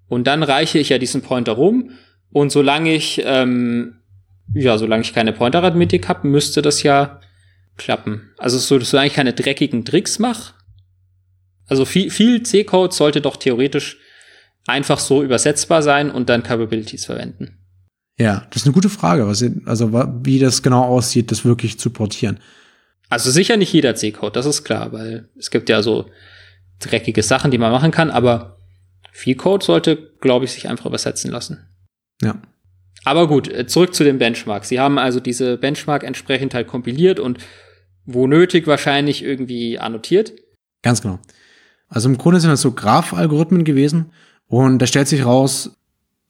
Und 0.08 0.26
dann 0.26 0.42
reiche 0.42 0.78
ich 0.78 0.88
ja 0.88 0.98
diesen 0.98 1.22
Pointer 1.22 1.52
rum. 1.52 1.90
Und 2.30 2.50
solange 2.50 2.94
ich, 2.94 3.22
ähm, 3.24 3.96
ja, 4.54 4.78
solange 4.78 5.02
ich 5.02 5.12
keine 5.12 5.32
Pointer-Arithmetik 5.32 6.08
habe, 6.08 6.28
müsste 6.28 6.62
das 6.62 6.82
ja 6.82 7.20
klappen. 7.76 8.30
Also 8.38 8.58
so, 8.58 8.78
solange 8.80 9.08
ich 9.08 9.14
keine 9.14 9.32
dreckigen 9.32 9.84
Tricks 9.84 10.18
mache. 10.18 10.54
Also 11.66 11.84
viel, 11.84 12.10
viel 12.10 12.42
C-Code 12.42 12.94
sollte 12.94 13.20
doch 13.20 13.36
theoretisch 13.36 13.98
einfach 14.66 14.98
so 14.98 15.22
übersetzbar 15.22 15.82
sein 15.82 16.10
und 16.10 16.28
dann 16.28 16.42
Capabilities 16.42 17.04
verwenden. 17.04 17.58
Ja, 18.18 18.46
das 18.50 18.62
ist 18.62 18.66
eine 18.66 18.74
gute 18.74 18.88
Frage, 18.88 19.26
was, 19.26 19.44
also 19.66 19.92
wie 20.24 20.38
das 20.38 20.62
genau 20.62 20.84
aussieht, 20.84 21.30
das 21.30 21.44
wirklich 21.44 21.78
zu 21.78 21.90
portieren. 21.90 22.40
Also 23.08 23.30
sicher 23.30 23.56
nicht 23.56 23.72
jeder 23.72 23.94
C-Code, 23.94 24.32
das 24.32 24.46
ist 24.46 24.64
klar, 24.64 24.92
weil 24.92 25.28
es 25.38 25.50
gibt 25.50 25.68
ja 25.68 25.82
so 25.82 26.06
dreckige 26.80 27.22
Sachen, 27.22 27.50
die 27.50 27.58
man 27.58 27.72
machen 27.72 27.90
kann, 27.90 28.10
aber 28.10 28.58
viel 29.12 29.36
Code 29.36 29.64
sollte, 29.64 29.96
glaube 30.20 30.44
ich, 30.44 30.52
sich 30.52 30.68
einfach 30.68 30.86
übersetzen 30.86 31.30
lassen. 31.30 31.66
Ja. 32.22 32.40
Aber 33.04 33.28
gut, 33.28 33.48
äh, 33.48 33.66
zurück 33.66 33.94
zu 33.94 34.02
dem 34.02 34.18
Benchmark. 34.18 34.64
Sie 34.64 34.80
haben 34.80 34.98
also 34.98 35.20
diese 35.20 35.56
Benchmark 35.56 36.02
entsprechend 36.02 36.54
halt 36.54 36.66
kompiliert 36.66 37.20
und 37.20 37.38
wo 38.04 38.26
nötig 38.26 38.66
wahrscheinlich 38.66 39.22
irgendwie 39.22 39.78
annotiert. 39.78 40.32
Ganz 40.82 41.02
genau. 41.02 41.18
Also 41.88 42.08
im 42.08 42.18
Grunde 42.18 42.40
sind 42.40 42.50
das 42.50 42.62
so 42.62 42.72
Graph-Algorithmen 42.72 43.64
gewesen 43.64 44.12
und 44.48 44.80
da 44.80 44.86
stellt 44.86 45.08
sich 45.08 45.24
raus, 45.24 45.76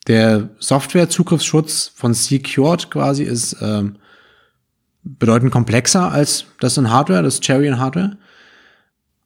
der 0.07 0.51
Software-Zugriffsschutz 0.59 1.93
von 1.95 2.15
Secured 2.15 2.91
quasi 2.91 3.25
ist 3.25 3.57
ähm, 3.61 3.97
bedeutend 5.03 5.53
komplexer 5.53 6.11
als 6.11 6.47
das 6.61 6.77
in 6.77 6.91
Hardware, 6.91 7.23
das 7.23 7.41
Cherry 7.41 7.67
in 7.67 7.79
Hardware. 7.79 8.17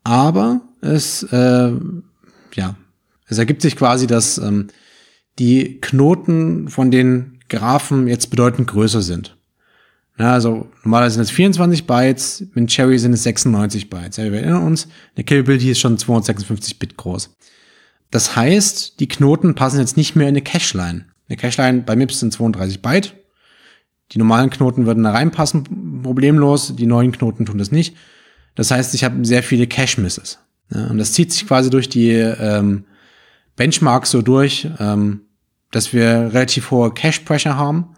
Aber 0.04 0.62
es, 0.80 1.22
äh, 1.24 1.72
ja, 2.54 2.76
es 3.26 3.38
ergibt 3.38 3.62
sich 3.62 3.76
quasi, 3.76 4.06
dass 4.06 4.38
ähm, 4.38 4.68
die 5.38 5.80
Knoten 5.80 6.68
von 6.68 6.90
den 6.90 7.40
Graphen 7.48 8.08
jetzt 8.08 8.30
bedeutend 8.30 8.68
größer 8.68 9.02
sind. 9.02 9.36
Ja, 10.18 10.32
also 10.32 10.68
normalerweise 10.82 11.14
sind 11.14 11.22
es 11.22 11.30
24 11.30 11.86
Bytes, 11.86 12.44
mit 12.54 12.68
Cherry 12.68 12.98
sind 12.98 13.14
es 13.14 13.22
96 13.22 13.88
Bytes. 13.88 14.18
Ja, 14.18 14.24
wir 14.24 14.40
erinnern 14.40 14.64
uns, 14.64 14.88
eine 15.16 15.24
Capability 15.24 15.70
ist 15.70 15.80
schon 15.80 15.96
256 15.96 16.78
Bit 16.78 16.96
groß. 16.96 17.34
Das 18.10 18.34
heißt, 18.36 18.98
die 19.00 19.08
Knoten 19.08 19.54
passen 19.54 19.78
jetzt 19.78 19.96
nicht 19.96 20.16
mehr 20.16 20.28
in 20.28 20.34
eine 20.34 20.42
Cache-Line. 20.42 21.06
Eine 21.28 21.36
Cache-Line 21.36 21.82
bei 21.82 21.94
MIPS 21.94 22.20
sind 22.20 22.32
32 22.32 22.82
Byte. 22.82 23.14
Die 24.12 24.18
normalen 24.18 24.50
Knoten 24.50 24.86
würden 24.86 25.04
da 25.04 25.12
reinpassen, 25.12 26.02
problemlos. 26.02 26.74
Die 26.74 26.86
neuen 26.86 27.12
Knoten 27.12 27.46
tun 27.46 27.58
das 27.58 27.70
nicht. 27.70 27.96
Das 28.56 28.72
heißt, 28.72 28.94
ich 28.94 29.04
habe 29.04 29.24
sehr 29.24 29.42
viele 29.42 29.68
Cache-Misses. 29.68 30.40
Ja, 30.74 30.86
und 30.86 30.98
das 30.98 31.12
zieht 31.12 31.32
sich 31.32 31.46
quasi 31.46 31.70
durch 31.70 31.88
die 31.88 32.10
ähm, 32.10 32.84
Benchmarks 33.56 34.10
so 34.10 34.22
durch, 34.22 34.68
ähm, 34.78 35.22
dass 35.70 35.92
wir 35.92 36.30
relativ 36.32 36.70
hohe 36.72 36.92
Cache-Pressure 36.92 37.56
haben. 37.56 37.94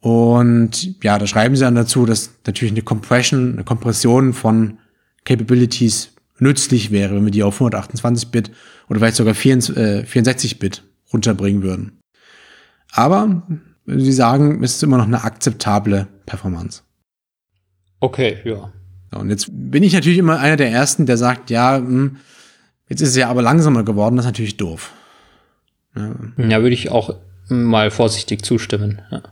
Und 0.00 1.02
ja, 1.02 1.18
da 1.18 1.26
schreiben 1.26 1.56
sie 1.56 1.62
dann 1.62 1.74
dazu, 1.74 2.06
dass 2.06 2.30
natürlich 2.46 2.72
eine 2.72 2.82
Compression, 2.82 3.54
eine 3.54 3.64
Kompression 3.64 4.32
von 4.32 4.78
Capabilities 5.24 6.15
nützlich 6.38 6.90
wäre, 6.90 7.14
wenn 7.14 7.24
wir 7.24 7.32
die 7.32 7.42
auf 7.42 7.60
128-Bit 7.60 8.50
oder 8.88 9.00
vielleicht 9.00 9.16
sogar 9.16 9.34
64-Bit 9.34 10.82
runterbringen 11.12 11.62
würden. 11.62 11.98
Aber 12.92 13.42
sie 13.86 14.12
sagen, 14.12 14.62
es 14.62 14.76
ist 14.76 14.82
immer 14.82 14.98
noch 14.98 15.06
eine 15.06 15.24
akzeptable 15.24 16.08
Performance. 16.26 16.82
Okay, 18.00 18.38
ja. 18.44 18.72
Und 19.12 19.30
jetzt 19.30 19.48
bin 19.50 19.82
ich 19.82 19.94
natürlich 19.94 20.18
immer 20.18 20.38
einer 20.38 20.56
der 20.56 20.70
Ersten, 20.70 21.06
der 21.06 21.16
sagt, 21.16 21.50
ja, 21.50 21.76
hm, 21.76 22.16
jetzt 22.88 23.00
ist 23.00 23.10
es 23.10 23.16
ja 23.16 23.28
aber 23.28 23.42
langsamer 23.42 23.84
geworden, 23.84 24.16
das 24.16 24.26
ist 24.26 24.32
natürlich 24.32 24.56
doof. 24.56 24.92
Ja, 25.94 26.60
würde 26.62 26.74
ich 26.74 26.90
auch 26.90 27.14
mal 27.48 27.90
vorsichtig 27.90 28.44
zustimmen. 28.44 29.00
Ja. 29.10 29.22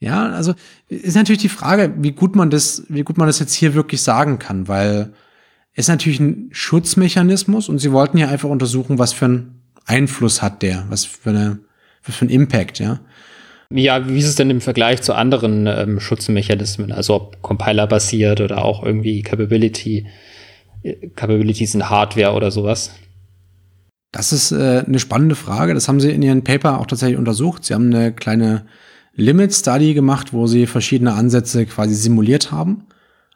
Ja, 0.00 0.28
also 0.30 0.54
ist 0.88 1.16
natürlich 1.16 1.40
die 1.40 1.48
Frage, 1.48 1.94
wie 1.98 2.12
gut 2.12 2.36
man 2.36 2.50
das, 2.50 2.84
wie 2.88 3.02
gut 3.02 3.16
man 3.16 3.26
das 3.26 3.38
jetzt 3.38 3.54
hier 3.54 3.74
wirklich 3.74 4.02
sagen 4.02 4.38
kann, 4.38 4.68
weil 4.68 5.14
ist 5.74 5.88
natürlich 5.88 6.20
ein 6.20 6.48
Schutzmechanismus 6.52 7.68
und 7.68 7.78
sie 7.78 7.92
wollten 7.92 8.18
ja 8.18 8.28
einfach 8.28 8.48
untersuchen, 8.48 8.98
was 8.98 9.12
für 9.12 9.24
einen 9.24 9.62
Einfluss 9.86 10.40
hat 10.40 10.62
der, 10.62 10.84
was 10.88 11.04
für 11.04 11.30
eine, 11.30 11.58
was 12.04 12.16
für 12.16 12.22
einen 12.22 12.30
Impact, 12.30 12.78
ja. 12.78 13.00
Ja, 13.70 14.08
wie 14.08 14.18
ist 14.18 14.26
es 14.28 14.36
denn 14.36 14.50
im 14.50 14.60
Vergleich 14.60 15.02
zu 15.02 15.14
anderen 15.14 15.66
ähm, 15.66 15.98
Schutzmechanismen? 15.98 16.92
Also 16.92 17.14
ob 17.14 17.42
Compiler-basiert 17.42 18.40
oder 18.40 18.64
auch 18.64 18.84
irgendwie 18.84 19.22
Capability, 19.22 20.06
äh, 20.82 21.08
Capabilities 21.16 21.74
in 21.74 21.88
Hardware 21.88 22.34
oder 22.34 22.50
sowas? 22.50 22.92
Das 24.12 24.32
ist 24.32 24.52
äh, 24.52 24.84
eine 24.86 25.00
spannende 25.00 25.34
Frage. 25.34 25.74
Das 25.74 25.88
haben 25.88 25.98
sie 25.98 26.12
in 26.12 26.22
ihren 26.22 26.44
Paper 26.44 26.78
auch 26.78 26.86
tatsächlich 26.86 27.18
untersucht. 27.18 27.64
Sie 27.64 27.74
haben 27.74 27.92
eine 27.92 28.12
kleine 28.12 28.66
Limit 29.16 29.52
Study 29.52 29.94
gemacht, 29.94 30.32
wo 30.32 30.46
sie 30.46 30.66
verschiedene 30.66 31.14
Ansätze 31.14 31.66
quasi 31.66 31.94
simuliert 31.94 32.52
haben. 32.52 32.84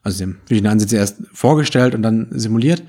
Also 0.09 0.19
sie 0.19 0.25
haben 0.25 0.41
verschiedene 0.47 0.71
Ansätze 0.71 0.97
erst 0.97 1.19
vorgestellt 1.35 1.95
und 1.95 2.03
dann 2.03 2.29
simuliert. 2.31 2.83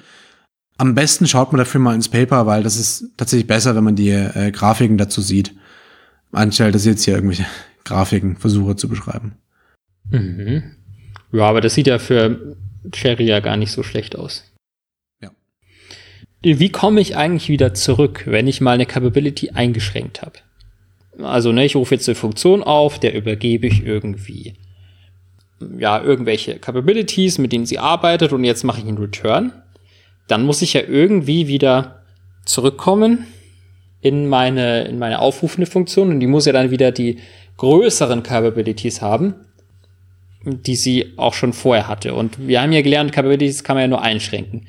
Am 0.77 0.95
besten 0.95 1.27
schaut 1.27 1.51
man 1.51 1.59
dafür 1.59 1.81
mal 1.81 1.93
ins 1.93 2.07
Paper, 2.07 2.45
weil 2.45 2.63
das 2.63 2.77
ist 2.77 3.11
tatsächlich 3.17 3.45
besser, 3.45 3.75
wenn 3.75 3.83
man 3.83 3.97
die 3.97 4.09
äh, 4.09 4.51
Grafiken 4.51 4.97
dazu 4.97 5.19
sieht. 5.19 5.53
Anstelle, 6.31 6.71
dass 6.71 6.83
ich 6.83 6.91
jetzt 6.91 7.03
hier 7.03 7.15
irgendwelche 7.15 7.45
Grafiken 7.83 8.37
versuche 8.37 8.77
zu 8.77 8.87
beschreiben. 8.87 9.33
Mhm. 10.09 10.63
Ja, 11.33 11.43
aber 11.43 11.59
das 11.59 11.73
sieht 11.73 11.87
ja 11.87 11.99
für 11.99 12.55
Cherry 12.93 13.25
ja 13.25 13.41
gar 13.41 13.57
nicht 13.57 13.73
so 13.73 13.83
schlecht 13.83 14.15
aus. 14.15 14.45
Ja. 15.21 15.31
Wie 16.41 16.69
komme 16.69 17.01
ich 17.01 17.17
eigentlich 17.17 17.49
wieder 17.49 17.73
zurück, 17.73 18.23
wenn 18.27 18.47
ich 18.47 18.61
mal 18.61 18.71
eine 18.71 18.85
Capability 18.85 19.49
eingeschränkt 19.49 20.21
habe? 20.21 20.39
Also, 21.21 21.51
ne, 21.51 21.65
ich 21.65 21.75
rufe 21.75 21.95
jetzt 21.95 22.07
eine 22.07 22.15
Funktion 22.15 22.63
auf, 22.63 22.97
der 22.97 23.13
übergebe 23.13 23.67
ich 23.67 23.83
irgendwie 23.83 24.55
ja, 25.77 26.01
irgendwelche 26.01 26.57
Capabilities, 26.59 27.37
mit 27.37 27.51
denen 27.51 27.65
sie 27.65 27.79
arbeitet 27.79 28.33
und 28.33 28.43
jetzt 28.43 28.63
mache 28.63 28.79
ich 28.79 28.87
einen 28.87 28.97
Return. 28.97 29.51
Dann 30.27 30.43
muss 30.43 30.61
ich 30.61 30.73
ja 30.73 30.81
irgendwie 30.81 31.47
wieder 31.47 32.03
zurückkommen 32.45 33.27
in 34.01 34.27
meine, 34.27 34.85
in 34.85 34.99
meine 34.99 35.19
aufrufende 35.19 35.69
Funktion 35.69 36.09
und 36.09 36.19
die 36.19 36.27
muss 36.27 36.45
ja 36.45 36.53
dann 36.53 36.71
wieder 36.71 36.91
die 36.91 37.19
größeren 37.57 38.23
Capabilities 38.23 39.01
haben, 39.01 39.35
die 40.43 40.75
sie 40.75 41.13
auch 41.17 41.33
schon 41.33 41.51
vorher 41.51 41.87
hatte. 41.87 42.13
Und 42.13 42.47
wir 42.47 42.61
haben 42.61 42.71
ja 42.71 42.81
gelernt, 42.81 43.11
Capabilities 43.11 43.63
kann 43.63 43.75
man 43.75 43.81
ja 43.81 43.87
nur 43.89 44.01
einschränken. 44.01 44.67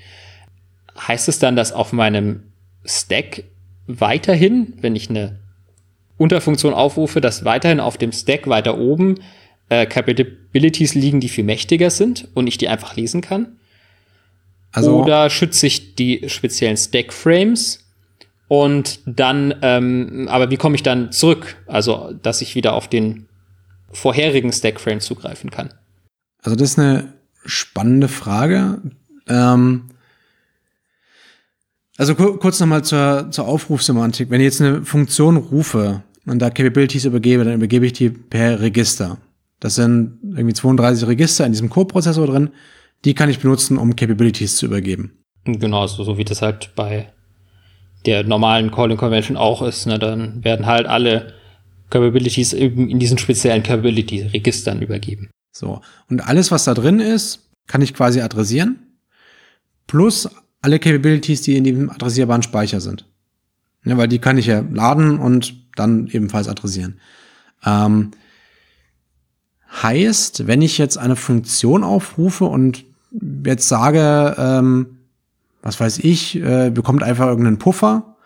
Heißt 0.99 1.29
es 1.29 1.39
dann, 1.39 1.55
dass 1.55 1.73
auf 1.73 1.93
meinem 1.93 2.43
Stack 2.85 3.45
weiterhin, 3.87 4.75
wenn 4.81 4.97
ich 4.97 5.09
eine 5.09 5.39
Unterfunktion 6.17 6.75
aufrufe, 6.75 7.21
dass 7.21 7.45
weiterhin 7.45 7.81
auf 7.81 7.97
dem 7.97 8.13
Stack 8.13 8.49
weiter 8.49 8.77
oben 8.77 9.21
äh, 9.71 9.87
Capabilities 9.87 10.95
liegen, 10.95 11.21
die 11.21 11.29
viel 11.29 11.45
mächtiger 11.45 11.91
sind 11.91 12.29
und 12.35 12.47
ich 12.47 12.59
die 12.59 12.69
einfach 12.69 12.97
lesen 12.97 13.23
kann? 13.23 13.57
Also 14.73 15.03
Oder 15.03 15.31
schütze 15.31 15.67
ich 15.67 15.95
die 15.95 16.29
speziellen 16.29 16.77
Stack-Frames 16.77 17.85
und 18.47 19.01
dann, 19.07 19.55
ähm, 19.63 20.29
aber 20.31 20.51
wie 20.51 20.57
komme 20.57 20.75
ich 20.75 20.83
dann 20.83 21.13
zurück? 21.13 21.57
Also, 21.67 22.13
dass 22.23 22.41
ich 22.41 22.55
wieder 22.55 22.75
auf 22.75 22.89
den 22.89 23.29
vorherigen 23.93 24.53
Stack-Frame 24.53 25.01
zugreifen 25.01 25.51
kann. 25.51 25.73
Also 26.43 26.57
das 26.57 26.73
ist 26.73 26.79
eine 26.79 27.13
spannende 27.45 28.09
Frage. 28.09 28.81
Ähm, 29.29 29.91
also 31.97 32.15
kur 32.15 32.39
kurz 32.39 32.61
nochmal 32.61 32.83
zur, 32.83 33.29
zur 33.31 33.47
Aufrufsemantik. 33.47 34.31
Wenn 34.31 34.41
ich 34.41 34.47
jetzt 34.47 34.63
eine 34.63 34.85
Funktion 34.85 35.37
rufe 35.37 36.03
und 36.27 36.39
da 36.39 36.51
Capabilities 36.51 37.05
übergebe, 37.05 37.45
dann 37.45 37.55
übergebe 37.55 37.87
ich 37.87 37.93
die 37.93 38.11
per 38.11 38.61
Register. 38.61 39.19
Das 39.61 39.75
sind 39.75 40.19
irgendwie 40.23 40.55
32 40.55 41.07
Register 41.07 41.47
in 41.47 41.53
diesem 41.53 41.71
Core-Prozessor 41.71 42.27
drin. 42.27 42.51
Die 43.05 43.15
kann 43.15 43.31
ich 43.31 43.39
benutzen, 43.39 43.79
um 43.79 43.95
Capabilities 43.95 44.57
zu 44.57 44.67
übergeben. 44.67 45.19
Genau, 45.45 45.87
so, 45.87 46.05
so 46.05 46.19
wie 46.19 46.25
das 46.25 46.43
halt 46.43 46.71
bei 46.75 47.13
der 48.07 48.25
normalen 48.25 48.71
Calling 48.71 48.97
Convention 48.97 49.37
auch 49.37 49.63
ist. 49.63 49.87
Ne? 49.87 49.99
Dann 49.99 50.43
werden 50.45 50.67
halt 50.67 50.87
alle 50.87 51.35
Capabilities 51.91 52.53
in 52.53 52.99
diesen 52.99 53.19
speziellen 53.19 53.63
Capability-Registern 53.63 54.81
übergeben. 54.81 55.31
So. 55.53 55.81
Und 56.09 56.21
alles, 56.21 56.51
was 56.51 56.65
da 56.65 56.75
drin 56.75 57.01
ist, 57.01 57.51
kann 57.67 57.83
ich 57.83 57.95
quasi 57.95 58.21
adressieren. 58.21 58.79
Plus 59.87 60.29
alle 60.63 60.79
Capabilities, 60.79 61.43
die 61.43 61.57
in 61.57 61.65
dem 61.65 61.91
adressierbaren 61.91 62.43
Speicher 62.43 62.81
sind. 62.81 63.07
Ja, 63.85 63.97
weil 63.97 64.09
die 64.09 64.19
kann 64.19 64.39
ich 64.39 64.47
ja 64.47 64.65
laden 64.71 65.19
und 65.19 65.55
dann 65.75 66.07
ebenfalls 66.09 66.49
adressieren. 66.49 67.01
Ähm, 67.65 68.13
heißt, 69.71 70.47
wenn 70.47 70.63
ich 70.63 70.79
jetzt 70.79 70.99
eine 70.99 71.17
Funktion 71.17 71.85
aufrufe 71.85 72.45
und 72.45 72.85
jetzt 73.45 73.69
sage, 73.69 74.35
ähm, 74.39 74.99
was 75.63 75.79
weiß 75.79 75.99
ich, 75.99 76.37
äh, 76.37 76.71
bekommt 76.71 77.03
einfach 77.03 77.27
irgendeinen 77.27 77.59
Puffer 77.59 78.17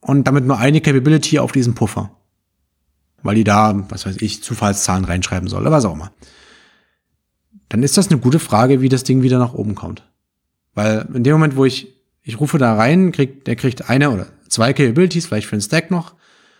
und 0.00 0.26
damit 0.26 0.44
nur 0.44 0.58
eine 0.58 0.80
Capability 0.80 1.38
auf 1.38 1.52
diesen 1.52 1.74
Puffer. 1.74 2.10
Weil 3.22 3.34
die 3.34 3.44
da, 3.44 3.84
was 3.88 4.06
weiß 4.06 4.18
ich, 4.20 4.42
Zufallszahlen 4.42 5.04
reinschreiben 5.04 5.48
soll 5.48 5.62
oder 5.62 5.72
was 5.72 5.84
auch 5.84 5.94
immer. 5.94 6.12
Dann 7.68 7.82
ist 7.82 7.96
das 7.96 8.08
eine 8.08 8.20
gute 8.20 8.38
Frage, 8.38 8.80
wie 8.80 8.88
das 8.88 9.04
Ding 9.04 9.22
wieder 9.22 9.38
nach 9.38 9.54
oben 9.54 9.74
kommt. 9.74 10.04
Weil 10.74 11.06
in 11.12 11.24
dem 11.24 11.32
Moment, 11.32 11.56
wo 11.56 11.64
ich, 11.64 11.88
ich 12.22 12.38
rufe 12.38 12.58
da 12.58 12.74
rein, 12.74 13.12
kriegt, 13.12 13.46
der 13.46 13.56
kriegt 13.56 13.90
eine 13.90 14.10
oder 14.10 14.26
zwei 14.48 14.72
Capabilities, 14.72 15.26
vielleicht 15.26 15.48
für 15.48 15.56
den 15.56 15.62
Stack 15.62 15.90
noch. 15.90 16.14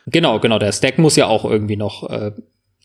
Genau, 0.06 0.40
genau. 0.40 0.58
Der 0.58 0.72
Stack 0.72 0.98
muss 0.98 1.16
ja 1.16 1.26
auch 1.26 1.44
irgendwie 1.44 1.76
noch 1.76 2.08
äh, 2.10 2.32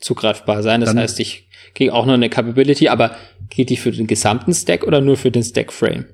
zugreifbar 0.03 0.61
sein. 0.63 0.81
Das 0.81 0.89
Dann, 0.89 0.99
heißt, 0.99 1.19
ich 1.19 1.47
kriege 1.73 1.93
auch 1.93 2.05
noch 2.05 2.13
eine 2.13 2.29
Capability, 2.29 2.89
aber 2.89 3.15
geht 3.49 3.69
die 3.69 3.77
für 3.77 3.91
den 3.91 4.07
gesamten 4.07 4.53
Stack 4.53 4.83
oder 4.83 5.01
nur 5.01 5.17
für 5.17 5.31
den 5.31 5.43
Stack 5.43 5.71
Frame? 5.71 6.05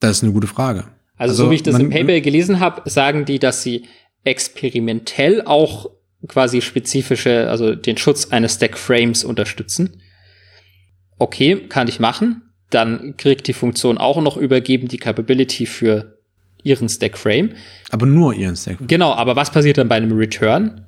Das 0.00 0.18
ist 0.18 0.22
eine 0.22 0.32
gute 0.32 0.46
Frage. 0.46 0.84
Also, 1.16 1.32
also 1.32 1.44
so 1.44 1.50
wie 1.50 1.56
ich 1.56 1.62
das 1.62 1.72
man, 1.74 1.82
im 1.82 1.90
Paper 1.90 2.20
gelesen 2.20 2.60
habe, 2.60 2.88
sagen 2.88 3.24
die, 3.24 3.38
dass 3.38 3.62
sie 3.62 3.86
experimentell 4.24 5.42
auch 5.42 5.90
quasi 6.28 6.60
spezifische, 6.60 7.48
also 7.50 7.74
den 7.74 7.96
Schutz 7.96 8.26
eines 8.30 8.54
Stack 8.54 8.78
Frames 8.78 9.24
unterstützen. 9.24 10.02
Okay, 11.18 11.66
kann 11.68 11.88
ich 11.88 12.00
machen. 12.00 12.42
Dann 12.70 13.16
kriegt 13.16 13.46
die 13.46 13.52
Funktion 13.52 13.96
auch 13.96 14.20
noch 14.20 14.36
übergeben 14.36 14.88
die 14.88 14.98
Capability 14.98 15.66
für 15.66 16.18
ihren 16.62 16.88
Stack 16.88 17.16
Frame. 17.16 17.50
Aber 17.90 18.06
nur 18.06 18.34
ihren 18.34 18.56
Stack 18.56 18.78
Frame. 18.78 18.88
Genau, 18.88 19.12
aber 19.12 19.36
was 19.36 19.50
passiert 19.50 19.78
dann 19.78 19.88
bei 19.88 19.96
einem 19.96 20.12
Return? 20.12 20.84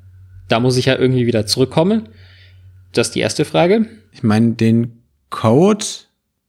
Da 0.49 0.61
muss 0.61 0.76
ich 0.76 0.86
ja 0.86 0.97
irgendwie 0.97 1.26
wieder 1.26 1.47
zurückkommen. 1.47 2.09
Das 2.93 3.09
ist 3.09 3.14
die 3.14 3.20
erste 3.20 3.45
Frage. 3.45 3.86
Ich 4.12 4.22
meine, 4.22 4.53
den 4.53 5.03
Code, 5.30 5.84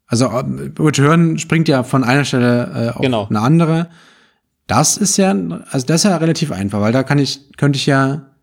also 0.08 0.26
äh, 0.26 0.72
Return 0.80 1.38
springt 1.38 1.68
ja 1.68 1.84
von 1.84 2.04
einer 2.04 2.26
Stelle 2.26 2.72
äh, 2.74 2.90
auf 2.90 3.02
genau. 3.02 3.28
eine 3.28 3.42
andere. 3.42 3.90
Das 4.68 4.98
ist 4.98 5.18
ja, 5.18 5.32
also 5.32 5.86
das 5.86 6.02
ist 6.02 6.04
ja 6.04 6.18
relativ 6.18 6.52
einfach, 6.52 6.80
weil 6.82 6.94
da 6.94 7.04
kann 7.04 7.20
ich, 7.20 7.52
könnte 7.58 7.78
ich 7.78 7.86
ja. 7.86 8.36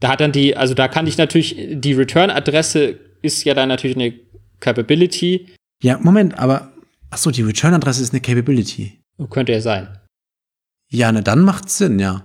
Da 0.00 0.10
hat 0.10 0.20
dann 0.20 0.32
die, 0.32 0.56
also 0.56 0.74
da 0.74 0.88
kann 0.88 1.06
ich 1.06 1.18
natürlich, 1.18 1.56
die 1.72 1.92
Return-Adresse 1.92 2.98
ist 3.22 3.44
ja 3.44 3.54
dann 3.54 3.68
natürlich 3.68 3.96
eine 3.96 4.14
Capability. 4.60 5.48
Ja, 5.82 5.98
Moment, 5.98 6.38
aber, 6.38 6.72
ach 7.10 7.18
so, 7.18 7.30
die 7.30 7.42
Return-Adresse 7.42 8.02
ist 8.02 8.12
eine 8.12 8.20
Capability. 8.20 9.00
Könnte 9.30 9.52
ja 9.52 9.60
sein. 9.60 9.88
Ja, 10.88 11.10
ne, 11.12 11.22
dann 11.22 11.40
macht's 11.40 11.78
Sinn, 11.78 11.98
ja. 11.98 12.24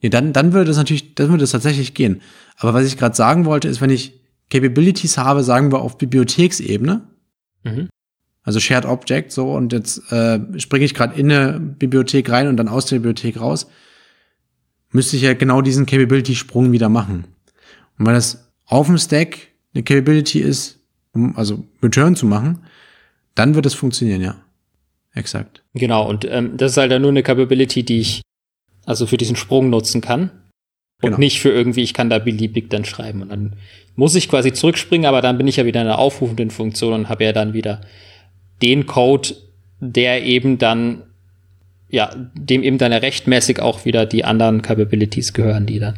Ja, 0.00 0.08
dann, 0.08 0.32
dann 0.32 0.52
würde 0.52 0.70
es 0.70 0.76
natürlich, 0.76 1.14
dann 1.14 1.28
würde 1.28 1.44
es 1.44 1.50
tatsächlich 1.50 1.94
gehen. 1.94 2.22
Aber 2.56 2.74
was 2.74 2.86
ich 2.86 2.96
gerade 2.96 3.14
sagen 3.14 3.44
wollte, 3.44 3.68
ist, 3.68 3.80
wenn 3.80 3.90
ich 3.90 4.19
Capabilities 4.50 5.16
habe, 5.16 5.42
sagen 5.42 5.72
wir 5.72 5.80
auf 5.80 5.96
Bibliotheksebene, 5.98 7.02
mhm. 7.62 7.88
also 8.42 8.60
Shared 8.60 8.84
Object, 8.84 9.32
so, 9.32 9.52
und 9.52 9.72
jetzt 9.72 10.12
äh, 10.12 10.40
springe 10.58 10.84
ich 10.84 10.94
gerade 10.94 11.18
in 11.18 11.30
eine 11.30 11.58
Bibliothek 11.60 12.30
rein 12.30 12.48
und 12.48 12.56
dann 12.56 12.68
aus 12.68 12.86
der 12.86 12.96
Bibliothek 12.96 13.40
raus, 13.40 13.68
müsste 14.90 15.16
ich 15.16 15.22
ja 15.22 15.34
genau 15.34 15.62
diesen 15.62 15.86
Capability-Sprung 15.86 16.72
wieder 16.72 16.88
machen. 16.88 17.24
Und 17.98 18.06
wenn 18.06 18.14
das 18.14 18.50
auf 18.66 18.86
dem 18.86 18.98
Stack 18.98 19.38
eine 19.72 19.84
Capability 19.84 20.40
ist, 20.40 20.80
um 21.12 21.36
also 21.36 21.64
Return 21.82 22.16
zu 22.16 22.26
machen, 22.26 22.64
dann 23.34 23.54
wird 23.54 23.66
es 23.66 23.74
funktionieren, 23.74 24.20
ja. 24.20 24.36
Exakt. 25.12 25.62
Genau, 25.74 26.08
und 26.08 26.24
ähm, 26.24 26.56
das 26.56 26.72
ist 26.72 26.76
halt 26.76 26.92
dann 26.92 27.02
nur 27.02 27.10
eine 27.10 27.22
Capability, 27.22 27.82
die 27.84 28.00
ich 28.00 28.22
also 28.86 29.06
für 29.06 29.16
diesen 29.16 29.36
Sprung 29.36 29.70
nutzen 29.70 30.00
kann. 30.00 30.30
Und 31.02 31.10
genau. 31.10 31.18
nicht 31.18 31.40
für 31.40 31.50
irgendwie, 31.50 31.82
ich 31.82 31.94
kann 31.94 32.10
da 32.10 32.18
beliebig 32.18 32.68
dann 32.68 32.84
schreiben. 32.84 33.22
Und 33.22 33.30
dann 33.30 33.56
muss 33.96 34.14
ich 34.14 34.28
quasi 34.28 34.52
zurückspringen, 34.52 35.06
aber 35.06 35.22
dann 35.22 35.38
bin 35.38 35.46
ich 35.46 35.56
ja 35.56 35.64
wieder 35.64 35.80
in 35.80 35.86
der 35.86 35.98
aufrufenden 35.98 36.50
Funktion 36.50 36.92
und 36.92 37.08
habe 37.08 37.24
ja 37.24 37.32
dann 37.32 37.54
wieder 37.54 37.80
den 38.62 38.86
Code, 38.86 39.34
der 39.80 40.24
eben 40.24 40.58
dann, 40.58 41.02
ja, 41.88 42.14
dem 42.34 42.62
eben 42.62 42.76
dann 42.76 42.92
rechtmäßig 42.92 43.60
auch 43.60 43.84
wieder 43.84 44.04
die 44.04 44.24
anderen 44.24 44.60
Capabilities 44.60 45.32
gehören, 45.32 45.66
die 45.66 45.78
dann 45.78 45.96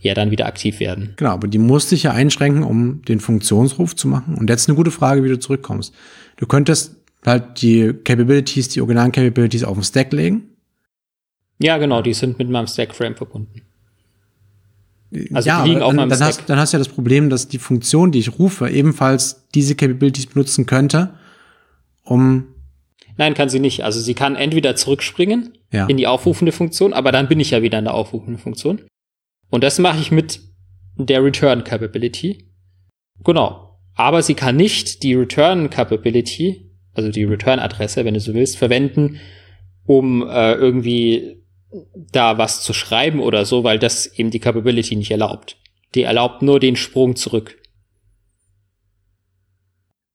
ja 0.00 0.14
dann 0.14 0.32
wieder 0.32 0.46
aktiv 0.46 0.80
werden. 0.80 1.14
Genau, 1.16 1.30
aber 1.30 1.46
die 1.46 1.58
musste 1.58 1.94
ich 1.94 2.02
ja 2.02 2.10
einschränken, 2.10 2.64
um 2.64 3.02
den 3.02 3.20
Funktionsruf 3.20 3.94
zu 3.94 4.08
machen. 4.08 4.34
Und 4.34 4.50
jetzt 4.50 4.68
eine 4.68 4.76
gute 4.76 4.90
Frage, 4.90 5.22
wie 5.22 5.28
du 5.28 5.38
zurückkommst. 5.38 5.94
Du 6.36 6.46
könntest 6.46 6.96
halt 7.24 7.62
die 7.62 7.92
Capabilities, 8.04 8.70
die 8.70 8.80
originalen 8.80 9.12
Capabilities 9.12 9.62
auf 9.62 9.76
den 9.76 9.84
Stack 9.84 10.12
legen 10.12 10.48
ja, 11.62 11.78
genau, 11.78 12.02
die 12.02 12.12
sind 12.12 12.38
mit 12.38 12.50
meinem 12.50 12.66
Stack-Frame 12.66 13.14
verbunden. 13.14 13.62
Also 15.32 15.48
ja, 15.48 15.62
die 15.62 15.70
liegen 15.70 15.82
auf 15.82 15.92
meinem 15.92 16.08
dann 16.08 16.16
Stack. 16.16 16.28
Hast, 16.28 16.48
dann 16.48 16.58
hast 16.58 16.72
du 16.72 16.76
ja 16.76 16.78
das 16.78 16.88
Problem, 16.88 17.28
dass 17.28 17.48
die 17.48 17.58
Funktion, 17.58 18.12
die 18.12 18.18
ich 18.18 18.38
rufe, 18.38 18.68
ebenfalls 18.68 19.46
diese 19.54 19.74
Capabilities 19.74 20.26
benutzen 20.26 20.66
könnte, 20.66 21.14
um 22.04 22.46
Nein, 23.18 23.34
kann 23.34 23.50
sie 23.50 23.60
nicht. 23.60 23.84
Also 23.84 24.00
sie 24.00 24.14
kann 24.14 24.36
entweder 24.36 24.74
zurückspringen 24.74 25.58
ja. 25.70 25.86
in 25.86 25.96
die 25.98 26.06
aufrufende 26.06 26.52
Funktion, 26.52 26.92
aber 26.92 27.12
dann 27.12 27.28
bin 27.28 27.40
ich 27.40 27.50
ja 27.50 27.62
wieder 27.62 27.78
in 27.78 27.84
der 27.84 27.94
aufrufenden 27.94 28.38
Funktion. 28.38 28.80
Und 29.50 29.62
das 29.62 29.78
mache 29.78 30.00
ich 30.00 30.10
mit 30.10 30.40
der 30.96 31.22
Return 31.22 31.62
Capability. 31.62 32.48
Genau. 33.22 33.78
Aber 33.94 34.22
sie 34.22 34.34
kann 34.34 34.56
nicht 34.56 35.02
die 35.02 35.14
Return 35.14 35.68
Capability, 35.68 36.70
also 36.94 37.10
die 37.10 37.24
Return 37.24 37.58
Adresse, 37.58 38.04
wenn 38.04 38.14
du 38.14 38.20
so 38.20 38.32
willst, 38.32 38.56
verwenden, 38.56 39.20
um 39.84 40.26
äh, 40.26 40.54
irgendwie 40.54 41.41
da 41.94 42.38
was 42.38 42.62
zu 42.62 42.72
schreiben 42.72 43.20
oder 43.20 43.44
so, 43.44 43.64
weil 43.64 43.78
das 43.78 44.06
eben 44.06 44.30
die 44.30 44.40
Capability 44.40 44.96
nicht 44.96 45.10
erlaubt. 45.10 45.56
Die 45.94 46.02
erlaubt 46.02 46.42
nur 46.42 46.60
den 46.60 46.76
Sprung 46.76 47.16
zurück. 47.16 47.58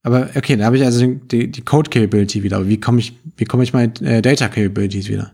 Aber 0.04 0.30
okay, 0.36 0.56
da 0.56 0.66
habe 0.66 0.78
ich 0.78 0.84
also 0.84 1.06
die, 1.06 1.52
die 1.52 1.62
Code 1.62 1.90
Capability 1.90 2.44
wieder. 2.44 2.58
Aber 2.58 2.70
wie 2.70 2.80
komme 2.80 3.00
ich, 3.00 3.14
wie 3.36 3.46
komme 3.46 3.64
ich 3.64 3.74
meine 3.74 3.94
äh, 4.02 4.22
Data 4.22 4.48
Capabilities 4.48 5.10
wieder? 5.10 5.34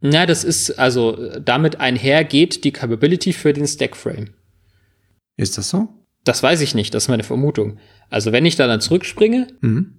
Na, 0.00 0.26
das 0.26 0.44
ist 0.44 0.78
also 0.78 1.38
damit 1.40 1.80
einhergeht 1.80 2.64
die 2.64 2.72
Capability 2.72 3.32
für 3.32 3.52
den 3.52 3.66
Stack 3.66 3.96
Frame. 3.96 4.30
Ist 5.36 5.58
das 5.58 5.68
so? 5.68 5.88
Das 6.24 6.42
weiß 6.42 6.60
ich 6.60 6.74
nicht, 6.74 6.94
das 6.94 7.04
ist 7.04 7.08
meine 7.08 7.22
Vermutung. 7.22 7.78
Also 8.10 8.32
wenn 8.32 8.46
ich 8.46 8.56
da 8.56 8.66
dann 8.66 8.80
zurückspringe, 8.80 9.48
mhm. 9.60 9.94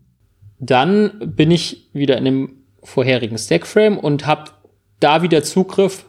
dann 0.60 1.34
bin 1.36 1.52
ich 1.52 1.90
wieder 1.94 2.18
in 2.18 2.26
dem 2.26 2.54
vorherigen 2.84 3.38
Stack 3.38 3.68
Frame 3.68 3.98
und 3.98 4.26
habe 4.26 4.52
da 5.00 5.22
wieder 5.22 5.44
Zugriff 5.44 6.06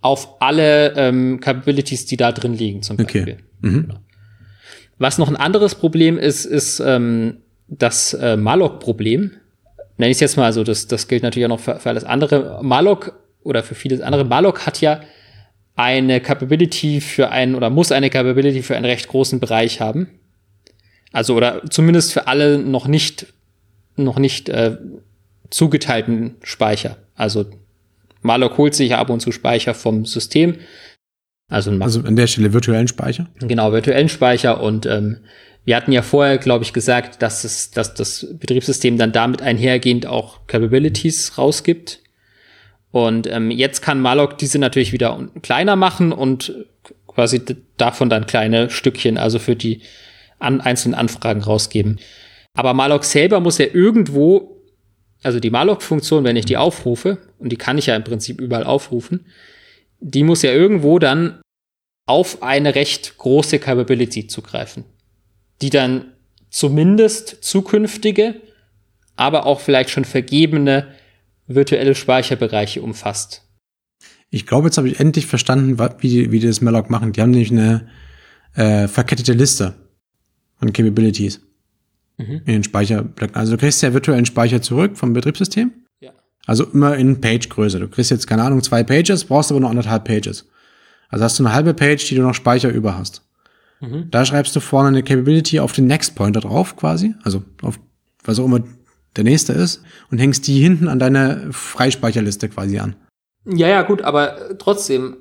auf 0.00 0.40
alle 0.40 0.94
ähm, 0.96 1.40
Capabilities, 1.40 2.06
die 2.06 2.16
da 2.16 2.32
drin 2.32 2.54
liegen, 2.54 2.82
zum 2.82 2.96
Beispiel. 2.96 3.22
Okay. 3.22 3.36
Mhm. 3.60 3.82
Genau. 3.82 3.94
Was 4.98 5.18
noch 5.18 5.28
ein 5.28 5.36
anderes 5.36 5.74
Problem 5.74 6.18
ist, 6.18 6.44
ist 6.44 6.80
ähm, 6.80 7.38
das 7.68 8.14
äh, 8.14 8.36
Malloc-Problem. 8.36 9.32
Nenne 9.98 10.10
ich 10.10 10.16
es 10.16 10.20
jetzt 10.20 10.36
mal, 10.36 10.44
also 10.44 10.64
das, 10.64 10.86
das 10.86 11.08
gilt 11.08 11.22
natürlich 11.22 11.46
auch 11.46 11.50
noch 11.50 11.60
für, 11.60 11.78
für 11.80 11.88
alles 11.88 12.04
andere. 12.04 12.60
Malloc 12.62 13.18
oder 13.42 13.62
für 13.62 13.74
vieles 13.74 14.00
andere. 14.00 14.24
Malloc 14.24 14.66
hat 14.66 14.80
ja 14.80 15.00
eine 15.74 16.20
Capability 16.20 17.00
für 17.00 17.30
einen 17.30 17.54
oder 17.54 17.70
muss 17.70 17.92
eine 17.92 18.10
Capability 18.10 18.62
für 18.62 18.76
einen 18.76 18.86
recht 18.86 19.08
großen 19.08 19.40
Bereich 19.40 19.80
haben. 19.80 20.08
Also 21.12 21.34
oder 21.34 21.62
zumindest 21.70 22.12
für 22.12 22.26
alle 22.26 22.58
noch 22.58 22.88
nicht 22.88 23.26
noch 23.96 24.18
nicht 24.18 24.48
äh, 24.48 24.76
zugeteilten 25.50 26.36
Speicher. 26.42 26.98
Also 27.14 27.46
Malloc 28.26 28.58
holt 28.58 28.74
sich 28.74 28.90
ja 28.90 28.98
ab 28.98 29.10
und 29.10 29.20
zu 29.20 29.32
Speicher 29.32 29.74
vom 29.74 30.04
System. 30.04 30.56
Also, 31.48 31.70
also 31.80 32.00
an 32.00 32.16
der 32.16 32.26
Stelle 32.26 32.52
virtuellen 32.52 32.88
Speicher? 32.88 33.28
Genau, 33.40 33.72
virtuellen 33.72 34.08
Speicher. 34.08 34.60
Und 34.60 34.84
ähm, 34.86 35.18
wir 35.64 35.76
hatten 35.76 35.92
ja 35.92 36.02
vorher, 36.02 36.38
glaube 36.38 36.64
ich, 36.64 36.72
gesagt, 36.72 37.22
dass, 37.22 37.44
es, 37.44 37.70
dass 37.70 37.94
das 37.94 38.26
Betriebssystem 38.38 38.98
dann 38.98 39.12
damit 39.12 39.42
einhergehend 39.42 40.06
auch 40.06 40.46
Capabilities 40.46 41.38
rausgibt. 41.38 42.00
Und 42.90 43.26
ähm, 43.26 43.50
jetzt 43.50 43.82
kann 43.82 44.00
Malloc 44.00 44.38
diese 44.38 44.58
natürlich 44.58 44.92
wieder 44.92 45.28
kleiner 45.42 45.76
machen 45.76 46.12
und 46.12 46.66
quasi 47.06 47.42
davon 47.76 48.10
dann 48.10 48.26
kleine 48.26 48.70
Stückchen, 48.70 49.18
also 49.18 49.38
für 49.38 49.56
die 49.56 49.82
an 50.38 50.60
einzelnen 50.60 50.94
Anfragen 50.94 51.42
rausgeben. 51.42 51.98
Aber 52.54 52.74
Malloc 52.74 53.04
selber 53.04 53.40
muss 53.40 53.58
ja 53.58 53.66
irgendwo 53.72 54.55
also 55.26 55.40
die 55.40 55.50
malloc-Funktion, 55.50 56.24
wenn 56.24 56.36
ich 56.36 56.44
die 56.44 56.56
aufrufe, 56.56 57.18
und 57.38 57.50
die 57.50 57.56
kann 57.56 57.78
ich 57.78 57.86
ja 57.86 57.96
im 57.96 58.04
Prinzip 58.04 58.40
überall 58.40 58.64
aufrufen, 58.64 59.26
die 60.00 60.22
muss 60.22 60.42
ja 60.42 60.52
irgendwo 60.52 60.98
dann 60.98 61.40
auf 62.06 62.42
eine 62.42 62.76
recht 62.76 63.18
große 63.18 63.58
Capability 63.58 64.28
zugreifen, 64.28 64.84
die 65.62 65.70
dann 65.70 66.12
zumindest 66.48 67.38
zukünftige, 67.40 68.40
aber 69.16 69.46
auch 69.46 69.60
vielleicht 69.60 69.90
schon 69.90 70.04
vergebene 70.04 70.94
virtuelle 71.48 71.96
Speicherbereiche 71.96 72.80
umfasst. 72.80 73.42
Ich 74.30 74.46
glaube, 74.46 74.68
jetzt 74.68 74.78
habe 74.78 74.88
ich 74.88 75.00
endlich 75.00 75.26
verstanden, 75.26 75.78
wie 75.98 76.08
die, 76.08 76.30
wie 76.30 76.38
die 76.38 76.46
das 76.46 76.60
Malloc 76.60 76.88
machen. 76.88 77.12
Die 77.12 77.20
haben 77.20 77.30
nämlich 77.30 77.50
eine 77.50 77.88
äh, 78.54 78.86
verkettete 78.86 79.32
Liste 79.32 79.74
von 80.58 80.72
Capabilities 80.72 81.40
mhm. 82.18 82.42
in 82.44 82.52
den 82.52 82.64
Speicherblöcken. 82.64 83.36
Also 83.36 83.52
du 83.52 83.58
kriegst 83.58 83.82
ja 83.82 83.92
virtuellen 83.92 84.26
Speicher 84.26 84.62
zurück 84.62 84.96
vom 84.96 85.12
Betriebssystem. 85.12 85.72
Ja. 86.00 86.12
Also 86.46 86.64
immer 86.64 86.96
in 86.96 87.20
Page-Größe. 87.20 87.80
Du 87.80 87.88
kriegst 87.88 88.10
jetzt, 88.10 88.26
keine 88.26 88.42
Ahnung, 88.42 88.62
zwei 88.62 88.82
Pages, 88.82 89.24
brauchst 89.24 89.50
aber 89.50 89.60
noch 89.60 89.70
anderthalb 89.70 90.04
Pages. 90.04 90.46
Also 91.08 91.24
hast 91.24 91.38
du 91.38 91.44
eine 91.44 91.54
halbe 91.54 91.74
Page, 91.74 92.06
die 92.08 92.14
du 92.14 92.22
noch 92.22 92.34
Speicher 92.34 92.70
über 92.70 92.96
hast. 92.98 93.22
Mhm. 93.80 94.08
Da 94.10 94.24
schreibst 94.24 94.56
du 94.56 94.60
vorne 94.60 94.88
eine 94.88 95.02
Capability 95.02 95.60
auf 95.60 95.72
den 95.72 95.86
Next 95.86 96.14
Pointer 96.14 96.40
drauf, 96.40 96.76
quasi. 96.76 97.14
Also 97.22 97.42
auf 97.62 97.78
was 98.24 98.38
auch 98.38 98.44
immer 98.44 98.62
der 99.16 99.24
nächste 99.24 99.52
ist. 99.52 99.82
Und 100.10 100.18
hängst 100.18 100.46
die 100.46 100.60
hinten 100.60 100.88
an 100.88 100.98
deine 100.98 101.48
Freispeicherliste 101.52 102.48
quasi 102.48 102.78
an. 102.78 102.96
Ja, 103.44 103.68
ja, 103.68 103.82
gut, 103.82 104.02
aber 104.02 104.58
trotzdem, 104.58 105.16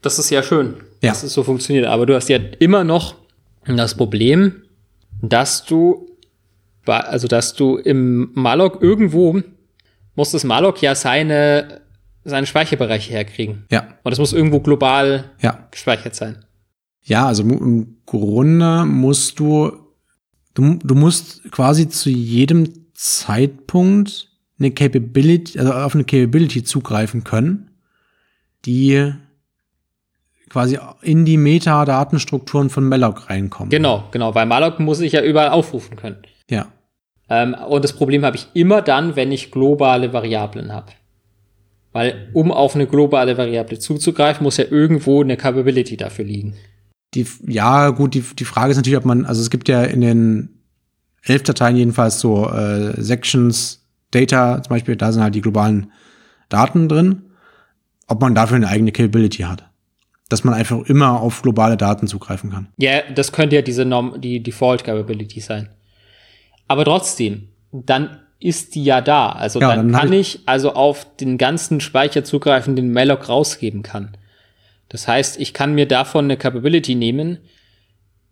das 0.00 0.18
ist 0.18 0.30
ja 0.30 0.42
schön, 0.42 0.74
ja. 1.02 1.10
dass 1.10 1.22
es 1.22 1.34
so 1.34 1.42
funktioniert. 1.42 1.86
Aber 1.86 2.06
du 2.06 2.14
hast 2.14 2.28
ja 2.28 2.38
immer 2.58 2.84
noch 2.84 3.16
das 3.66 3.96
Problem, 3.96 4.62
dass 5.20 5.64
du, 5.64 6.06
also 6.86 7.28
dass 7.28 7.54
du 7.54 7.76
im 7.76 8.30
Malloc 8.34 8.82
irgendwo 8.82 9.40
muss 10.16 10.30
das 10.32 10.44
Malloc 10.44 10.82
ja 10.82 10.94
seine, 10.94 11.82
seine 12.24 12.46
Speicherbereiche 12.46 13.12
herkriegen. 13.12 13.66
Ja. 13.70 13.86
Und 14.02 14.10
das 14.10 14.18
muss 14.18 14.32
irgendwo 14.32 14.60
global 14.60 15.30
ja. 15.40 15.68
gespeichert 15.70 16.14
sein. 16.14 16.44
Ja, 17.02 17.26
also 17.26 17.42
im 17.44 17.98
Grunde 18.06 18.84
musst 18.84 19.38
du, 19.38 19.72
du, 20.54 20.78
du 20.82 20.94
musst 20.94 21.50
quasi 21.52 21.88
zu 21.88 22.10
jedem 22.10 22.92
Zeitpunkt 22.94 24.28
eine 24.58 24.70
Capability, 24.70 25.58
also 25.58 25.72
auf 25.72 25.94
eine 25.94 26.04
Capability 26.04 26.64
zugreifen 26.64 27.22
können, 27.22 27.70
die 28.64 29.12
quasi 30.48 30.78
in 31.02 31.24
die 31.24 31.36
Metadatenstrukturen 31.36 32.70
von 32.70 32.88
Malloc 32.88 33.28
reinkommen. 33.28 33.70
Genau, 33.70 34.08
genau, 34.10 34.34
weil 34.34 34.46
Malloc 34.46 34.80
muss 34.80 35.00
ich 35.00 35.12
ja 35.12 35.22
überall 35.22 35.50
aufrufen 35.50 35.96
können. 35.96 36.16
Ja. 36.48 36.68
Ähm, 37.28 37.54
und 37.54 37.84
das 37.84 37.92
Problem 37.92 38.24
habe 38.24 38.36
ich 38.36 38.46
immer 38.54 38.82
dann, 38.82 39.16
wenn 39.16 39.32
ich 39.32 39.50
globale 39.50 40.12
Variablen 40.12 40.72
habe. 40.72 40.92
Weil 41.92 42.28
um 42.34 42.52
auf 42.52 42.74
eine 42.74 42.86
globale 42.86 43.38
Variable 43.38 43.78
zuzugreifen, 43.78 44.44
muss 44.44 44.58
ja 44.58 44.66
irgendwo 44.70 45.22
eine 45.22 45.36
Capability 45.36 45.96
dafür 45.96 46.24
liegen. 46.24 46.54
Die, 47.14 47.26
ja, 47.46 47.90
gut, 47.90 48.14
die, 48.14 48.20
die 48.20 48.44
Frage 48.44 48.70
ist 48.70 48.76
natürlich, 48.76 48.98
ob 48.98 49.06
man, 49.06 49.24
also 49.24 49.40
es 49.40 49.50
gibt 49.50 49.68
ja 49.68 49.82
in 49.82 50.02
den 50.02 50.60
elf 51.22 51.42
Dateien 51.42 51.76
jedenfalls 51.76 52.20
so 52.20 52.48
äh, 52.50 53.00
Sections, 53.00 53.82
Data 54.10 54.62
zum 54.62 54.70
Beispiel, 54.70 54.96
da 54.96 55.10
sind 55.10 55.22
halt 55.22 55.34
die 55.34 55.40
globalen 55.40 55.90
Daten 56.48 56.88
drin, 56.88 57.22
ob 58.06 58.20
man 58.20 58.34
dafür 58.34 58.56
eine 58.56 58.68
eigene 58.68 58.92
Capability 58.92 59.42
hat. 59.42 59.68
Dass 60.28 60.44
man 60.44 60.54
einfach 60.54 60.82
immer 60.86 61.20
auf 61.20 61.42
globale 61.42 61.76
Daten 61.76 62.08
zugreifen 62.08 62.50
kann. 62.50 62.68
Ja, 62.78 63.02
das 63.14 63.32
könnte 63.32 63.56
ja 63.56 63.62
diese 63.62 63.84
Norm, 63.84 64.20
die 64.20 64.42
Default 64.42 64.84
Capability 64.84 65.40
sein. 65.40 65.68
Aber 66.68 66.84
trotzdem, 66.84 67.48
dann 67.72 68.20
ist 68.38 68.74
die 68.74 68.84
ja 68.84 69.00
da. 69.00 69.30
Also 69.30 69.60
ja, 69.60 69.74
dann, 69.74 69.92
dann 69.92 70.00
kann 70.00 70.12
ich, 70.12 70.36
ich 70.36 70.48
also 70.48 70.72
auf 70.72 71.06
den 71.16 71.38
ganzen 71.38 71.80
Speicher 71.80 72.24
zugreifen, 72.24 72.76
den 72.76 72.92
Malloc 72.92 73.28
rausgeben 73.28 73.82
kann. 73.82 74.16
Das 74.88 75.08
heißt, 75.08 75.40
ich 75.40 75.52
kann 75.52 75.74
mir 75.74 75.88
davon 75.88 76.26
eine 76.26 76.36
Capability 76.36 76.94
nehmen, 76.94 77.38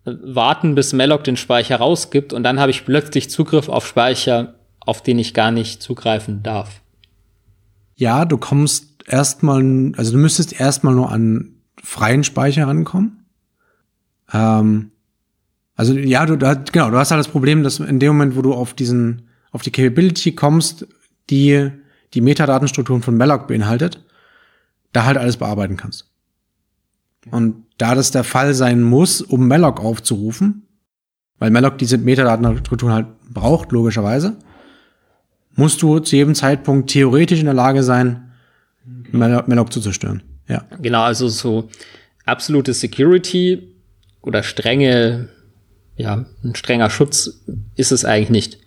warten, 0.05 0.75
bis 0.75 0.93
Malloc 0.93 1.23
den 1.23 1.37
Speicher 1.37 1.77
rausgibt 1.77 2.31
und 2.31 2.43
dann 2.43 2.59
habe 2.59 2.71
ich 2.71 2.85
plötzlich 2.85 3.29
Zugriff 3.29 3.69
auf 3.69 3.87
Speicher, 3.87 4.55
auf 4.79 5.01
den 5.01 5.17
ich 5.19 5.33
gar 5.33 5.51
nicht 5.51 5.81
zugreifen 5.81 6.43
darf. 6.43 6.81
Ja, 7.95 8.25
du 8.25 8.37
kommst 8.37 9.03
erstmal, 9.07 9.93
also 9.97 10.11
du 10.11 10.17
müsstest 10.17 10.59
erstmal 10.59 10.93
nur 10.93 11.11
an 11.11 11.55
freien 11.83 12.23
Speicher 12.23 12.67
rankommen. 12.67 13.25
Ähm, 14.31 14.91
also 15.75 15.93
ja, 15.93 16.25
du, 16.25 16.37
da, 16.37 16.53
genau, 16.53 16.89
du 16.89 16.97
hast 16.97 17.11
halt 17.11 17.19
das 17.19 17.27
Problem, 17.27 17.63
dass 17.63 17.79
in 17.79 17.99
dem 17.99 18.13
Moment, 18.13 18.35
wo 18.35 18.41
du 18.41 18.53
auf 18.53 18.73
diesen, 18.73 19.29
auf 19.51 19.61
die 19.61 19.71
Capability 19.71 20.33
kommst, 20.33 20.87
die 21.29 21.69
die 22.13 22.21
Metadatenstrukturen 22.21 23.01
von 23.01 23.17
Malloc 23.17 23.47
beinhaltet, 23.47 24.03
da 24.93 25.05
halt 25.05 25.17
alles 25.17 25.37
bearbeiten 25.37 25.75
kannst. 25.75 26.09
Und 27.31 27.65
da 27.77 27.95
das 27.95 28.11
der 28.11 28.23
Fall 28.23 28.53
sein 28.53 28.83
muss, 28.83 29.21
um 29.21 29.47
Malloc 29.47 29.79
aufzurufen, 29.81 30.67
weil 31.39 31.51
Malloc 31.51 31.77
diese 31.77 31.97
Metadatenstrukturen 31.97 32.93
halt 32.93 33.07
braucht, 33.29 33.71
logischerweise, 33.71 34.37
musst 35.55 35.81
du 35.81 35.99
zu 35.99 36.15
jedem 36.15 36.35
Zeitpunkt 36.35 36.89
theoretisch 36.89 37.39
in 37.39 37.45
der 37.45 37.53
Lage 37.53 37.83
sein, 37.83 38.31
Malloc, 39.11 39.47
Malloc 39.47 39.73
zu 39.73 39.81
zerstören. 39.81 40.23
Ja. 40.47 40.65
Genau, 40.79 41.01
also 41.01 41.27
so 41.27 41.69
absolute 42.25 42.73
Security 42.73 43.75
oder 44.21 44.43
strenge, 44.43 45.29
ja, 45.97 46.25
ein 46.43 46.55
strenger 46.55 46.89
Schutz 46.89 47.41
ist 47.75 47.91
es 47.91 48.05
eigentlich 48.05 48.29
nicht, 48.29 48.57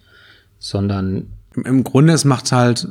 sondern 0.59 1.29
im 1.64 1.85
Grunde 1.85 2.12
es 2.12 2.24
macht 2.24 2.53
halt 2.53 2.89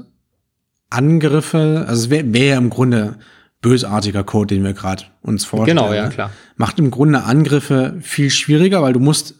Angriffe, 0.90 1.86
also 1.88 2.06
es 2.06 2.10
wäre 2.10 2.34
wär 2.34 2.58
im 2.58 2.70
Grunde 2.70 3.16
bösartiger 3.62 4.24
Code, 4.24 4.56
den 4.56 4.64
wir 4.64 4.74
gerade 4.74 5.04
uns 5.22 5.44
vorstellen. 5.44 5.78
Genau, 5.78 5.94
ja, 5.94 6.10
klar. 6.10 6.32
Macht 6.56 6.80
im 6.80 6.92
Grunde 6.92 7.24
Angriffe 7.24 7.98
viel 8.02 8.30
schwieriger, 8.30 8.82
weil 8.82 8.94
du 8.94 9.00
musst 9.00 9.36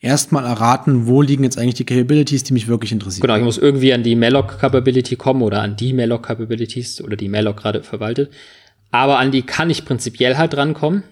erstmal 0.00 0.44
erraten, 0.44 1.06
wo 1.06 1.22
liegen 1.22 1.44
jetzt 1.44 1.58
eigentlich 1.58 1.74
die 1.74 1.84
Capabilities, 1.84 2.42
die 2.42 2.52
mich 2.52 2.68
wirklich 2.68 2.92
interessieren. 2.92 3.22
Genau, 3.22 3.36
ich 3.36 3.44
muss 3.44 3.58
irgendwie 3.58 3.92
an 3.92 4.02
die 4.02 4.16
Malloc 4.16 4.58
Capability 4.58 5.16
kommen 5.16 5.42
oder 5.42 5.62
an 5.62 5.76
die 5.76 5.92
Malloc 5.92 6.24
Capabilities 6.24 7.00
oder 7.00 7.16
die 7.16 7.28
Malloc 7.28 7.58
gerade 7.58 7.82
verwaltet. 7.82 8.32
Aber 8.90 9.18
an 9.18 9.30
die 9.30 9.42
kann 9.42 9.70
ich 9.70 9.84
prinzipiell 9.84 10.36
halt 10.36 10.54
drankommen. 10.54 11.04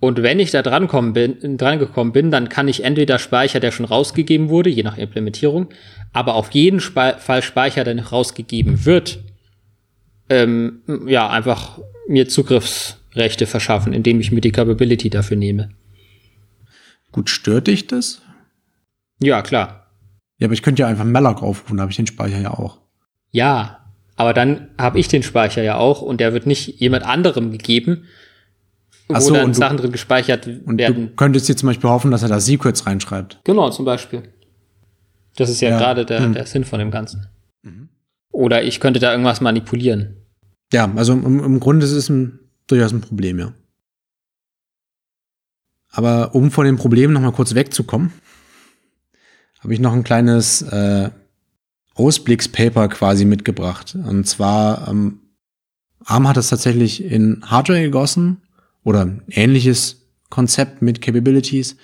Und 0.00 0.22
wenn 0.22 0.38
ich 0.38 0.50
da 0.50 0.62
drankommen 0.62 1.12
bin, 1.12 1.56
drangekommen 1.56 2.12
bin, 2.12 2.30
dann 2.30 2.48
kann 2.48 2.68
ich 2.68 2.84
entweder 2.84 3.18
Speicher, 3.18 3.58
der 3.58 3.72
schon 3.72 3.86
rausgegeben 3.86 4.48
wurde, 4.48 4.70
je 4.70 4.84
nach 4.84 4.96
Implementierung, 4.96 5.68
aber 6.12 6.34
auf 6.34 6.50
jeden 6.52 6.80
Fall 6.80 7.42
Speicher, 7.42 7.84
der 7.84 7.94
noch 7.94 8.12
rausgegeben 8.12 8.84
wird, 8.84 9.18
ähm, 10.30 10.82
ja, 11.06 11.28
einfach 11.28 11.80
mir 12.06 12.28
Zugriffsrechte 12.28 13.46
verschaffen, 13.46 13.92
indem 13.92 14.20
ich 14.20 14.30
mir 14.30 14.40
die 14.40 14.52
Capability 14.52 15.10
dafür 15.10 15.36
nehme. 15.36 15.70
Gut, 17.10 17.30
stört 17.30 17.66
dich 17.66 17.86
das? 17.86 18.22
Ja, 19.20 19.42
klar. 19.42 19.86
Ja, 20.38 20.46
aber 20.46 20.54
ich 20.54 20.62
könnte 20.62 20.82
ja 20.82 20.86
einfach 20.86 21.04
Malloc 21.04 21.42
aufrufen, 21.42 21.78
da 21.78 21.82
habe 21.82 21.90
ich 21.90 21.96
den 21.96 22.06
Speicher 22.06 22.38
ja 22.38 22.52
auch. 22.52 22.78
Ja, 23.30 23.78
aber 24.16 24.34
dann 24.34 24.68
habe 24.78 24.98
ich 24.98 25.08
den 25.08 25.22
Speicher 25.22 25.62
ja 25.62 25.76
auch 25.76 26.02
und 26.02 26.20
der 26.20 26.32
wird 26.32 26.46
nicht 26.46 26.80
jemand 26.80 27.04
anderem 27.04 27.50
gegeben, 27.50 28.04
wo 29.08 29.20
so, 29.20 29.34
dann 29.34 29.54
Sachen 29.54 29.76
du, 29.76 29.82
drin 29.84 29.92
gespeichert 29.92 30.46
und 30.46 30.78
werden. 30.78 31.08
Du 31.08 31.14
könntest 31.14 31.48
jetzt 31.48 31.60
zum 31.60 31.68
Beispiel 31.68 31.88
hoffen, 31.88 32.10
dass 32.10 32.22
er 32.22 32.28
da 32.28 32.40
Secrets 32.40 32.86
reinschreibt. 32.86 33.40
Genau, 33.44 33.70
zum 33.70 33.84
Beispiel. 33.84 34.22
Das 35.36 35.48
ist 35.48 35.60
ja, 35.60 35.70
ja. 35.70 35.78
gerade 35.78 36.04
der, 36.04 36.20
hm. 36.20 36.32
der 36.34 36.46
Sinn 36.46 36.64
von 36.64 36.78
dem 36.78 36.90
Ganzen. 36.90 37.26
Mhm. 37.62 37.88
Oder 38.30 38.62
ich 38.62 38.80
könnte 38.80 39.00
da 39.00 39.10
irgendwas 39.10 39.40
manipulieren. 39.40 40.16
Ja, 40.72 40.92
also 40.96 41.12
im, 41.12 41.42
im 41.42 41.60
Grunde 41.60 41.86
ist 41.86 41.92
es 41.92 42.08
ein, 42.08 42.38
durchaus 42.66 42.92
ein 42.92 43.00
Problem, 43.00 43.38
ja. 43.38 43.52
Aber 45.90 46.34
um 46.34 46.50
von 46.50 46.66
den 46.66 46.76
Problemen 46.76 47.14
noch 47.14 47.20
mal 47.20 47.32
kurz 47.32 47.54
wegzukommen, 47.54 48.12
habe 49.60 49.72
ich 49.72 49.80
noch 49.80 49.92
ein 49.92 50.04
kleines 50.04 50.62
äh, 50.62 51.10
Ausblickspaper 51.94 52.88
quasi 52.88 53.24
mitgebracht. 53.24 53.96
Und 53.96 54.26
zwar, 54.26 54.88
ähm, 54.88 55.20
ARM 56.04 56.28
hat 56.28 56.36
das 56.36 56.48
tatsächlich 56.48 57.02
in 57.02 57.42
Hardware 57.46 57.82
gegossen 57.82 58.42
oder 58.88 59.18
ähnliches 59.28 60.08
Konzept 60.30 60.82
mit 60.82 61.00
Capabilities. 61.00 61.76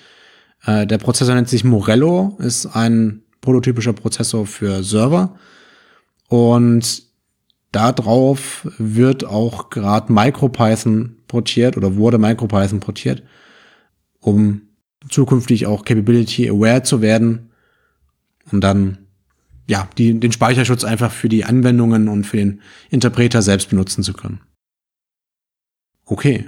Äh, 0.65 0.87
der 0.87 0.97
Prozessor 0.97 1.35
nennt 1.35 1.49
sich 1.49 1.63
Morello, 1.63 2.35
ist 2.39 2.65
ein 2.65 3.21
prototypischer 3.41 3.93
Prozessor 3.93 4.45
für 4.45 4.83
Server. 4.83 5.37
Und 6.27 7.05
Darauf 7.75 8.65
wird 8.77 9.25
auch 9.25 9.69
gerade 9.69 10.13
MicroPython 10.13 11.17
portiert 11.27 11.75
oder 11.75 11.97
wurde 11.97 12.17
MicroPython 12.17 12.79
portiert, 12.79 13.21
um 14.21 14.61
zukünftig 15.09 15.65
auch 15.65 15.83
Capability 15.83 16.49
aware 16.49 16.83
zu 16.83 17.01
werden 17.01 17.51
und 18.49 18.61
dann 18.61 18.99
ja, 19.67 19.89
die, 19.97 20.17
den 20.17 20.31
Speicherschutz 20.31 20.85
einfach 20.85 21.11
für 21.11 21.27
die 21.27 21.43
Anwendungen 21.43 22.07
und 22.07 22.23
für 22.23 22.37
den 22.37 22.61
Interpreter 22.91 23.41
selbst 23.41 23.71
benutzen 23.71 24.03
zu 24.03 24.13
können. 24.13 24.39
Okay. 26.05 26.45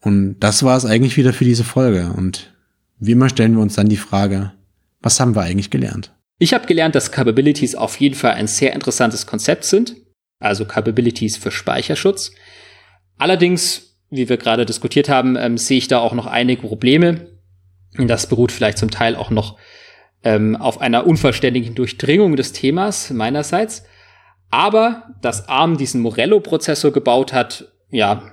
Und 0.00 0.38
das 0.40 0.62
war 0.62 0.76
es 0.76 0.84
eigentlich 0.84 1.16
wieder 1.16 1.32
für 1.32 1.44
diese 1.44 1.64
Folge. 1.64 2.12
Und 2.16 2.54
wie 2.98 3.12
immer 3.12 3.28
stellen 3.28 3.54
wir 3.54 3.62
uns 3.62 3.74
dann 3.74 3.88
die 3.88 3.96
Frage, 3.96 4.52
was 5.00 5.18
haben 5.20 5.34
wir 5.34 5.42
eigentlich 5.42 5.70
gelernt? 5.70 6.12
Ich 6.38 6.54
habe 6.54 6.66
gelernt, 6.66 6.94
dass 6.94 7.10
Capabilities 7.10 7.74
auf 7.74 7.98
jeden 7.98 8.14
Fall 8.14 8.32
ein 8.32 8.46
sehr 8.46 8.72
interessantes 8.72 9.26
Konzept 9.26 9.64
sind, 9.64 9.96
also 10.38 10.64
Capabilities 10.64 11.36
für 11.36 11.50
Speicherschutz. 11.50 12.32
Allerdings, 13.16 13.96
wie 14.10 14.28
wir 14.28 14.36
gerade 14.36 14.64
diskutiert 14.64 15.08
haben, 15.08 15.36
ähm, 15.36 15.58
sehe 15.58 15.78
ich 15.78 15.88
da 15.88 15.98
auch 15.98 16.14
noch 16.14 16.26
einige 16.26 16.62
Probleme. 16.62 17.26
Das 17.96 18.28
beruht 18.28 18.52
vielleicht 18.52 18.78
zum 18.78 18.90
Teil 18.90 19.16
auch 19.16 19.30
noch 19.30 19.58
ähm, 20.22 20.54
auf 20.56 20.80
einer 20.80 21.06
unvollständigen 21.06 21.74
Durchdringung 21.74 22.36
des 22.36 22.52
Themas 22.52 23.10
meinerseits. 23.10 23.84
Aber 24.50 25.08
dass 25.20 25.48
ARM 25.48 25.76
diesen 25.76 26.00
Morello-Prozessor 26.00 26.92
gebaut 26.92 27.32
hat, 27.32 27.72
ja, 27.90 28.32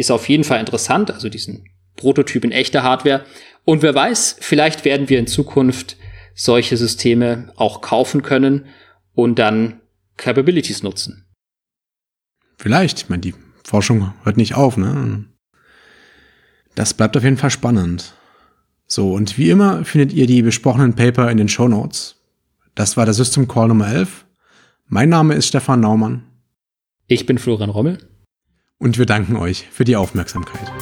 ist 0.00 0.10
auf 0.10 0.28
jeden 0.28 0.44
Fall 0.44 0.60
interessant, 0.60 1.10
also 1.10 1.28
diesen 1.28 1.68
Prototyp 1.96 2.44
in 2.44 2.52
echter 2.52 2.82
Hardware. 2.82 3.24
Und 3.64 3.82
wer 3.82 3.94
weiß, 3.94 4.36
vielleicht 4.40 4.84
werden 4.84 5.08
wir 5.08 5.18
in 5.18 5.26
Zukunft 5.26 5.96
solche 6.34 6.76
Systeme 6.76 7.52
auch 7.56 7.82
kaufen 7.82 8.22
können 8.22 8.66
und 9.14 9.38
dann 9.38 9.80
Capabilities 10.16 10.82
nutzen. 10.82 11.26
Vielleicht, 12.56 13.02
ich 13.02 13.08
meine, 13.08 13.20
die 13.20 13.34
Forschung 13.62 14.14
hört 14.24 14.38
nicht 14.38 14.54
auf, 14.54 14.76
ne? 14.76 15.26
Das 16.74 16.94
bleibt 16.94 17.16
auf 17.16 17.24
jeden 17.24 17.36
Fall 17.36 17.50
spannend. 17.50 18.14
So, 18.86 19.12
und 19.12 19.36
wie 19.36 19.50
immer 19.50 19.84
findet 19.84 20.12
ihr 20.12 20.26
die 20.26 20.42
besprochenen 20.42 20.94
Paper 20.94 21.30
in 21.30 21.36
den 21.36 21.48
Show 21.48 21.68
Notes. 21.68 22.16
Das 22.74 22.96
war 22.96 23.04
der 23.04 23.14
System 23.14 23.46
Call 23.48 23.68
Nummer 23.68 23.88
11. 23.88 24.24
Mein 24.86 25.10
Name 25.10 25.34
ist 25.34 25.48
Stefan 25.48 25.80
Naumann. 25.80 26.24
Ich 27.06 27.26
bin 27.26 27.38
Florian 27.38 27.70
Rommel. 27.70 28.09
Und 28.82 28.96
wir 28.96 29.04
danken 29.04 29.36
euch 29.36 29.68
für 29.70 29.84
die 29.84 29.94
Aufmerksamkeit. 29.94 30.72